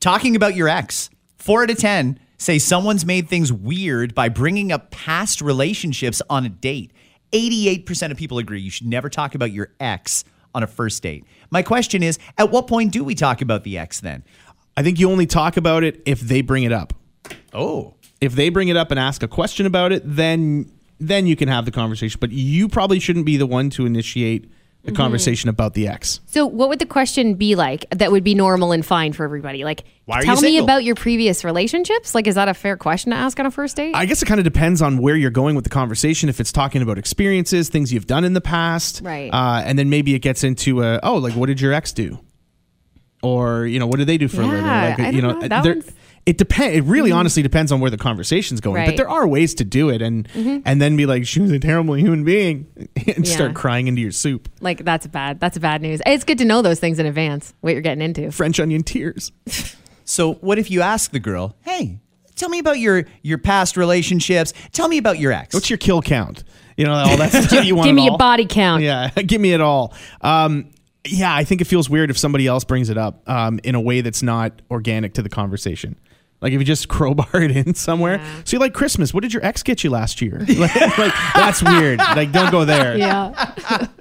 Talking 0.00 0.34
about 0.34 0.56
your 0.56 0.68
ex, 0.68 1.10
four 1.38 1.62
out 1.62 1.70
of 1.70 1.78
10 1.78 2.18
say 2.38 2.58
someone's 2.58 3.04
made 3.04 3.28
things 3.28 3.52
weird 3.52 4.14
by 4.14 4.28
bringing 4.30 4.72
up 4.72 4.90
past 4.90 5.40
relationships 5.42 6.22
on 6.30 6.44
a 6.46 6.48
date. 6.48 6.90
88% 7.32 8.10
of 8.10 8.16
people 8.16 8.38
agree 8.38 8.60
you 8.60 8.70
should 8.70 8.86
never 8.86 9.08
talk 9.08 9.34
about 9.34 9.52
your 9.52 9.68
ex 9.78 10.24
on 10.54 10.62
a 10.62 10.66
first 10.66 11.02
date. 11.02 11.24
My 11.50 11.62
question 11.62 12.02
is 12.02 12.18
at 12.38 12.50
what 12.50 12.66
point 12.66 12.92
do 12.92 13.04
we 13.04 13.14
talk 13.14 13.42
about 13.42 13.64
the 13.64 13.78
ex 13.78 14.00
then? 14.00 14.24
I 14.76 14.82
think 14.82 14.98
you 14.98 15.10
only 15.10 15.26
talk 15.26 15.56
about 15.56 15.84
it 15.84 16.02
if 16.06 16.20
they 16.20 16.40
bring 16.40 16.62
it 16.64 16.72
up. 16.72 16.94
Oh. 17.52 17.94
If 18.20 18.34
they 18.34 18.48
bring 18.48 18.68
it 18.68 18.76
up 18.76 18.90
and 18.90 19.00
ask 19.00 19.22
a 19.22 19.28
question 19.28 19.66
about 19.66 19.92
it, 19.92 20.02
then 20.04 20.70
then 20.98 21.26
you 21.26 21.34
can 21.34 21.48
have 21.48 21.64
the 21.64 21.70
conversation. 21.70 22.18
But 22.20 22.30
you 22.30 22.68
probably 22.68 23.00
shouldn't 23.00 23.26
be 23.26 23.36
the 23.36 23.46
one 23.46 23.70
to 23.70 23.86
initiate 23.86 24.50
the 24.82 24.92
mm-hmm. 24.92 24.96
conversation 24.96 25.48
about 25.48 25.74
the 25.74 25.88
ex. 25.88 26.20
So, 26.26 26.46
what 26.46 26.68
would 26.68 26.78
the 26.78 26.86
question 26.86 27.34
be 27.34 27.54
like 27.54 27.86
that 27.90 28.12
would 28.12 28.24
be 28.24 28.34
normal 28.34 28.72
and 28.72 28.84
fine 28.84 29.12
for 29.12 29.24
everybody? 29.24 29.64
Like, 29.64 29.84
Why 30.10 30.16
are 30.18 30.20
you 30.20 30.26
tell 30.26 30.40
me 30.42 30.58
about 30.58 30.84
your 30.84 30.94
previous 30.96 31.44
relationships. 31.44 32.14
Like, 32.14 32.26
is 32.26 32.34
that 32.34 32.48
a 32.48 32.54
fair 32.54 32.76
question 32.76 33.10
to 33.10 33.16
ask 33.16 33.38
on 33.40 33.46
a 33.46 33.50
first 33.50 33.76
date? 33.76 33.94
I 33.94 34.06
guess 34.06 34.20
it 34.22 34.26
kind 34.26 34.40
of 34.40 34.44
depends 34.44 34.82
on 34.82 34.98
where 34.98 35.14
you're 35.16 35.30
going 35.30 35.54
with 35.54 35.64
the 35.64 35.70
conversation. 35.70 36.28
If 36.28 36.40
it's 36.40 36.52
talking 36.52 36.82
about 36.82 36.98
experiences, 36.98 37.68
things 37.68 37.92
you've 37.92 38.06
done 38.06 38.24
in 38.24 38.32
the 38.34 38.40
past, 38.40 39.00
Right. 39.04 39.30
Uh, 39.32 39.62
and 39.64 39.78
then 39.78 39.88
maybe 39.88 40.14
it 40.14 40.18
gets 40.20 40.42
into 40.44 40.82
a, 40.82 40.98
oh, 41.02 41.16
like 41.16 41.34
what 41.34 41.46
did 41.46 41.60
your 41.60 41.72
ex 41.72 41.92
do, 41.92 42.18
or 43.22 43.66
you 43.66 43.78
know 43.78 43.86
what 43.86 43.98
do 43.98 44.04
they 44.04 44.18
do 44.18 44.28
for 44.28 44.42
a 44.42 44.46
living? 44.46 44.64
Yeah, 44.64 44.88
Like 44.88 45.00
I 45.00 45.10
you 45.10 45.22
know, 45.22 45.32
know. 45.32 45.48
That 45.48 45.62
there- 45.62 45.74
one's- 45.74 45.86
Mm. 45.86 46.32
it 46.32 46.38
depends. 46.38 46.76
It 46.76 46.84
really 46.84 47.12
honestly 47.12 47.42
depends 47.42 47.72
on 47.72 47.80
where 47.80 47.90
the 47.90 47.96
conversation's 47.96 48.60
going. 48.60 48.74
But 48.74 48.78
Right. 48.80 48.88
Mm-hmm. 48.90 48.96
there 48.96 49.08
are 49.08 49.26
ways 49.26 49.54
to 49.54 49.64
do 49.64 49.88
it, 49.88 50.02
and 50.02 50.28
and 50.64 50.80
then 50.80 50.96
be 50.96 51.06
like, 51.06 51.26
she 51.26 51.40
was 51.40 51.50
a 51.50 51.58
terrible 51.58 51.94
human 51.96 52.24
being, 52.24 52.66
and 52.96 53.26
Yeah. 53.26 53.34
start 53.34 53.54
crying 53.54 53.86
into 53.88 54.00
your 54.02 54.10
soup. 54.12 54.48
like, 54.60 54.84
that's 54.84 55.06
bad. 55.06 55.40
That's 55.40 55.56
bad 55.58 55.80
news. 55.82 56.00
It's 56.06 56.24
good 56.24 56.38
to 56.38 56.44
know 56.44 56.60
those 56.62 56.78
things 56.80 56.98
in 56.98 57.06
advance. 57.06 57.54
What 57.60 57.72
you're 57.72 57.82
getting 57.82 58.02
into. 58.02 58.30
French 58.32 58.58
onion 58.60 58.82
tears. 58.82 59.32
So 60.10 60.34
what 60.34 60.58
if 60.58 60.70
you 60.72 60.82
ask 60.82 61.12
the 61.12 61.20
girl, 61.20 61.54
"Hey, 61.62 62.00
tell 62.34 62.48
me 62.48 62.58
about 62.58 62.80
your 62.80 63.04
your 63.22 63.38
past 63.38 63.76
relationships. 63.76 64.52
Tell 64.72 64.88
me 64.88 64.98
about 64.98 65.20
your 65.20 65.32
ex." 65.32 65.54
What's 65.54 65.70
your 65.70 65.76
kill 65.76 66.02
count? 66.02 66.42
You 66.76 66.86
know, 66.86 66.92
all 66.92 67.16
that 67.16 67.30
stuff 67.30 67.64
you 67.64 67.76
want. 67.76 67.86
To 67.86 67.92
do. 67.92 67.96
Give 67.96 68.04
me 68.04 68.12
a 68.12 68.16
body 68.16 68.44
count. 68.44 68.82
Yeah, 68.82 69.10
give 69.26 69.40
me 69.40 69.52
it 69.52 69.60
all. 69.60 69.94
Um, 70.20 70.70
yeah, 71.06 71.32
I 71.34 71.44
think 71.44 71.60
it 71.60 71.66
feels 71.66 71.88
weird 71.88 72.10
if 72.10 72.18
somebody 72.18 72.46
else 72.46 72.64
brings 72.64 72.90
it 72.90 72.98
up 72.98 73.22
um, 73.28 73.60
in 73.62 73.74
a 73.74 73.80
way 73.80 74.00
that's 74.00 74.22
not 74.22 74.60
organic 74.70 75.14
to 75.14 75.22
the 75.22 75.28
conversation. 75.28 75.96
Like 76.40 76.52
if 76.52 76.58
you 76.60 76.64
just 76.64 76.88
crowbar 76.88 77.28
it 77.34 77.50
in 77.50 77.74
somewhere. 77.74 78.20
So 78.44 78.56
you 78.56 78.58
like 78.60 78.74
Christmas? 78.74 79.12
What 79.12 79.22
did 79.22 79.32
your 79.32 79.44
ex 79.44 79.62
get 79.62 79.84
you 79.84 79.90
last 79.90 80.20
year? 80.20 80.38
like, 80.48 80.74
like, 80.98 81.14
that's 81.34 81.62
weird. 81.62 81.98
Like 81.98 82.32
don't 82.32 82.50
go 82.50 82.64
there. 82.64 82.96
Yeah. 82.96 83.86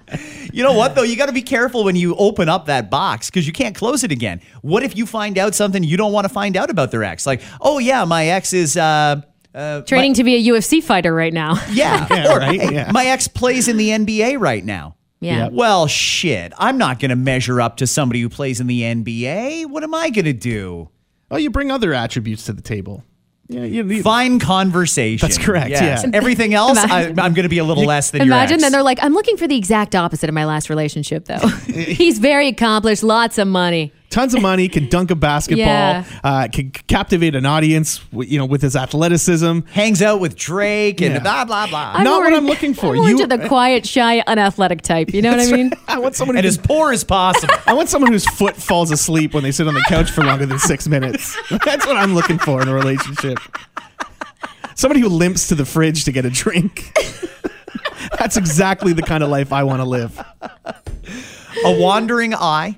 You 0.51 0.63
know 0.63 0.73
what 0.73 0.95
though? 0.95 1.03
You 1.03 1.15
got 1.15 1.27
to 1.27 1.31
be 1.31 1.43
careful 1.43 1.83
when 1.83 1.95
you 1.95 2.15
open 2.15 2.49
up 2.49 2.65
that 2.65 2.89
box 2.89 3.29
because 3.29 3.45
you 3.45 3.53
can't 3.53 3.75
close 3.75 4.03
it 4.03 4.11
again. 4.11 4.41
What 4.63 4.81
if 4.81 4.97
you 4.97 5.05
find 5.05 5.37
out 5.37 5.53
something 5.53 5.83
you 5.83 5.95
don't 5.95 6.11
want 6.11 6.25
to 6.25 6.33
find 6.33 6.57
out 6.57 6.71
about 6.71 6.89
their 6.89 7.03
ex? 7.03 7.27
Like, 7.27 7.43
oh 7.61 7.77
yeah, 7.77 8.03
my 8.05 8.25
ex 8.25 8.51
is 8.51 8.75
uh, 8.75 9.21
uh, 9.53 9.81
Training 9.81 10.15
to 10.15 10.23
be 10.23 10.35
a 10.35 10.51
UFC 10.51 10.81
fighter 10.81 11.13
right 11.13 11.31
now. 11.33 11.53
yeah, 11.71 12.07
Yeah, 12.09 12.33
or 12.33 12.39
right? 12.39 12.71
Yeah. 12.71 12.91
my 12.91 13.05
ex 13.05 13.27
plays 13.27 13.67
in 13.67 13.77
the 13.77 13.89
NBA 13.89 14.39
right 14.39 14.65
now. 14.65 14.95
Yeah. 15.19 15.49
Well, 15.51 15.87
shit. 15.87 16.53
I'm 16.57 16.77
not 16.77 16.99
going 16.99 17.09
to 17.09 17.15
measure 17.15 17.59
up 17.61 17.77
to 17.77 17.87
somebody 17.87 18.21
who 18.21 18.29
plays 18.29 18.59
in 18.59 18.67
the 18.67 18.81
NBA. 18.81 19.65
What 19.67 19.83
am 19.83 19.93
I 19.93 20.09
going 20.09 20.25
to 20.25 20.33
do? 20.33 20.89
Oh, 21.31 21.37
you 21.37 21.49
bring 21.49 21.71
other 21.71 21.93
attributes 21.93 22.45
to 22.45 22.53
the 22.53 22.61
table. 22.61 23.03
Yeah, 23.51 23.63
you, 23.63 23.83
you, 23.87 24.03
Fine 24.03 24.39
conversation. 24.39 25.27
That's 25.27 25.39
correct, 25.39 25.69
Yes. 25.71 26.03
yeah. 26.03 26.11
Everything 26.13 26.53
else, 26.53 26.77
I, 26.77 26.83
Imagine- 26.83 27.19
I'm 27.19 27.33
going 27.33 27.43
to 27.43 27.49
be 27.49 27.57
a 27.57 27.63
little 27.63 27.83
less 27.83 28.11
than 28.11 28.19
your 28.19 28.27
Imagine 28.27 28.55
ex. 28.55 28.61
then 28.63 28.71
they're 28.71 28.83
like, 28.83 28.99
I'm 29.01 29.13
looking 29.13 29.37
for 29.37 29.47
the 29.47 29.57
exact 29.57 29.95
opposite 29.95 30.29
of 30.29 30.35
my 30.35 30.45
last 30.45 30.69
relationship, 30.69 31.25
though. 31.25 31.37
He's 31.67 32.19
very 32.19 32.47
accomplished, 32.47 33.01
lots 33.01 33.39
of 33.39 33.47
money. 33.47 33.91
Tons 34.09 34.33
of 34.33 34.41
money, 34.41 34.67
can 34.67 34.87
dunk 34.89 35.11
a 35.11 35.15
basketball, 35.15 35.65
Yeah. 35.65 36.03
uh, 36.23 36.47
can 36.51 36.71
captivate 36.71 37.35
an 37.35 37.45
audience. 37.45 38.01
You 38.11 38.39
know, 38.39 38.45
with 38.45 38.61
his 38.61 38.75
athleticism. 38.75 39.59
hangs 39.71 40.01
out 40.01 40.19
with 40.19 40.35
Drake 40.35 41.01
and 41.01 41.15
Yeah. 41.15 41.19
blah 41.19 41.45
blah 41.45 41.67
blah. 41.67 41.91
I'm 41.95 42.03
Not 42.03 42.15
more 42.21 42.23
what 42.25 42.33
I'm 42.33 42.45
looking 42.45 42.73
for. 42.73 42.95
I'm 42.95 43.03
You- 43.03 43.09
into 43.21 43.27
the 43.27 43.47
quiet, 43.47 43.85
shy, 43.85 44.21
unathletic 44.27 44.81
type. 44.81 45.13
You 45.13 45.21
know 45.21 45.31
what 45.31 45.39
I 45.39 45.51
mean? 45.51 45.71
I 45.87 45.99
want 45.99 46.15
someone 46.15 46.35
and 46.37 46.43
can 46.43 46.47
as 46.49 46.57
poor 46.57 46.91
as 46.91 47.03
possible. 47.03 47.53
I 47.67 47.73
want 47.73 47.89
someone 47.89 48.11
whose 48.11 48.25
foot 48.25 48.55
falls 48.55 48.91
asleep 48.91 49.33
when 49.33 49.43
they 49.43 49.51
sit 49.51 49.67
on 49.67 49.73
the 49.73 49.83
couch 49.87 50.09
for 50.11 50.23
longer 50.23 50.45
than 50.45 50.59
six 50.59 50.87
minutes. 50.87 51.37
That's 51.63 51.85
what 51.85 51.95
I'm 51.97 52.13
looking 52.15 52.39
for 52.39 52.61
in 52.61 52.67
a 52.67 52.73
relationship. 52.73 53.37
Somebody 54.75 55.01
who 55.01 55.09
limps 55.09 55.49
to 55.49 55.55
the 55.55 55.65
fridge 55.65 56.05
to 56.05 56.11
get 56.11 56.25
a 56.25 56.29
drink. 56.29 56.97
That's 58.17 58.37
exactly 58.37 58.93
the 58.93 59.01
kind 59.01 59.23
of 59.23 59.29
life 59.29 59.51
I 59.51 59.63
want 59.63 59.81
to 59.81 59.85
live. 59.85 60.17
a 61.65 61.71
wandering 61.79 62.33
eye. 62.33 62.77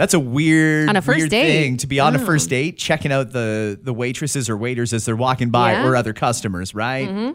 That's 0.00 0.14
a 0.14 0.18
weird, 0.18 0.88
On 0.88 0.96
a 0.96 1.02
first 1.02 1.18
weird 1.18 1.30
date. 1.30 1.46
thing 1.62 1.76
to 1.76 1.86
be 1.86 2.00
on 2.00 2.16
a 2.16 2.18
first 2.18 2.48
date, 2.48 2.78
checking 2.78 3.12
out 3.12 3.32
the 3.32 3.78
the 3.82 3.92
waitresses 3.92 4.48
or 4.48 4.56
waiters 4.56 4.94
as 4.94 5.04
they're 5.04 5.14
walking 5.14 5.50
by 5.50 5.72
Yeah. 5.72 5.78
Mm-hmm. 5.80 5.88
or 5.88 5.96
other 5.96 6.12
customers. 6.14 6.74
Right? 6.74 7.34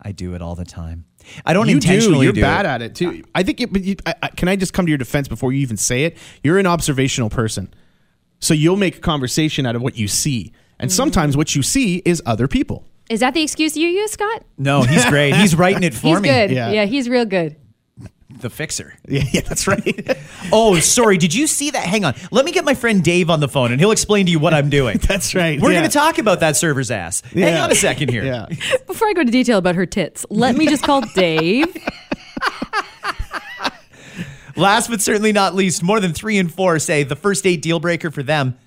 I 0.00 0.12
do 0.12 0.34
it 0.34 0.40
all 0.42 0.54
the 0.54 0.64
time. 0.64 1.04
I 1.46 1.52
don't 1.52 1.66
You 1.68 1.78
do. 1.80 1.86
intentionally 1.88 2.24
You're 2.24 2.32
do 2.32 2.40
bad 2.40 2.64
it. 2.64 2.68
at 2.68 2.82
it 2.82 2.94
too. 2.94 3.22
I 3.34 3.42
think. 3.42 3.60
It, 3.60 3.72
but 3.72 3.82
you, 3.84 3.96
I, 4.06 4.14
I, 4.22 4.28
can 4.28 4.48
I 4.48 4.56
just 4.56 4.72
come 4.72 4.86
to 4.86 4.90
your 4.90 4.98
defense 4.98 5.28
before 5.28 5.52
you 5.52 5.60
even 5.60 5.76
say 5.76 6.04
it? 6.04 6.16
You're 6.42 6.58
an 6.58 6.66
observational 6.66 7.28
person, 7.30 7.72
so 8.40 8.54
you'll 8.54 8.76
make 8.76 8.96
a 8.96 9.00
conversation 9.00 9.66
out 9.66 9.76
of 9.76 9.82
what 9.82 9.96
you 9.98 10.08
see, 10.08 10.52
and 10.78 10.90
Mm-hmm. 10.90 10.96
sometimes 10.96 11.36
what 11.36 11.54
you 11.54 11.62
see 11.62 12.02
is 12.06 12.22
other 12.26 12.48
people. 12.48 12.84
Is 13.10 13.20
that 13.20 13.34
the 13.34 13.42
excuse 13.42 13.76
you 13.76 13.86
use, 13.88 14.12
Scott? 14.12 14.44
No, 14.56 14.82
he's 14.82 15.04
great. 15.04 15.34
He's 15.36 15.54
writing 15.54 15.82
it 15.82 15.92
for 16.02 16.08
He's 16.08 16.20
me. 16.22 16.28
good. 16.30 16.50
Yeah. 16.50 16.70
Yeah. 16.70 16.84
he's 16.86 17.08
real 17.08 17.26
good. 17.26 17.56
The 18.44 18.50
fixer. 18.50 18.94
Yeah, 19.08 19.22
yeah, 19.32 19.40
that's 19.40 19.66
right. 19.66 20.18
Oh, 20.52 20.78
sorry. 20.78 21.16
Did 21.16 21.34
you 21.34 21.46
see 21.46 21.70
that? 21.70 21.84
Hang 21.84 22.04
on. 22.04 22.14
Let 22.30 22.44
me 22.44 22.52
get 22.52 22.66
my 22.66 22.74
friend 22.74 23.02
Dave 23.02 23.30
on 23.30 23.40
the 23.40 23.48
phone, 23.48 23.72
and 23.72 23.80
he'll 23.80 23.90
explain 23.90 24.26
to 24.26 24.32
you 24.32 24.38
what 24.38 24.52
I'm 24.52 24.68
doing. 24.68 24.98
that's 25.08 25.34
right. 25.34 25.58
We're 25.58 25.72
yeah. 25.72 25.80
going 25.80 25.90
to 25.90 25.98
talk 25.98 26.18
about 26.18 26.40
that 26.40 26.56
server's 26.56 26.90
ass. 26.90 27.22
Hang 27.32 27.56
on 27.56 27.72
a 27.72 27.74
second 27.74 28.10
here. 28.10 28.22
Yeah. 28.22 28.46
Before 28.86 29.08
I 29.08 29.14
go 29.14 29.22
into 29.22 29.32
detail 29.32 29.56
about 29.56 29.76
her 29.76 29.86
tits, 29.86 30.26
let 30.28 30.56
me 30.56 30.66
just 30.66 30.82
call 30.82 31.00
Dave. 31.14 31.74
Last 34.56 34.90
but 34.90 35.00
certainly 35.00 35.32
not 35.32 35.54
least, 35.54 35.82
more 35.82 35.98
than 35.98 36.12
three 36.12 36.36
and 36.36 36.52
four 36.52 36.78
say 36.78 37.02
the 37.02 37.16
first 37.16 37.44
date 37.44 37.62
deal 37.62 37.80
breaker 37.80 38.10
for 38.10 38.22
them 38.22 38.58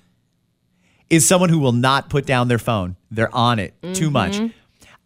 is 1.08 1.26
someone 1.26 1.50
who 1.50 1.60
will 1.60 1.72
not 1.72 2.10
put 2.10 2.26
down 2.26 2.48
their 2.48 2.58
phone. 2.58 2.96
They're 3.12 3.34
on 3.34 3.60
it 3.60 3.74
too 3.80 4.10
mm-hmm. 4.10 4.12
much. 4.12 4.40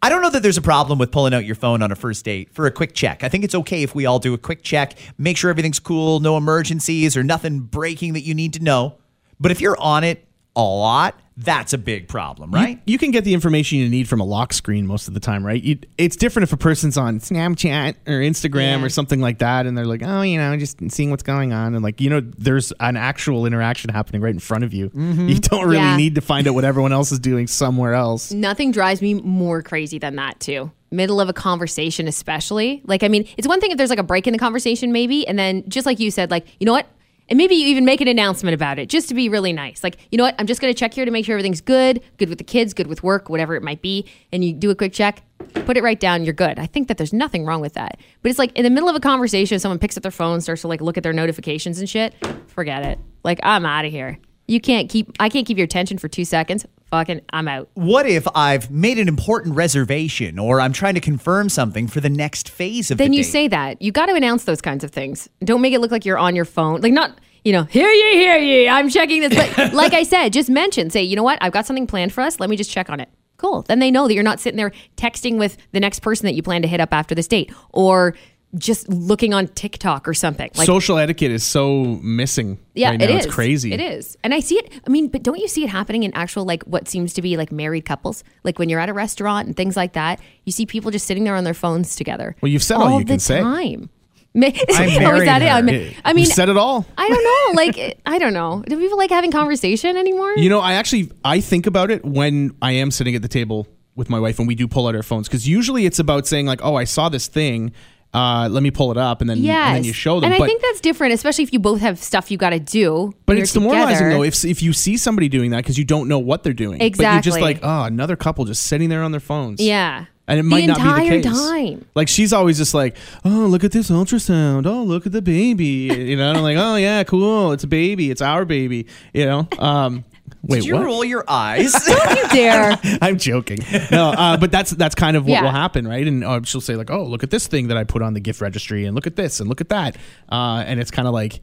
I 0.03 0.09
don't 0.09 0.21
know 0.21 0.29
that 0.31 0.43
there's 0.43 0.57
a 0.57 0.61
problem 0.61 0.99
with 0.99 1.13
pulling 1.13 1.33
out 1.33 1.45
your 1.45 1.55
phone 1.55 1.81
on 1.81 1.89
a 1.89 1.95
first 1.95 2.25
date 2.25 2.53
for 2.53 2.65
a 2.65 2.71
quick 2.71 2.93
check. 2.93 3.23
I 3.23 3.29
think 3.29 3.45
it's 3.45 3.55
okay 3.55 3.83
if 3.83 3.95
we 3.95 4.05
all 4.05 4.19
do 4.19 4.33
a 4.33 4.37
quick 4.37 4.61
check, 4.61 4.95
make 5.17 5.37
sure 5.37 5.49
everything's 5.49 5.79
cool, 5.79 6.19
no 6.19 6.35
emergencies 6.35 7.15
or 7.15 7.23
nothing 7.23 7.61
breaking 7.61 8.11
that 8.11 8.23
you 8.23 8.33
need 8.33 8.51
to 8.55 8.59
know. 8.61 8.97
But 9.39 9.51
if 9.51 9.61
you're 9.61 9.79
on 9.79 10.03
it 10.03 10.27
a 10.55 10.61
lot, 10.61 11.19
that's 11.35 11.73
a 11.73 11.79
big 11.79 12.07
problem, 12.07 12.51
right? 12.51 12.79
You 12.85 12.99
can 12.99 13.09
get 13.09 13.23
the 13.23 13.33
information 13.33 13.79
you 13.79 13.89
need 13.89 14.07
from 14.07 14.19
a 14.21 14.23
lock 14.23 14.53
screen 14.53 14.85
most 14.85 15.07
of 15.07 15.15
the 15.15 15.19
time, 15.19 15.43
right? 15.43 15.61
You, 15.61 15.79
it's 15.97 16.15
different 16.15 16.43
if 16.43 16.53
a 16.53 16.57
person's 16.57 16.95
on 16.95 17.19
Snapchat 17.19 17.95
or 18.05 18.19
Instagram 18.19 18.79
Yeah. 18.79 18.85
or 18.85 18.89
something 18.89 19.19
like 19.19 19.39
that, 19.39 19.65
and 19.65 19.75
they're 19.75 19.87
like, 19.87 20.03
"Oh, 20.05 20.21
you 20.21 20.37
know, 20.37 20.55
just 20.57 20.77
seeing 20.91 21.09
what's 21.09 21.23
going 21.23 21.51
on," 21.53 21.73
and 21.73 21.83
like, 21.83 21.99
you 21.99 22.11
know, 22.11 22.21
there's 22.37 22.71
an 22.79 22.95
actual 22.97 23.47
interaction 23.47 23.89
happening 23.89 24.21
right 24.21 24.33
in 24.33 24.37
front 24.39 24.63
of 24.63 24.75
you. 24.75 24.91
Mm-hmm. 24.91 25.27
You 25.29 25.39
don't 25.39 25.63
really 25.65 25.77
Yeah. 25.77 25.97
need 25.97 26.13
to 26.15 26.21
find 26.21 26.47
out 26.47 26.53
what 26.53 26.65
everyone 26.65 26.93
else 26.93 27.11
is 27.11 27.17
doing 27.17 27.47
somewhere 27.47 27.95
else. 27.95 28.31
Nothing 28.31 28.71
drives 28.71 29.01
me 29.01 29.15
more 29.15 29.63
crazy 29.63 29.97
than 29.97 30.15
that, 30.17 30.39
too. 30.39 30.71
Middle 30.91 31.19
of 31.19 31.29
a 31.29 31.33
conversation, 31.33 32.07
especially. 32.07 32.83
Like, 32.85 33.01
I 33.01 33.07
mean, 33.07 33.27
it's 33.37 33.47
one 33.47 33.59
thing 33.59 33.71
if 33.71 33.77
there's 33.79 33.89
like 33.89 33.97
a 33.97 34.03
break 34.03 34.27
in 34.27 34.33
the 34.33 34.39
conversation, 34.39 34.91
maybe, 34.91 35.27
and 35.27 35.39
then 35.39 35.67
just 35.67 35.87
like 35.87 35.99
you 35.99 36.11
said, 36.11 36.29
like, 36.29 36.45
you 36.59 36.65
know 36.67 36.73
what? 36.73 36.85
And 37.29 37.37
maybe 37.37 37.55
you 37.55 37.67
even 37.67 37.85
make 37.85 38.01
an 38.01 38.07
announcement 38.07 38.53
about 38.53 38.79
it 38.79 38.89
just 38.89 39.07
to 39.09 39.15
be 39.15 39.29
really 39.29 39.53
nice. 39.53 39.83
Like, 39.83 39.97
you 40.11 40.17
know 40.17 40.25
what? 40.25 40.35
I'm 40.39 40.47
just 40.47 40.59
going 40.61 40.73
to 40.73 40.77
check 40.77 40.93
here 40.93 41.05
to 41.05 41.11
make 41.11 41.25
sure 41.25 41.33
everything's 41.33 41.61
good, 41.61 42.01
good 42.17 42.29
with 42.29 42.37
the 42.37 42.43
kids, 42.43 42.73
good 42.73 42.87
with 42.87 43.01
work, 43.01 43.29
whatever 43.29 43.55
it 43.55 43.63
might 43.63 43.81
be. 43.81 44.05
And 44.31 44.43
you 44.43 44.53
do 44.53 44.69
a 44.69 44.75
quick 44.75 44.93
check, 44.93 45.23
put 45.65 45.77
it 45.77 45.83
right 45.83 45.99
down, 45.99 46.23
you're 46.23 46.33
good. 46.33 46.59
I 46.59 46.65
think 46.65 46.89
that 46.89 46.97
there's 46.97 47.13
nothing 47.13 47.45
wrong 47.45 47.61
with 47.61 47.73
that. 47.73 47.97
But 48.21 48.29
it's 48.29 48.39
like 48.39 48.51
in 48.57 48.63
the 48.63 48.69
middle 48.69 48.89
of 48.89 48.95
a 48.95 48.99
conversation, 48.99 49.59
someone 49.59 49.79
picks 49.79 49.95
up 49.95 50.03
their 50.03 50.11
phone, 50.11 50.41
starts 50.41 50.61
to 50.61 50.67
like 50.67 50.81
look 50.81 50.97
at 50.97 51.03
their 51.03 51.13
notifications 51.13 51.79
and 51.79 51.89
shit. 51.89 52.13
Forget 52.47 52.83
it. 52.83 52.99
Like, 53.23 53.39
I'm 53.41 53.65
out 53.65 53.85
of 53.85 53.91
here. 53.91 54.19
You 54.47 54.59
can't 54.59 54.89
keep, 54.89 55.11
I 55.19 55.29
can't 55.29 55.47
keep 55.47 55.57
your 55.57 55.65
attention 55.65 55.97
for 55.97 56.09
two 56.09 56.25
seconds. 56.25 56.65
Fucking, 56.93 57.21
I'm 57.31 57.47
out. 57.47 57.69
What 57.73 58.05
if 58.05 58.27
I've 58.35 58.69
made 58.69 58.99
an 58.99 59.07
important 59.07 59.55
reservation 59.55 60.37
or 60.37 60.61
I'm 60.61 60.73
trying 60.73 60.93
to 60.93 60.99
confirm 60.99 61.49
something 61.49 61.87
for 61.87 61.99
the 61.99 62.09
next 62.09 62.49
phase 62.49 62.91
of 62.91 62.99
then 62.99 63.09
the 63.09 63.17
you 63.17 63.23
date? 63.23 63.31
say 63.31 63.47
that. 63.47 63.81
You 63.81 63.91
got 63.91 64.05
to 64.05 64.13
announce 64.13 64.43
those 64.43 64.61
kinds 64.61 64.83
of 64.83 64.91
things. 64.91 65.27
Don't 65.43 65.59
make 65.59 65.73
it 65.73 65.79
look 65.79 65.89
like 65.89 66.05
you're 66.05 66.19
on 66.19 66.35
your 66.35 66.45
phone. 66.45 66.81
Like 66.81 66.93
not, 66.93 67.19
you 67.43 67.51
know, 67.51 67.63
hear 67.63 67.89
ye, 67.89 68.11
hear 68.13 68.37
ye. 68.37 68.69
I'm 68.69 68.89
checking 68.89 69.21
this. 69.21 69.33
But 69.55 69.73
like 69.73 69.93
I 69.93 70.03
said, 70.03 70.33
just 70.33 70.51
mention, 70.51 70.91
say, 70.91 71.01
you 71.01 71.15
know 71.15 71.23
what? 71.23 71.39
I've 71.41 71.51
got 71.51 71.65
something 71.65 71.87
planned 71.87 72.13
for 72.13 72.21
us. 72.21 72.39
Let 72.39 72.51
me 72.51 72.55
just 72.55 72.69
check 72.69 72.91
on 72.91 72.99
it. 72.99 73.09
Cool. 73.37 73.63
Then 73.63 73.79
they 73.79 73.89
know 73.89 74.07
that 74.07 74.13
you're 74.13 74.21
not 74.21 74.39
sitting 74.39 74.57
there 74.57 74.71
texting 74.95 75.39
with 75.39 75.57
the 75.71 75.79
next 75.79 76.01
person 76.01 76.27
that 76.27 76.35
you 76.35 76.43
plan 76.43 76.61
to 76.61 76.67
hit 76.67 76.79
up 76.79 76.93
after 76.93 77.15
this 77.15 77.27
date 77.27 77.51
or 77.71 78.13
just 78.55 78.87
looking 78.89 79.33
on 79.33 79.47
TikTok 79.47 80.07
or 80.07 80.13
something. 80.13 80.49
Like 80.55 80.65
Social 80.67 80.97
etiquette 80.97 81.31
is 81.31 81.43
so 81.43 81.83
missing. 82.03 82.59
yeah, 82.75 82.89
right 82.91 83.01
it 83.01 83.09
now. 83.09 83.17
is. 83.17 83.25
It's 83.25 83.33
crazy. 83.33 83.73
It 83.73 83.79
is. 83.79 84.17
And 84.23 84.33
I 84.33 84.39
see 84.41 84.55
it. 84.55 84.71
I 84.85 84.89
mean, 84.89 85.07
but 85.07 85.23
don't 85.23 85.39
you 85.39 85.47
see 85.47 85.63
it 85.63 85.69
happening 85.69 86.03
in 86.03 86.13
actual, 86.13 86.45
like, 86.45 86.63
what 86.63 86.87
seems 86.87 87.13
to 87.13 87.21
be 87.21 87.35
like 87.37 87.51
married 87.51 87.85
couples? 87.85 88.23
Like 88.43 88.59
when 88.59 88.69
you're 88.69 88.79
at 88.79 88.89
a 88.89 88.93
restaurant 88.93 89.47
and 89.47 89.55
things 89.57 89.75
like 89.75 89.93
that, 89.93 90.19
you 90.45 90.51
see 90.51 90.65
people 90.65 90.91
just 90.91 91.07
sitting 91.07 91.23
there 91.23 91.35
on 91.35 91.43
their 91.43 91.53
phones 91.53 91.95
together. 91.95 92.35
Well, 92.41 92.51
you've 92.51 92.63
said 92.63 92.77
all 92.77 92.99
you 92.99 93.05
the 93.05 93.13
can 93.13 93.19
say. 93.19 93.41
time. 93.41 93.89
Ma- 94.35 94.47
oh, 94.47 94.49
is 94.49 95.25
that 95.25 95.41
it? 95.43 95.47
her. 95.47 95.53
I'm- 95.53 95.93
I 96.03 96.13
mean, 96.13 96.25
said 96.25 96.49
it 96.49 96.57
all. 96.57 96.85
I 96.97 97.07
don't 97.07 97.23
know. 97.23 97.61
Like, 97.61 97.99
I 98.05 98.17
don't 98.17 98.33
know. 98.33 98.63
Do 98.67 98.77
people 98.79 98.97
like 98.97 99.11
having 99.11 99.31
conversation 99.31 99.95
anymore? 99.95 100.35
You 100.37 100.49
know, 100.49 100.59
I 100.59 100.73
actually 100.73 101.11
I 101.23 101.39
think 101.39 101.67
about 101.67 101.91
it 101.91 102.03
when 102.03 102.55
I 102.61 102.71
am 102.71 102.89
sitting 102.89 103.13
at 103.15 103.21
the 103.21 103.27
table 103.27 103.67
with 103.95 104.09
my 104.09 104.19
wife 104.19 104.39
and 104.39 104.47
we 104.47 104.55
do 104.55 104.67
pull 104.67 104.87
out 104.87 104.95
our 104.95 105.03
phones 105.03 105.27
because 105.27 105.47
usually 105.47 105.85
it's 105.85 105.99
about 105.99 106.25
saying 106.25 106.47
like, 106.47 106.61
"Oh, 106.63 106.73
I 106.75 106.83
saw 106.83 107.09
this 107.09 107.27
thing. 107.27 107.73
Uh, 108.13 108.47
let 108.51 108.61
me 108.61 108.69
pull 108.71 108.91
it 108.91 108.97
up," 108.97 109.21
and 109.21 109.29
then 109.29 109.39
yes. 109.39 109.67
and 109.69 109.77
then 109.77 109.83
you 109.83 109.93
show 109.93 110.19
them. 110.19 110.31
And 110.31 110.37
but 110.39 110.43
I 110.43 110.47
think 110.47 110.61
that's 110.61 110.79
different, 110.81 111.13
especially 111.13 111.43
if 111.45 111.51
you 111.53 111.59
both 111.59 111.81
have 111.81 111.97
stuff 111.97 112.29
you 112.29 112.37
got 112.37 112.51
to 112.51 112.59
do. 112.59 113.11
but 113.25 113.37
it's 113.37 113.53
demoralizing 113.53 113.97
together. 113.97 114.09
though 114.11 114.23
if 114.23 114.45
if 114.45 114.61
you 114.61 114.71
see 114.73 114.97
somebody 114.97 115.29
doing 115.29 115.49
that 115.51 115.57
because 115.57 115.77
you 115.77 115.83
don't 115.85 116.07
know 116.07 116.19
what 116.19 116.43
they're 116.43 116.53
doing. 116.53 116.77
But 116.77 116.83
you're 116.83 116.87
Exactly. 116.87 117.31
just 117.31 117.41
like, 117.41 117.59
oh, 117.63 117.83
another 117.83 118.15
couple 118.15 118.45
just 118.45 118.63
sitting 118.63 118.89
there 118.89 119.01
on 119.01 119.11
their 119.11 119.19
phones. 119.19 119.59
Yeah. 119.59 120.05
And 120.27 120.39
it 120.39 120.43
The 120.43 120.49
might 120.49 120.65
not 120.67 120.77
be 120.77 120.83
the 120.83 120.89
entire 120.89 121.21
case. 121.21 121.49
time. 121.49 121.85
Like 121.95 122.07
she's 122.07 122.31
always 122.31 122.57
just 122.57 122.73
like, 122.73 122.95
oh, 123.25 123.29
look 123.47 123.63
at 123.63 123.71
this 123.73 123.89
ultrasound. 123.89 124.65
Oh, 124.67 124.83
look 124.83 125.05
at 125.05 125.11
the 125.11 125.21
baby. 125.21 125.65
You 125.93 126.15
know, 126.15 126.29
and 126.29 126.37
I'm 126.37 126.43
like, 126.43 126.57
oh 126.57 126.75
yeah, 126.75 127.03
cool. 127.03 127.51
It's 127.51 127.63
a 127.63 127.67
baby. 127.67 128.09
It's 128.11 128.21
our 128.21 128.45
baby. 128.45 128.85
You 129.13 129.25
know. 129.25 129.47
Um, 129.59 130.05
wait, 130.43 130.59
Did 130.59 130.65
you 130.67 130.75
what? 130.75 130.85
roll 130.85 131.03
your 131.03 131.23
eyes? 131.27 131.71
Don't 131.87 132.17
you 132.17 132.27
dare. 132.29 132.77
I'm 133.01 133.17
joking. 133.17 133.59
No, 133.91 134.09
uh, 134.09 134.37
but 134.37 134.51
that's 134.51 134.71
that's 134.71 134.93
kind 134.95 135.17
of 135.17 135.23
what 135.23 135.31
Yeah. 135.31 135.41
will 135.43 135.49
happen, 135.51 135.87
right? 135.87 136.05
And 136.07 136.23
uh, 136.23 136.41
she'll 136.43 136.61
say 136.61 136.75
like, 136.75 136.91
"Oh, 136.91 137.03
look 137.05 137.23
at 137.23 137.31
this 137.31 137.47
thing 137.47 137.69
that 137.69 137.77
I 137.77 137.83
put 137.83 138.01
on 138.01 138.13
the 138.13 138.19
gift 138.19 138.41
registry, 138.41 138.85
and 138.85 138.93
look 138.95 139.07
at 139.07 139.15
this, 139.15 139.39
and 139.39 139.49
look 139.49 139.61
at 139.61 139.69
that," 139.69 139.95
uh, 140.31 140.63
and 140.67 140.79
it's 140.79 140.91
kind 140.91 141.07
of 141.07 141.13
like, 141.13 141.41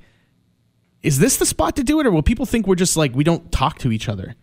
is 1.03 1.19
this 1.19 1.39
the 1.39 1.47
spot 1.47 1.77
to 1.77 1.83
do 1.83 1.99
it, 2.01 2.07
or 2.07 2.11
will 2.11 2.23
people 2.23 2.47
think 2.47 2.67
we're 2.67 2.75
just 2.75 2.97
like 2.97 3.15
we 3.15 3.25
don't 3.25 3.51
talk 3.51 3.79
to 3.79 3.91
each 3.93 4.09
other? 4.09 4.37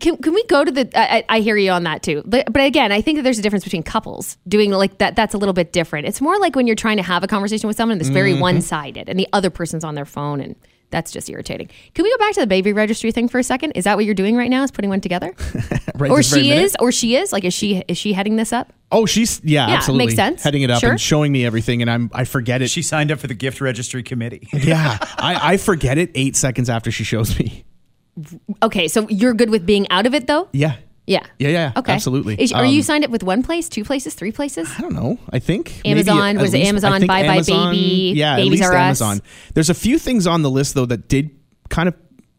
can, 0.00 0.16
can 0.16 0.34
we 0.34 0.44
go 0.48 0.64
to 0.64 0.72
the 0.72 0.90
I, 0.98 1.18
I 1.18 1.24
I 1.36 1.40
hear 1.40 1.56
you 1.56 1.70
on 1.70 1.84
that 1.84 2.02
too 2.02 2.22
but, 2.26 2.52
but 2.52 2.62
again 2.64 2.90
i 2.90 3.00
think 3.00 3.16
that 3.16 3.22
there's 3.22 3.38
a 3.38 3.42
difference 3.42 3.62
between 3.62 3.84
couples 3.84 4.36
doing 4.48 4.72
like 4.72 4.98
that 4.98 5.14
that's 5.14 5.34
a 5.34 5.38
little 5.38 5.52
bit 5.52 5.72
different 5.72 6.08
it's 6.08 6.20
more 6.20 6.36
like 6.40 6.56
when 6.56 6.66
you're 6.66 6.74
trying 6.76 6.96
to 6.96 7.02
have 7.04 7.22
a 7.22 7.28
conversation 7.28 7.68
with 7.68 7.76
someone 7.76 7.96
that's 7.96 8.10
very 8.10 8.32
Mm-hmm. 8.32 8.40
one-sided 8.40 9.08
and 9.08 9.16
the 9.18 9.28
other 9.32 9.50
person's 9.50 9.84
on 9.84 9.94
their 9.94 10.04
phone 10.04 10.40
and 10.40 10.56
that's 10.92 11.10
just 11.10 11.28
irritating 11.28 11.68
can 11.94 12.04
we 12.04 12.10
go 12.10 12.18
back 12.18 12.32
to 12.34 12.40
the 12.40 12.46
baby 12.46 12.72
registry 12.72 13.10
thing 13.10 13.26
for 13.28 13.38
a 13.40 13.42
second 13.42 13.72
is 13.72 13.84
that 13.84 13.96
what 13.96 14.04
you're 14.04 14.14
doing 14.14 14.36
right 14.36 14.50
now 14.50 14.62
is 14.62 14.70
putting 14.70 14.88
one 14.90 15.00
together 15.00 15.34
Right 15.96 16.10
or 16.10 16.22
she 16.22 16.42
minute? 16.50 16.62
is 16.64 16.76
or 16.78 16.92
she 16.92 17.16
is 17.16 17.32
like 17.32 17.44
is 17.44 17.52
she 17.52 17.82
is 17.88 17.98
she 17.98 18.12
heading 18.12 18.36
this 18.36 18.52
up 18.52 18.72
Oh, 18.94 19.06
she's 19.06 19.40
yeah, 19.42 19.68
Yeah, 19.68 19.74
absolutely 19.76 20.04
makes 20.06 20.16
sense. 20.16 20.42
heading 20.44 20.60
it 20.62 20.70
up 20.70 20.80
Sure. 20.80 20.90
and 20.90 21.00
showing 21.00 21.32
me 21.32 21.46
everything, 21.46 21.80
and 21.80 21.90
I'm 21.90 22.10
I 22.12 22.24
forget 22.24 22.60
it. 22.60 22.68
she 22.68 22.82
signed 22.82 23.10
up 23.10 23.20
for 23.20 23.26
the 23.26 23.32
gift 23.34 23.62
registry 23.62 24.02
committee. 24.02 24.46
yeah, 24.52 24.98
I, 25.16 25.54
I 25.54 25.56
forget 25.56 25.96
it 25.96 26.10
eight 26.14 26.36
seconds 26.36 26.68
after 26.68 26.90
she 26.90 27.02
shows 27.02 27.38
me. 27.38 27.64
okay 28.62 28.88
so 28.88 29.08
you're 29.08 29.32
good 29.32 29.48
with 29.48 29.64
being 29.64 29.88
out 29.90 30.04
of 30.04 30.12
it 30.14 30.26
though 30.26 30.46
Yeah, 30.52 30.76
yeah 31.06 31.20
Yeah, 31.38 31.48
yeah, 31.48 31.72
okay 31.76 31.92
absolutely. 31.92 32.34
Is- 32.40 32.52
are 32.52 32.64
you 32.64 32.78
Um, 32.78 32.82
signed 32.82 33.04
up 33.04 33.10
with 33.10 33.22
one 33.22 33.42
place 33.42 33.68
two 33.68 33.84
places 33.84 34.14
three 34.14 34.32
places 34.32 34.70
I 34.78 34.80
don't 34.80 34.94
know. 34.94 35.18
I 35.30 35.38
think 35.38 35.80
Amazon, 35.84 36.38
was 36.38 36.52
least- 36.52 36.68
Amazon 36.68 37.06
Buy 37.06 37.26
Buy 37.26 37.42
Baby, 37.42 38.12
Yeah, 38.16 38.36
Babies 38.36 38.46
at 38.46 38.50
least 38.50 38.62
R 38.64 38.72
Us? 38.76 39.00
Amazon. 39.02 39.20
There's 39.54 39.70
a 39.70 39.74
few 39.74 39.98
things 39.98 40.26
on 40.26 40.42
the 40.42 40.50
list 40.50 40.74
though 40.74 40.86
that 40.86 41.08
did 41.08 41.30
kind 41.70 41.88
of 41.88 41.94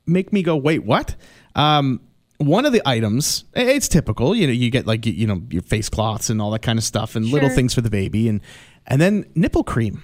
make 0.06 0.32
me 0.34 0.44
go, 0.44 0.56
wait, 0.56 0.84
what? 0.86 1.16
Um, 1.56 2.00
one 2.38 2.66
of 2.66 2.74
the 2.74 2.82
items, 2.86 3.46
it's 3.54 3.88
typical. 3.88 4.36
You 4.36 4.48
know, 4.48 4.54
you 4.54 4.70
get 4.70 4.86
like 4.88 5.06
you 5.06 5.28
know 5.28 5.42
your 5.50 5.62
face 5.62 5.88
cloths 5.90 6.30
and 6.30 6.42
all 6.42 6.52
that 6.52 6.62
kind 6.62 6.78
of 6.80 6.84
stuff, 6.84 7.16
and 7.16 7.26
little 7.26 7.50
things 7.50 7.74
for 7.74 7.82
the 7.82 7.90
baby, 7.90 8.28
and 8.28 8.42
and 8.88 9.00
then 9.02 9.26
nipple 9.36 9.64
cream 9.64 10.04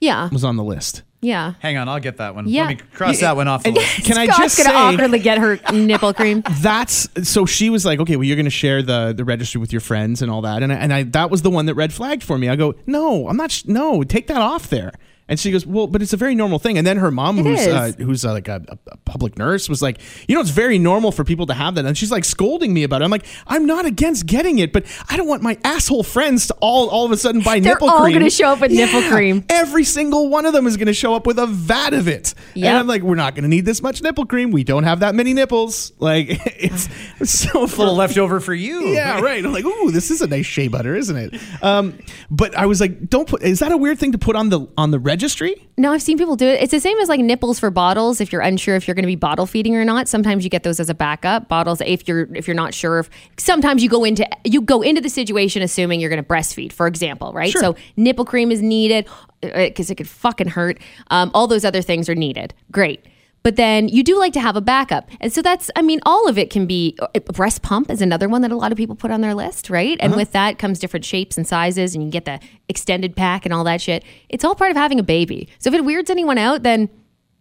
yeah 0.00 0.28
was 0.30 0.44
on 0.44 0.56
the 0.56 0.64
list. 0.64 1.02
Yeah 1.20 1.54
Hang 1.60 1.76
on, 1.76 1.88
I'll 1.88 2.00
get 2.00 2.18
that 2.18 2.34
one. 2.34 2.46
Yeah. 2.48 2.66
Let 2.66 2.68
me 2.78 2.82
cross 2.92 3.20
that 3.20 3.34
one 3.36 3.48
off 3.48 3.62
the 3.64 3.70
list. 3.72 4.04
can 4.04 4.16
I 4.18 4.26
Scott's 4.26 4.38
just 4.38 4.58
gonna 4.58 4.70
say 4.70 4.94
awkwardly 4.94 5.18
get 5.18 5.38
her 5.38 5.58
nipple 5.72 6.14
cream 6.14 6.42
that's 6.60 7.08
so 7.28 7.44
she 7.46 7.70
was 7.70 7.84
like, 7.84 7.98
okay, 8.00 8.16
well, 8.16 8.24
you're 8.24 8.36
going 8.36 8.44
to 8.44 8.50
share 8.50 8.82
the 8.82 9.12
the 9.16 9.24
registry 9.24 9.60
with 9.60 9.72
your 9.72 9.80
friends 9.80 10.22
and 10.22 10.30
all 10.30 10.42
that, 10.42 10.62
and 10.62 10.72
I, 10.72 10.76
and 10.76 10.92
I 10.92 11.02
that 11.04 11.30
was 11.30 11.42
the 11.42 11.50
one 11.50 11.66
that 11.66 11.74
red 11.74 11.92
flagged 11.92 12.22
for 12.22 12.38
me. 12.38 12.48
I 12.48 12.56
go, 12.56 12.74
no, 12.86 13.28
I'm 13.28 13.36
not. 13.36 13.50
Sh- 13.50 13.64
no, 13.66 14.02
take 14.04 14.26
that 14.28 14.40
off 14.40 14.68
there. 14.70 14.92
And 15.28 15.38
she 15.38 15.50
goes, 15.50 15.66
well, 15.66 15.86
but 15.86 16.02
it's 16.02 16.12
a 16.12 16.16
very 16.16 16.34
normal 16.34 16.58
thing. 16.58 16.78
And 16.78 16.86
then 16.86 16.96
her 16.96 17.10
mom, 17.10 17.38
It 17.38 17.44
who's 17.46 17.66
uh, 17.66 17.92
who's 17.98 18.24
uh, 18.24 18.32
like 18.32 18.48
a, 18.48 18.62
a 18.86 18.96
public 18.98 19.38
nurse, 19.38 19.68
was 19.68 19.82
like, 19.82 20.00
you 20.26 20.34
know, 20.34 20.40
it's 20.40 20.50
very 20.50 20.78
normal 20.78 21.12
for 21.12 21.24
people 21.24 21.46
to 21.46 21.54
have 21.54 21.74
that. 21.74 21.84
And 21.84 21.96
she's 21.96 22.10
like 22.10 22.24
scolding 22.24 22.72
me 22.72 22.82
about 22.82 23.02
it. 23.02 23.04
I'm 23.04 23.10
like, 23.10 23.26
I'm 23.46 23.66
not 23.66 23.84
against 23.84 24.26
getting 24.26 24.58
it, 24.58 24.72
but 24.72 24.84
I 25.08 25.16
don't 25.16 25.28
want 25.28 25.42
my 25.42 25.58
asshole 25.64 26.02
friends 26.02 26.46
to 26.48 26.54
all 26.60 26.88
all 26.88 27.04
of 27.04 27.12
a 27.12 27.16
sudden 27.16 27.42
buy 27.42 27.58
nipple 27.58 27.58
cream. 27.58 27.62
They're 27.62 27.74
nipple 27.74 27.90
all 27.90 28.00
cream. 28.02 28.14
gonna 28.14 28.30
show 28.30 28.48
up 28.48 28.60
with 28.60 28.72
nipple 28.72 29.02
cream. 29.02 29.44
Every 29.48 29.84
single 29.84 30.28
one 30.28 30.46
of 30.46 30.52
them 30.52 30.66
is 30.66 30.76
going 30.76 30.86
to 30.86 30.94
show 30.94 31.14
up 31.14 31.26
with 31.26 31.38
a 31.38 31.46
vat 31.46 31.94
of 31.94 32.08
it. 32.08 32.34
Yep. 32.54 32.68
And 32.68 32.78
I'm 32.78 32.86
like, 32.86 33.02
we're 33.02 33.14
not 33.14 33.34
going 33.34 33.42
to 33.42 33.48
need 33.48 33.64
this 33.64 33.82
much 33.82 34.02
nipple 34.02 34.26
cream. 34.26 34.50
We 34.50 34.64
don't 34.64 34.84
have 34.84 35.00
that 35.00 35.14
many 35.14 35.34
nipples. 35.34 35.92
Like, 35.98 36.26
it's, 36.30 36.88
it's 37.20 37.30
so 37.32 37.66
full 37.66 37.84
little 37.84 37.94
leftover 37.96 38.40
for 38.40 38.54
you. 38.54 38.88
yeah, 38.88 39.20
right. 39.20 39.44
I'm 39.44 39.52
like, 39.52 39.64
ooh, 39.64 39.90
this 39.90 40.10
is 40.10 40.20
a 40.22 40.26
nice 40.26 40.46
shea 40.46 40.68
butter, 40.68 40.94
isn't 40.94 41.16
it? 41.16 41.40
Um, 41.62 41.98
but 42.30 42.54
I 42.56 42.66
was 42.66 42.80
like, 42.80 43.08
don't 43.08 43.28
put. 43.28 43.42
Is 43.42 43.60
that 43.60 43.72
a 43.72 43.76
weird 43.76 43.98
thing 43.98 44.12
to 44.12 44.18
put 44.18 44.36
on 44.36 44.48
the 44.48 44.66
on 44.76 44.90
the 44.90 44.98
registry? 45.18 45.66
No, 45.76 45.92
I've 45.92 46.02
seen 46.02 46.16
people 46.16 46.36
do 46.36 46.46
it. 46.46 46.62
It's 46.62 46.70
the 46.70 46.78
same 46.78 46.96
as 46.98 47.08
like 47.08 47.18
nipples 47.18 47.58
for 47.58 47.70
bottles. 47.70 48.20
If 48.20 48.32
you're 48.32 48.40
unsure 48.40 48.76
if 48.76 48.86
you're 48.86 48.94
going 48.94 49.02
to 49.02 49.08
be 49.08 49.16
bottle 49.16 49.46
feeding 49.46 49.74
or 49.74 49.84
not, 49.84 50.06
sometimes 50.06 50.44
you 50.44 50.50
get 50.50 50.62
those 50.62 50.78
as 50.78 50.88
a 50.88 50.94
backup 50.94 51.48
bottles. 51.48 51.80
If 51.84 52.06
you're 52.06 52.32
if 52.36 52.46
you're 52.46 52.54
not 52.54 52.72
sure 52.72 53.00
if 53.00 53.10
sometimes 53.36 53.82
you 53.82 53.88
go 53.88 54.04
into 54.04 54.24
you 54.44 54.60
go 54.60 54.80
into 54.80 55.00
the 55.00 55.08
situation 55.08 55.60
assuming 55.60 55.98
you're 55.98 56.10
going 56.10 56.22
to 56.22 56.28
breastfeed, 56.28 56.72
for 56.72 56.86
example, 56.86 57.32
right? 57.32 57.50
Sure. 57.50 57.60
So 57.60 57.76
nipple 57.96 58.24
cream 58.24 58.52
is 58.52 58.62
needed 58.62 59.08
because 59.40 59.90
it 59.90 59.96
could 59.96 60.08
fucking 60.08 60.48
hurt. 60.48 60.78
Um, 61.10 61.32
all 61.34 61.48
those 61.48 61.64
other 61.64 61.82
things 61.82 62.08
are 62.08 62.14
needed. 62.14 62.54
Great. 62.70 63.04
But 63.44 63.56
then 63.56 63.88
you 63.88 64.02
do 64.02 64.18
like 64.18 64.32
to 64.34 64.40
have 64.40 64.56
a 64.56 64.60
backup. 64.60 65.08
And 65.20 65.32
so 65.32 65.40
that's, 65.42 65.70
I 65.76 65.82
mean, 65.82 66.00
all 66.04 66.28
of 66.28 66.36
it 66.38 66.50
can 66.50 66.66
be. 66.66 66.96
uh, 67.00 67.20
Breast 67.20 67.62
pump 67.62 67.90
is 67.90 68.02
another 68.02 68.28
one 68.28 68.42
that 68.42 68.50
a 68.50 68.56
lot 68.56 68.72
of 68.72 68.76
people 68.78 68.96
put 68.96 69.10
on 69.10 69.20
their 69.20 69.34
list, 69.34 69.70
right? 69.70 69.96
And 70.00 70.16
with 70.16 70.32
that 70.32 70.58
comes 70.58 70.78
different 70.78 71.04
shapes 71.04 71.36
and 71.36 71.46
sizes, 71.46 71.94
and 71.94 72.04
you 72.04 72.10
get 72.10 72.24
the 72.24 72.40
extended 72.68 73.16
pack 73.16 73.46
and 73.46 73.54
all 73.54 73.64
that 73.64 73.80
shit. 73.80 74.04
It's 74.28 74.44
all 74.44 74.54
part 74.54 74.70
of 74.70 74.76
having 74.76 74.98
a 74.98 75.02
baby. 75.04 75.48
So 75.60 75.68
if 75.68 75.74
it 75.74 75.84
weirds 75.84 76.10
anyone 76.10 76.36
out, 76.36 76.62
then 76.62 76.90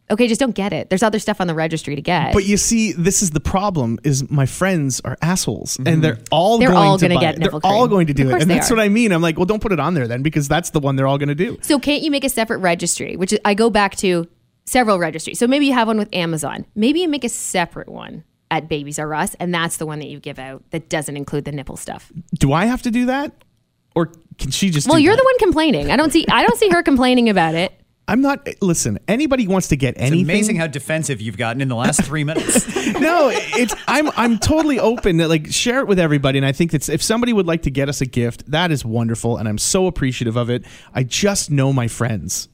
okay, 0.09 0.27
just 0.27 0.39
don't 0.39 0.55
get 0.55 0.71
it. 0.71 0.89
There's 0.89 1.03
other 1.03 1.19
stuff 1.19 1.41
on 1.41 1.47
the 1.47 1.53
registry 1.53 1.95
to 1.95 2.01
get. 2.01 2.31
But 2.31 2.45
you 2.45 2.55
see, 2.55 2.93
this 2.93 3.21
is 3.21 3.31
the 3.31 3.41
problem: 3.41 3.99
is 4.03 4.29
my 4.29 4.45
friends 4.45 5.01
are 5.03 5.17
assholes, 5.21 5.77
and 5.85 6.03
they're 6.03 6.19
all 6.31 6.59
They're 6.59 6.69
going 6.69 6.87
all 6.87 6.97
to 6.97 7.05
gonna 7.07 7.15
buy 7.15 7.21
get 7.21 7.35
it. 7.35 7.39
They're 7.39 7.51
nipple 7.51 7.61
all 7.63 7.87
going 7.87 8.07
to 8.07 8.11
Of 8.11 8.17
do 8.17 8.29
it, 8.29 8.41
and 8.41 8.49
that's 8.49 8.71
are. 8.71 8.75
what 8.75 8.83
I 8.83 8.87
mean. 8.87 9.11
I'm 9.11 9.21
like, 9.21 9.35
well, 9.37 9.45
don't 9.45 9.61
put 9.61 9.71
it 9.73 9.79
on 9.79 9.95
there 9.95 10.07
then, 10.07 10.21
because 10.21 10.47
that's 10.47 10.69
the 10.69 10.79
one 10.79 10.95
they're 10.95 11.07
all 11.07 11.17
going 11.17 11.29
to 11.29 11.35
do. 11.35 11.57
So 11.61 11.79
can't 11.79 12.03
you 12.03 12.11
make 12.11 12.23
a 12.23 12.29
separate 12.29 12.59
registry? 12.59 13.17
Which 13.17 13.33
I 13.43 13.53
go 13.53 13.69
back 13.69 13.95
to 13.97 14.27
several 14.67 14.99
registries. 14.99 15.39
So 15.39 15.47
maybe 15.47 15.65
you 15.65 15.73
have 15.73 15.87
one 15.87 15.97
with 15.97 16.13
Amazon. 16.13 16.65
Maybe 16.75 16.99
you 16.99 17.07
make 17.09 17.23
a 17.23 17.29
separate 17.29 17.89
one 17.89 18.23
at 18.51 18.69
Babies 18.69 18.99
R 18.99 19.13
Us, 19.13 19.33
and 19.39 19.53
that's 19.53 19.77
the 19.77 19.85
one 19.85 19.99
that 19.99 20.07
you 20.07 20.19
give 20.19 20.37
out 20.37 20.63
that 20.69 20.89
doesn't 20.89 21.17
include 21.17 21.45
the 21.45 21.51
nipple 21.51 21.77
stuff. 21.77 22.11
Do 22.35 22.53
I 22.53 22.65
have 22.65 22.81
to 22.83 22.91
do 22.91 23.07
that, 23.07 23.31
or 23.95 24.11
can 24.37 24.51
she 24.51 24.69
just? 24.69 24.87
Well, 24.87 24.97
do 24.97 25.03
you're 25.03 25.15
that? 25.15 25.21
the 25.21 25.25
one 25.25 25.37
complaining. 25.39 25.89
I 25.91 25.95
don't 25.97 26.11
see. 26.13 26.25
I 26.29 26.45
don't 26.45 26.57
see 26.57 26.69
her 26.69 26.83
complaining 26.83 27.29
about 27.29 27.55
it. 27.55 27.73
I'm 28.09 28.21
not. 28.21 28.47
Listen, 28.61 28.99
anybody 29.09 29.49
wants 29.49 29.67
to 29.67 29.75
get 29.75 29.95
It's 29.95 30.03
anything. 30.03 30.23
amazing 30.23 30.55
how 30.55 30.67
defensive 30.67 31.19
you've 31.19 31.35
gotten 31.35 31.61
in 31.61 31.67
the 31.67 31.75
last 31.75 32.01
three 32.05 32.23
minutes. 32.23 32.65
no, 33.01 33.29
it's 33.33 33.75
I'm 33.85 34.09
I'm 34.15 34.39
totally 34.39 34.79
open 34.79 35.17
to 35.17 35.27
like 35.27 35.51
share 35.51 35.79
it 35.79 35.87
with 35.87 35.99
everybody, 35.99 36.37
and 36.39 36.45
I 36.45 36.53
think 36.53 36.71
that's 36.71 36.87
if 36.87 37.03
somebody 37.03 37.33
would 37.33 37.47
like 37.47 37.63
to 37.63 37.69
get 37.71 37.89
us 37.89 37.99
a 37.99 38.05
gift, 38.05 38.49
that 38.49 38.71
is 38.71 38.85
wonderful, 38.85 39.35
and 39.35 39.49
I'm 39.49 39.57
so 39.57 39.87
appreciative 39.87 40.37
of 40.37 40.49
it. 40.49 40.63
I 40.93 41.03
just 41.03 41.51
know 41.51 41.73
my 41.73 41.89
friends, 41.89 42.47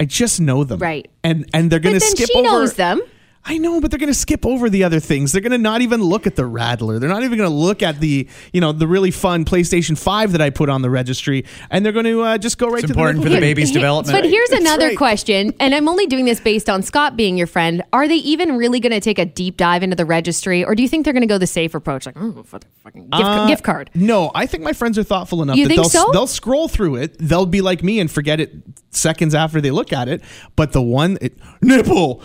I 0.00 0.04
just 0.06 0.40
know 0.40 0.64
them, 0.64 0.78
Right. 0.80 1.08
And 1.22 1.48
and 1.52 1.70
they're 1.70 1.78
gonna 1.78 1.98
then 1.98 2.16
skip 2.16 2.28
she 2.28 2.34
over. 2.38 2.48
knows 2.48 2.74
them. 2.74 3.00
I 3.42 3.56
know, 3.56 3.80
but 3.80 3.90
they're 3.90 3.98
going 3.98 4.12
to 4.12 4.18
skip 4.18 4.44
over 4.44 4.68
the 4.68 4.84
other 4.84 5.00
things. 5.00 5.32
They're 5.32 5.40
going 5.40 5.52
to 5.52 5.58
not 5.58 5.80
even 5.80 6.02
look 6.02 6.26
at 6.26 6.36
the 6.36 6.44
Rattler. 6.44 6.98
They're 6.98 7.08
not 7.08 7.22
even 7.24 7.38
going 7.38 7.48
to 7.48 7.54
look 7.56 7.82
at 7.82 7.98
the, 7.98 8.28
you 8.52 8.60
know, 8.60 8.72
the 8.72 8.86
really 8.86 9.10
fun 9.10 9.46
PlayStation 9.46 9.96
5 9.98 10.32
that 10.32 10.42
I 10.42 10.50
put 10.50 10.68
on 10.68 10.82
the 10.82 10.90
registry, 10.90 11.46
and 11.70 11.84
they're 11.84 11.92
going 11.92 12.04
to 12.04 12.20
uh, 12.20 12.38
just 12.38 12.58
go 12.58 12.66
right 12.68 12.84
It's 12.84 12.88
to 12.88 12.92
important 12.92 13.20
the 13.24 13.30
for 13.30 13.34
the 13.34 13.40
baby's 13.40 13.70
Here- 13.70 13.78
development. 13.80 14.14
But 14.16 14.28
here's 14.28 14.50
That's 14.50 14.60
another 14.60 14.88
right. 14.88 14.96
question, 14.96 15.54
and 15.58 15.74
I'm 15.74 15.88
only 15.88 16.06
doing 16.06 16.26
this 16.26 16.38
based 16.38 16.68
on 16.68 16.82
Scott 16.82 17.16
being 17.16 17.38
your 17.38 17.46
friend. 17.46 17.82
Are 17.94 18.06
they 18.06 18.16
even 18.16 18.58
really 18.58 18.78
going 18.78 18.92
to 18.92 19.00
take 19.00 19.18
a 19.18 19.24
deep 19.24 19.56
dive 19.56 19.82
into 19.82 19.96
the 19.96 20.04
registry, 20.04 20.62
or 20.62 20.74
do 20.74 20.82
you 20.82 20.88
think 20.88 21.04
they're 21.04 21.14
going 21.14 21.22
to 21.22 21.26
go 21.26 21.38
the 21.38 21.46
safe 21.46 21.74
approach, 21.74 22.04
like 22.04 22.16
oh, 22.18 22.42
fucking 22.42 23.08
gift, 23.08 23.12
Uh, 23.24 23.46
gift 23.46 23.64
card? 23.64 23.90
No, 23.94 24.30
I 24.34 24.44
think 24.44 24.62
my 24.64 24.74
friends 24.74 24.98
are 24.98 25.02
thoughtful 25.02 25.42
enough 25.42 25.56
You 25.56 25.64
that 25.64 25.68
think 25.76 25.90
they'll 25.92 26.04
so? 26.04 26.10
they'll 26.12 26.26
scroll 26.26 26.68
through 26.68 26.96
it. 26.96 27.16
They'll 27.18 27.46
be 27.46 27.62
like 27.62 27.82
me 27.82 28.00
and 28.00 28.10
forget 28.10 28.38
it 28.38 28.52
seconds 28.90 29.34
after 29.34 29.62
they 29.62 29.70
look 29.70 29.94
at 29.94 30.08
it. 30.08 30.22
But 30.56 30.72
the 30.72 30.82
one 30.82 31.16
it, 31.22 31.38
nipple, 31.62 32.22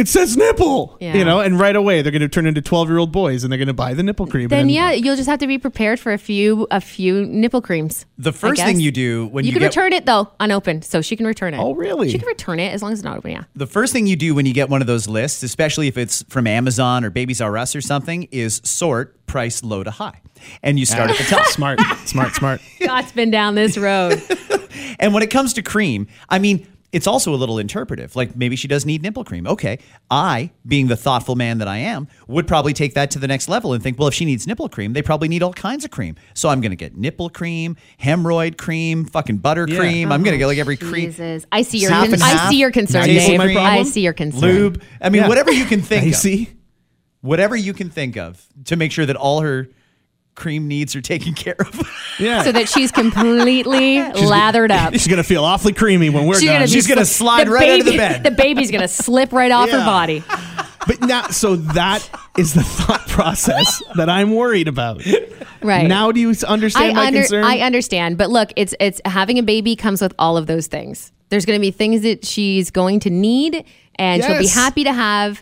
it 0.00 0.08
says 0.08 0.36
nipple, 0.36 0.96
Yeah. 1.00 1.14
you 1.14 1.24
know, 1.24 1.40
and 1.40 1.58
right 1.60 1.76
away 1.76 2.02
they're 2.02 2.10
going 2.12 2.22
to 2.22 2.28
turn 2.28 2.46
into 2.46 2.62
twelve 2.62 2.88
year 2.88 2.98
old 2.98 3.12
boys 3.12 3.44
and 3.44 3.52
they're 3.52 3.58
going 3.58 3.68
to 3.68 3.74
buy 3.74 3.94
the 3.94 4.02
nipple 4.02 4.26
cream. 4.26 4.48
Then 4.48 4.60
and 4.60 4.70
yeah, 4.70 4.92
you'll 4.92 5.16
just 5.16 5.28
have 5.28 5.38
to 5.40 5.46
be 5.46 5.58
prepared 5.58 6.00
for 6.00 6.12
a 6.12 6.18
few 6.18 6.66
a 6.70 6.80
few 6.80 7.26
nipple 7.26 7.60
creams. 7.60 8.06
The 8.18 8.32
first 8.32 8.62
thing 8.62 8.80
you 8.80 8.90
do 8.90 9.26
when 9.28 9.44
you, 9.44 9.48
you 9.48 9.52
can 9.52 9.60
get 9.60 9.66
return 9.68 9.92
it 9.92 10.06
though 10.06 10.30
unopened, 10.40 10.84
so 10.84 11.00
she 11.02 11.16
can 11.16 11.26
return 11.26 11.54
it. 11.54 11.58
Oh, 11.58 11.74
really? 11.74 12.10
She 12.10 12.18
can 12.18 12.26
return 12.28 12.58
it 12.60 12.72
as 12.72 12.82
long 12.82 12.92
as 12.92 12.98
it's 13.00 13.04
not 13.04 13.16
open. 13.18 13.30
Yeah. 13.32 13.44
the 13.54 13.66
first 13.66 13.92
thing 13.92 14.06
you 14.06 14.16
do 14.16 14.34
when 14.34 14.46
you 14.46 14.52
get 14.54 14.68
one 14.68 14.80
of 14.80 14.86
those 14.86 15.06
lists, 15.08 15.42
especially 15.42 15.86
if 15.88 15.96
it's 15.98 16.22
from 16.24 16.46
Amazon 16.46 17.04
or 17.04 17.10
Babies 17.10 17.40
R 17.40 17.56
Us 17.58 17.76
or 17.76 17.80
something, 17.80 18.24
is 18.32 18.60
sort 18.64 19.14
price 19.26 19.62
low 19.62 19.82
to 19.84 19.90
high, 19.90 20.20
and 20.62 20.78
you 20.78 20.86
start 20.86 21.10
at 21.10 21.16
the 21.18 21.24
top. 21.24 21.46
smart, 21.48 21.78
smart, 22.06 22.34
smart. 22.34 22.60
Scott's 22.82 23.12
been 23.12 23.30
down 23.30 23.54
this 23.54 23.76
road. 23.76 24.22
And 24.98 25.14
when 25.14 25.22
it 25.22 25.30
comes 25.30 25.54
to 25.54 25.62
cream, 25.62 26.08
I 26.28 26.38
mean, 26.38 26.66
it's 26.92 27.06
also 27.06 27.32
a 27.32 27.36
little 27.36 27.58
interpretive. 27.58 28.16
Like 28.16 28.34
maybe 28.34 28.56
she 28.56 28.66
does 28.66 28.84
need 28.84 29.02
nipple 29.02 29.22
cream. 29.24 29.46
Okay. 29.46 29.78
I, 30.10 30.50
being 30.66 30.88
the 30.88 30.96
thoughtful 30.96 31.36
man 31.36 31.58
that 31.58 31.68
I 31.68 31.76
am, 31.78 32.08
would 32.26 32.48
probably 32.48 32.72
take 32.72 32.94
that 32.94 33.10
to 33.12 33.18
the 33.20 33.28
next 33.28 33.48
level 33.48 33.72
and 33.72 33.82
think, 33.82 33.98
well, 33.98 34.08
if 34.08 34.14
she 34.14 34.24
needs 34.24 34.46
nipple 34.46 34.68
cream, 34.68 34.92
they 34.92 35.02
probably 35.02 35.28
need 35.28 35.42
all 35.42 35.52
kinds 35.52 35.84
of 35.84 35.90
cream. 35.92 36.16
So 36.34 36.48
I'm 36.48 36.60
going 36.60 36.70
to 36.72 36.76
get 36.76 36.96
nipple 36.96 37.30
cream, 37.30 37.76
hemorrhoid 38.02 38.58
cream, 38.58 39.04
fucking 39.04 39.38
buttercream. 39.38 40.10
I'm 40.10 40.22
going 40.24 40.32
to 40.32 40.38
get 40.38 40.46
like 40.46 40.58
every 40.58 40.76
cream. 40.76 41.10
Jesus, 41.10 41.46
I 41.52 41.62
see 41.62 41.78
your 41.78 41.90
con- 41.90 42.12
I 42.20 42.48
see 42.50 42.58
your 42.58 42.72
concern, 42.72 43.06
Now 43.06 43.12
you 43.12 43.20
see 43.20 43.38
my 43.38 43.44
problem? 43.52 43.64
I 43.66 43.82
see 43.84 44.00
your 44.00 44.12
concern. 44.12 44.40
Lube. 44.40 44.82
I 45.00 45.10
mean, 45.10 45.22
Yeah. 45.22 45.28
whatever 45.28 45.52
you 45.52 45.66
can 45.66 45.82
think 45.82 46.04
you 46.04 46.10
of. 46.10 46.16
see, 46.16 46.50
Whatever 47.22 47.54
you 47.54 47.74
can 47.74 47.90
think 47.90 48.16
of 48.16 48.42
to 48.64 48.76
make 48.76 48.90
sure 48.92 49.04
that 49.04 49.14
all 49.14 49.42
her 49.42 49.68
cream 50.34 50.68
needs 50.68 50.96
are 50.96 51.00
taken 51.00 51.34
care 51.44 51.56
of. 51.58 51.80
yeah. 52.18 52.42
so 52.42 52.52
that 52.52 52.68
she's 52.68 52.90
completely 52.92 54.00
lathered 54.12 54.70
up. 54.70 54.92
she's 54.94 55.06
going 55.06 55.18
to 55.18 55.24
feel 55.24 55.44
awfully 55.44 55.72
creamy 55.72 56.10
when 56.10 56.26
we're 56.26 56.34
She's 56.34 56.44
done. 56.48 56.56
gonna, 56.56 56.68
She's 56.68 56.86
gonna 56.86 57.00
sli- 57.02 57.06
slide 57.06 57.48
right 57.48 57.68
out 57.70 57.80
of 57.80 57.86
the 57.86 57.96
bed. 57.96 58.22
The 58.22 58.30
baby's 58.30 58.70
gonna 58.70 58.88
slip 58.88 59.32
right 59.32 59.50
off 59.50 59.70
her 59.70 59.84
body. 59.84 60.22
But 60.86 61.02
now, 61.02 61.28
so 61.28 61.56
that 61.56 62.08
is 62.38 62.54
the 62.54 62.62
thought 62.62 63.06
process 63.06 63.82
that 63.96 64.08
I'm 64.08 64.34
worried 64.34 64.66
about. 64.66 65.02
Right. 65.62 65.86
Now, 65.86 66.10
do 66.10 66.20
you 66.20 66.34
understand 66.48 66.96
my 66.96 67.02
I, 67.02 67.06
under, 67.08 67.18
concern? 67.20 67.44
I 67.44 67.58
understand, 67.58 68.16
but 68.16 68.30
look, 68.30 68.50
it's 68.56 68.74
it's 68.80 68.98
having 69.04 69.38
a 69.38 69.42
baby 69.42 69.76
comes 69.76 70.00
with 70.00 70.14
all 70.18 70.38
of 70.38 70.46
those 70.46 70.68
things. 70.68 71.12
There's 71.28 71.44
going 71.44 71.58
to 71.58 71.60
be 71.60 71.70
things 71.70 72.00
that 72.02 72.24
she's 72.24 72.70
going 72.70 73.00
to 73.00 73.10
need, 73.10 73.64
and 73.96 74.24
she'll 74.24 74.38
be 74.38 74.46
happy 74.48 74.84
to 74.84 74.92
have. 74.92 75.38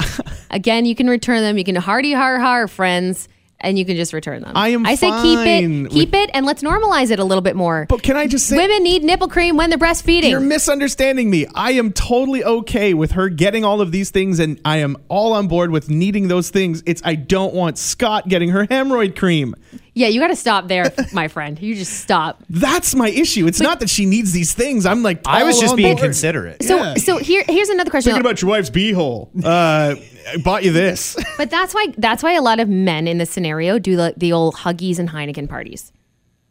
Again, 0.51 0.85
you 0.87 0.95
can 0.97 1.09
return 1.09 1.41
them. 1.41 1.57
You 1.57 1.65
can 1.65 1.77
hearty 1.77 2.13
har 2.13 2.39
har 2.41 2.67
friends, 2.67 3.29
and 3.61 3.79
you 3.79 3.85
can 3.85 3.97
just 3.97 4.13
return 4.13 4.43
them. 4.43 4.53
I 4.55 4.69
am 4.69 4.87
I 4.87 4.95
say 4.95 5.11
keep 5.11 5.39
it, 5.41 5.91
keep 5.91 6.15
it, 6.15 6.31
and 6.33 6.47
let's 6.47 6.63
normalize 6.63 7.11
it 7.11 7.19
a 7.19 7.25
little 7.25 7.43
bit 7.43 7.57
more. 7.57 7.87
But 7.89 8.03
can 8.03 8.17
I 8.17 8.27
just 8.27 8.47
say- 8.47 8.57
women 8.57 8.83
need 8.83 9.03
nipple 9.03 9.29
cream 9.29 9.57
when 9.57 9.71
they're 9.71 9.79
breastfeeding? 9.79 10.31
You're 10.31 10.41
misunderstanding 10.41 11.29
me. 11.31 11.47
I 11.55 11.73
am 11.73 11.93
totally 11.93 12.45
okay 12.45 12.95
with 12.95 13.13
her 13.13 13.29
getting 13.29 13.65
all 13.65 13.81
of 13.81 13.91
these 13.93 14.11
things, 14.11 14.39
and 14.39 14.61
I 14.65 14.79
am 14.79 14.97
all 15.09 15.33
on 15.33 15.49
board 15.49 15.71
with 15.71 15.91
needing 15.91 16.29
those 16.29 16.51
things. 16.51 16.83
It's 16.87 17.03
I 17.05 17.15
don't 17.15 17.55
want 17.55 17.79
Scott 17.79 18.29
getting 18.29 18.51
her 18.51 18.67
hemorrhoid 18.67 19.17
cream. 19.17 19.55
Yeah, 19.99 20.09
you 20.09 20.21
got 20.21 20.29
to 20.29 20.37
stop 20.37 20.69
there, 20.69 20.93
my 21.13 21.29
friend. 21.29 21.61
You 21.61 21.75
just 21.75 21.95
stop. 22.01 22.43
That's 22.49 22.95
my 22.95 23.09
issue. 23.11 23.47
It's 23.47 23.61
not 23.61 23.81
that 23.81 23.91
she 23.91 24.07
needs 24.07 24.33
these 24.33 24.55
things. 24.55 24.87
I'm 24.87 25.03
like, 25.03 25.21
I 25.27 25.43
was 25.45 25.59
just 25.59 25.77
being 25.77 25.97
considerate. 25.97 26.63
So, 26.63 26.77
Yeah. 26.77 26.95
so 26.95 27.17
here, 27.19 27.45
here's 27.49 27.69
another 27.69 27.91
question. 27.91 28.13
Thinking 28.13 28.25
about 28.27 28.41
your 28.41 28.51
wife's 28.51 28.71
beehole. 28.71 29.29
Uh, 29.45 29.97
I 30.33 30.37
bought 30.45 30.63
you 30.65 30.73
this. 30.73 31.17
But 31.37 31.51
that's 31.51 31.73
why 31.75 31.87
that's 31.97 32.23
why 32.23 32.33
a 32.35 32.43
lot 32.43 32.59
of 32.61 32.69
men 32.69 33.07
in 33.07 33.19
this 33.19 33.31
scenario 33.31 33.79
do 33.79 33.95
the, 33.97 34.15
the 34.17 34.33
old 34.33 34.55
Huggies 34.57 34.99
and 34.99 35.09
Heineken 35.11 35.49
parties. 35.49 35.93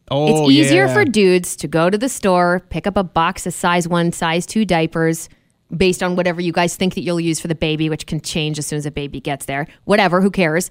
Oh, 0.09 0.43
It's 0.47 0.51
easier 0.51 0.85
yeah. 0.85 0.93
for 0.93 1.03
dudes 1.03 1.55
to 1.57 1.67
go 1.67 1.89
to 1.89 1.97
the 1.97 2.07
store, 2.09 2.61
pick 2.69 2.87
up 2.87 2.95
a 2.95 3.03
box 3.03 3.45
of 3.45 3.53
size 3.53 3.87
one, 3.87 4.11
size 4.13 4.45
two 4.45 4.63
diapers 4.65 5.27
based 5.75 6.01
on 6.01 6.15
whatever 6.15 6.39
you 6.39 6.53
guys 6.53 6.77
think 6.77 6.93
that 6.95 7.01
you'll 7.01 7.19
use 7.19 7.41
for 7.41 7.49
the 7.49 7.55
baby, 7.55 7.89
which 7.89 8.05
can 8.05 8.21
change 8.21 8.57
as 8.57 8.65
soon 8.65 8.77
as 8.77 8.85
the 8.85 8.91
baby 8.91 9.19
gets 9.19 9.45
there. 9.47 9.67
Whatever, 9.83 10.21
who 10.21 10.31
cares? 10.31 10.69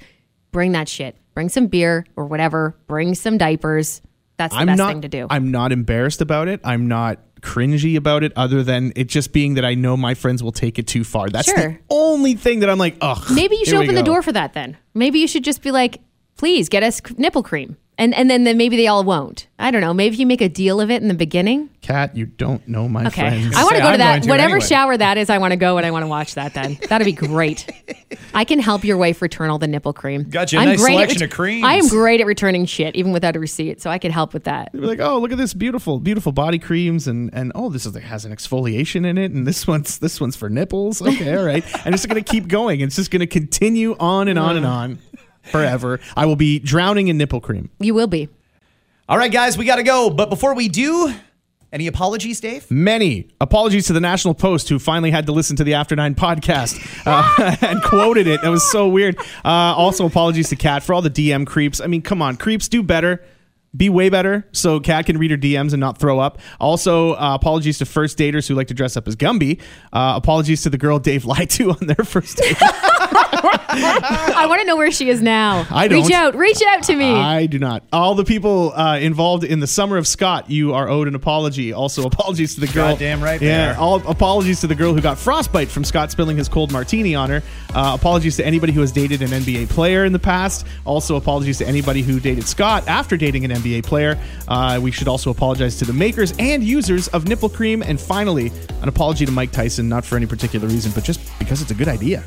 Bring 0.52 0.72
that 0.72 0.88
shit. 0.88 1.16
Bring 1.34 1.48
some 1.48 1.66
beer 1.66 2.06
or 2.16 2.26
whatever. 2.26 2.76
Bring 2.86 3.14
some 3.14 3.38
diapers. 3.38 4.00
That's 4.36 4.54
the 4.54 4.60
I'm 4.60 4.66
best 4.66 4.78
not. 4.78 4.88
thing 4.88 5.02
to 5.02 5.08
do. 5.08 5.26
I'm 5.30 5.50
not 5.50 5.72
embarrassed 5.72 6.20
about 6.20 6.48
it. 6.48 6.60
I'm 6.64 6.88
not 6.88 7.20
cringy 7.40 7.96
about 7.96 8.22
it. 8.24 8.32
Other 8.36 8.62
than 8.62 8.92
it 8.96 9.04
just 9.04 9.32
being 9.32 9.54
that 9.54 9.64
I 9.64 9.74
know 9.74 9.96
my 9.96 10.14
friends 10.14 10.42
will 10.42 10.52
take 10.52 10.78
it 10.78 10.86
too 10.86 11.04
far. 11.04 11.28
That's 11.28 11.52
the 11.52 11.78
only 11.90 12.34
thing 12.34 12.60
that 12.60 12.70
I'm 12.70 12.78
like, 12.78 12.96
ugh. 13.00 13.24
Maybe 13.30 13.56
you 13.56 13.64
should 13.64 13.74
open 13.76 13.94
the 13.94 14.02
door 14.02 14.22
for 14.22 14.32
that 14.32 14.52
then. 14.54 14.76
Maybe 14.94 15.18
you 15.18 15.26
should 15.26 15.44
just 15.44 15.62
be 15.62 15.70
like, 15.70 16.00
please 16.36 16.68
get 16.68 16.82
us 16.82 17.00
nipple 17.16 17.42
cream. 17.42 17.76
And, 17.98 18.12
and 18.14 18.28
then, 18.28 18.44
then 18.44 18.58
maybe 18.58 18.76
they 18.76 18.88
all 18.88 19.04
won't. 19.04 19.46
I 19.58 19.70
don't 19.70 19.80
know. 19.80 19.94
Maybe 19.94 20.16
you 20.16 20.26
make 20.26 20.42
a 20.42 20.50
deal 20.50 20.82
of 20.82 20.90
it 20.90 21.00
in 21.00 21.08
the 21.08 21.14
beginning. 21.14 21.70
Cat, 21.80 22.14
you 22.14 22.26
don't 22.26 22.68
know 22.68 22.90
my 22.90 23.06
Okay. 23.06 23.22
friends. 23.26 23.56
I 23.56 23.62
want 23.64 23.76
to 23.76 23.82
go 23.82 23.92
to 23.92 23.96
that. 23.96 24.22
to 24.24 24.28
Whatever 24.28 24.56
anyway. 24.56 24.66
shower 24.66 24.94
that 24.98 25.16
is, 25.16 25.30
I 25.30 25.38
want 25.38 25.52
to 25.52 25.56
go 25.56 25.78
and 25.78 25.86
I 25.86 25.90
want 25.90 26.02
to 26.02 26.06
watch 26.06 26.34
that 26.34 26.52
then. 26.52 26.76
That'd 26.90 27.06
be 27.06 27.12
great. 27.12 27.66
I 28.34 28.44
can 28.44 28.58
help 28.58 28.84
your 28.84 28.98
wife 28.98 29.22
return 29.22 29.48
all 29.48 29.58
the 29.58 29.66
nipple 29.66 29.94
cream. 29.94 30.24
Got 30.24 30.52
you 30.52 30.58
a 30.58 30.64
nice 30.66 30.78
great 30.78 30.92
at 30.96 31.08
selection 31.08 31.22
of 31.22 31.30
creams. 31.30 31.64
I 31.64 31.76
am 31.76 31.88
great 31.88 32.20
at 32.20 32.26
returning 32.26 32.66
shit, 32.66 32.94
even 32.96 33.12
without 33.12 33.34
a 33.34 33.40
receipt. 33.40 33.80
So 33.80 33.88
I 33.88 33.96
can 33.96 34.12
help 34.12 34.34
with 34.34 34.44
that. 34.44 34.72
Be 34.72 34.80
like, 34.80 35.00
oh, 35.00 35.18
look 35.18 35.32
at 35.32 35.38
this 35.38 35.54
beautiful, 35.54 35.98
beautiful 35.98 36.32
body 36.32 36.58
creams, 36.58 37.08
and 37.08 37.32
and 37.32 37.50
oh, 37.54 37.70
this 37.70 37.86
is 37.86 37.94
has 37.96 38.26
an 38.26 38.36
exfoliation 38.36 39.06
in 39.06 39.16
it, 39.16 39.32
and 39.32 39.46
this 39.46 39.66
one's 39.66 40.00
this 40.00 40.20
one's 40.20 40.36
for 40.36 40.50
nipples. 40.50 41.00
Okay, 41.00 41.34
all 41.34 41.44
right, 41.46 41.64
and 41.86 41.94
it's 41.94 42.04
gonna 42.04 42.20
keep 42.20 42.46
going. 42.46 42.80
It's 42.80 42.96
just 42.96 43.10
gonna 43.10 43.26
continue 43.26 43.96
on 43.98 44.28
and 44.28 44.38
on 44.38 44.58
and 44.58 44.66
on 44.66 44.98
forever. 45.50 46.00
I 46.16 46.26
will 46.26 46.36
be 46.36 46.58
drowning 46.58 47.08
in 47.08 47.18
nipple 47.18 47.40
cream. 47.40 47.70
You 47.78 47.94
will 47.94 48.06
be. 48.06 48.28
All 49.08 49.18
right, 49.18 49.30
guys, 49.30 49.56
we 49.56 49.64
got 49.64 49.76
to 49.76 49.82
go. 49.82 50.10
But 50.10 50.30
before 50.30 50.54
we 50.54 50.68
do, 50.68 51.14
any 51.72 51.86
apologies, 51.88 52.40
Dave? 52.40 52.70
Many 52.70 53.28
apologies 53.40 53.86
to 53.88 53.92
the 53.92 54.00
National 54.00 54.34
Post, 54.34 54.68
who 54.68 54.78
finally 54.78 55.10
had 55.10 55.26
to 55.26 55.32
listen 55.32 55.56
to 55.56 55.64
the 55.64 55.74
After 55.74 55.94
Nine 55.94 56.14
podcast 56.14 56.80
uh, 57.06 57.56
and 57.66 57.82
quoted 57.82 58.26
it. 58.26 58.40
That 58.42 58.48
was 58.48 58.68
so 58.70 58.88
weird. 58.88 59.18
Uh, 59.44 59.74
also, 59.76 60.06
apologies 60.06 60.48
to 60.50 60.56
Kat 60.56 60.82
for 60.82 60.94
all 60.94 61.02
the 61.02 61.10
DM 61.10 61.46
creeps. 61.46 61.80
I 61.80 61.86
mean, 61.86 62.02
come 62.02 62.22
on, 62.22 62.36
creeps 62.36 62.68
do 62.68 62.82
better. 62.82 63.22
Be 63.76 63.90
way 63.90 64.08
better 64.08 64.48
so 64.52 64.80
Kat 64.80 65.04
can 65.04 65.18
read 65.18 65.30
her 65.30 65.36
DMs 65.36 65.72
and 65.72 65.80
not 65.80 65.98
throw 65.98 66.18
up. 66.18 66.38
Also, 66.58 67.12
uh, 67.12 67.34
apologies 67.34 67.76
to 67.78 67.84
first 67.84 68.16
daters 68.16 68.48
who 68.48 68.54
like 68.54 68.68
to 68.68 68.74
dress 68.74 68.96
up 68.96 69.06
as 69.06 69.16
Gumby. 69.16 69.60
Uh, 69.92 70.14
apologies 70.16 70.62
to 70.62 70.70
the 70.70 70.78
girl 70.78 70.98
Dave 70.98 71.24
lied 71.26 71.50
to 71.50 71.72
on 71.72 71.86
their 71.86 72.04
first 72.06 72.38
date. 72.38 72.56
I 74.36 74.46
want 74.48 74.60
to 74.60 74.66
know 74.66 74.76
where 74.76 74.90
she 74.90 75.08
is 75.10 75.22
now. 75.22 75.66
I 75.70 75.86
Reach 75.86 76.04
don't. 76.08 76.12
out. 76.12 76.34
Reach 76.36 76.62
out 76.62 76.82
to 76.84 76.96
me. 76.96 77.12
I 77.12 77.46
do 77.46 77.58
not. 77.58 77.82
All 77.92 78.14
the 78.14 78.24
people 78.24 78.72
uh, 78.74 78.98
involved 78.98 79.44
in 79.44 79.60
the 79.60 79.66
summer 79.66 79.96
of 79.96 80.06
Scott, 80.06 80.50
you 80.50 80.74
are 80.74 80.88
owed 80.88 81.08
an 81.08 81.14
apology. 81.14 81.72
Also, 81.72 82.04
apologies 82.06 82.54
to 82.54 82.60
the 82.60 82.66
girl. 82.68 82.90
Goddamn 82.92 83.22
right 83.22 83.40
Yeah. 83.40 83.72
there. 83.72 83.78
All 83.80 83.96
apologies 84.08 84.60
to 84.62 84.66
the 84.66 84.74
girl 84.74 84.94
who 84.94 85.00
got 85.00 85.18
frostbite 85.18 85.68
from 85.68 85.84
Scott 85.84 86.10
spilling 86.10 86.36
his 86.36 86.48
cold 86.48 86.72
martini 86.72 87.14
on 87.14 87.30
her. 87.30 87.42
Uh, 87.74 87.92
apologies 87.94 88.36
to 88.36 88.46
anybody 88.46 88.72
who 88.72 88.80
has 88.80 88.92
dated 88.92 89.22
an 89.22 89.28
NBA 89.30 89.68
player 89.68 90.04
in 90.04 90.12
the 90.12 90.18
past. 90.18 90.66
Also, 90.84 91.16
apologies 91.16 91.58
to 91.58 91.66
anybody 91.66 92.02
who 92.02 92.18
dated 92.20 92.44
Scott 92.46 92.86
after 92.88 93.16
dating 93.16 93.44
an 93.44 93.50
NBA 93.52 93.84
player. 93.84 94.18
Uh, 94.48 94.78
we 94.82 94.90
should 94.90 95.08
also 95.08 95.30
apologize 95.30 95.76
to 95.78 95.84
the 95.84 95.92
makers 95.92 96.32
and 96.38 96.62
users 96.64 97.08
of 97.08 97.28
nipple 97.28 97.48
cream. 97.48 97.82
And 97.82 98.00
finally, 98.00 98.52
an 98.82 98.88
apology 98.88 99.26
to 99.26 99.32
Mike 99.32 99.52
Tyson, 99.52 99.88
not 99.88 100.04
for 100.04 100.16
any 100.16 100.26
particular 100.26 100.66
reason, 100.68 100.92
but 100.94 101.04
just 101.04 101.20
because 101.38 101.60
it's 101.62 101.70
a 101.70 101.74
good 101.74 101.88
idea. 101.88 102.24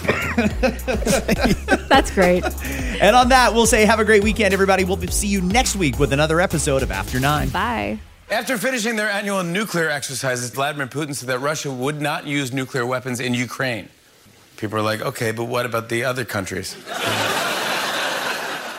That's 1.88 2.10
great. 2.10 2.44
And 3.00 3.14
on 3.14 3.28
that, 3.28 3.52
we'll 3.52 3.66
say 3.66 3.84
have 3.84 4.00
a 4.00 4.04
great 4.04 4.22
weekend, 4.22 4.54
everybody. 4.54 4.84
We'll 4.84 5.00
see 5.08 5.28
you 5.28 5.40
next 5.40 5.76
week 5.76 5.98
with 5.98 6.12
another 6.12 6.40
episode 6.40 6.82
of 6.82 6.90
After 6.90 7.20
Nine. 7.20 7.48
Bye. 7.50 7.98
After 8.30 8.56
finishing 8.58 8.96
their 8.96 9.10
annual 9.10 9.42
nuclear 9.42 9.90
exercises, 9.90 10.50
Vladimir 10.50 10.86
Putin 10.86 11.14
said 11.14 11.28
that 11.28 11.40
Russia 11.40 11.70
would 11.70 12.00
not 12.00 12.26
use 12.26 12.52
nuclear 12.52 12.86
weapons 12.86 13.18
in 13.18 13.34
Ukraine. 13.34 13.88
People 14.56 14.78
are 14.78 14.82
like, 14.82 15.00
okay, 15.00 15.32
but 15.32 15.46
what 15.46 15.66
about 15.66 15.88
the 15.88 16.04
other 16.04 16.24
countries? 16.24 16.76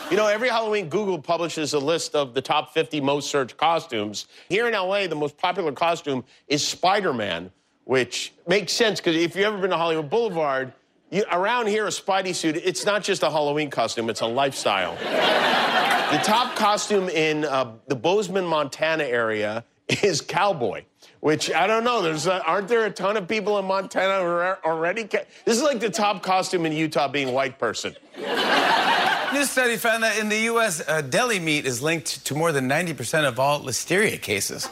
You 0.10 0.18
know, 0.18 0.28
every 0.28 0.50
Halloween, 0.50 0.90
Google 0.90 1.18
publishes 1.20 1.74
a 1.74 1.80
list 1.80 2.16
of 2.16 2.34
the 2.34 2.42
top 2.42 2.74
50 2.74 3.00
most 3.02 3.30
searched 3.30 3.56
costumes. 3.58 4.28
Here 4.50 4.68
in 4.68 4.74
LA, 4.74 5.08
the 5.08 5.16
most 5.16 5.38
popular 5.38 5.72
costume 5.72 6.24
is 6.48 6.68
Spider 6.68 7.14
Man, 7.14 7.50
which 7.86 8.34
makes 8.48 8.74
sense 8.74 9.00
because 9.00 9.16
if 9.16 9.36
you've 9.36 9.46
ever 9.46 9.58
been 9.58 9.70
to 9.70 9.78
Hollywood 9.78 10.10
Boulevard, 10.10 10.74
you, 11.12 11.26
around 11.32 11.68
here, 11.68 11.86
a 11.86 11.90
Spidey 11.90 12.34
suit, 12.34 12.56
it's 12.56 12.86
not 12.86 13.04
just 13.04 13.22
a 13.22 13.30
Halloween 13.30 13.70
costume, 13.70 14.10
it's 14.10 14.22
a 14.22 14.26
lifestyle. 14.26 14.96
the 14.96 16.24
top 16.24 16.56
costume 16.56 17.10
in 17.10 17.46
uh, 17.46 17.74
the 17.88 17.96
Bozeman, 17.96 18.46
Montana 18.46 19.04
area 19.04 19.66
is 20.04 20.22
cowboy, 20.22 20.86
which 21.20 21.52
I 21.52 21.68
don't 21.68 21.84
know. 21.84 22.02
There's 22.02 22.28
a, 22.28 22.44
aren't 22.46 22.70
there 22.70 22.86
a 22.86 22.92
ton 22.92 23.18
of 23.18 23.28
people 23.28 23.60
in 23.60 23.66
Montana 23.66 24.24
who 24.24 24.30
are 24.30 24.60
already? 24.64 25.04
Ca- 25.04 25.26
this 25.44 25.58
is 25.58 25.64
like 25.64 25.82
the 25.82 25.90
top 25.90 26.24
costume 26.24 26.66
in 26.66 26.72
Utah 26.72 27.10
being 27.10 27.34
white 27.34 27.60
person. 27.60 27.94
New 28.18 29.46
study 29.46 29.78
found 29.78 30.04
that 30.04 30.18
in 30.20 30.30
the 30.30 30.40
U.S., 30.40 30.82
uh, 30.88 31.02
deli 31.02 31.40
meat 31.40 31.66
is 31.66 31.82
linked 31.82 32.26
to 32.26 32.36
more 32.36 32.52
than 32.52 32.68
90% 32.70 33.26
of 33.26 33.40
all 33.40 33.62
listeria 33.62 34.22
cases. 34.22 34.68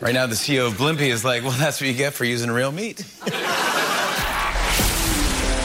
Right 0.00 0.14
now, 0.14 0.26
the 0.26 0.34
CEO 0.34 0.66
of 0.66 0.74
Blimpie 0.74 1.10
is 1.12 1.24
like, 1.24 1.42
well, 1.42 1.52
that's 1.52 1.80
what 1.80 1.88
you 1.88 1.94
get 1.94 2.14
for 2.14 2.24
using 2.24 2.50
real 2.50 2.72
meat. 2.72 3.04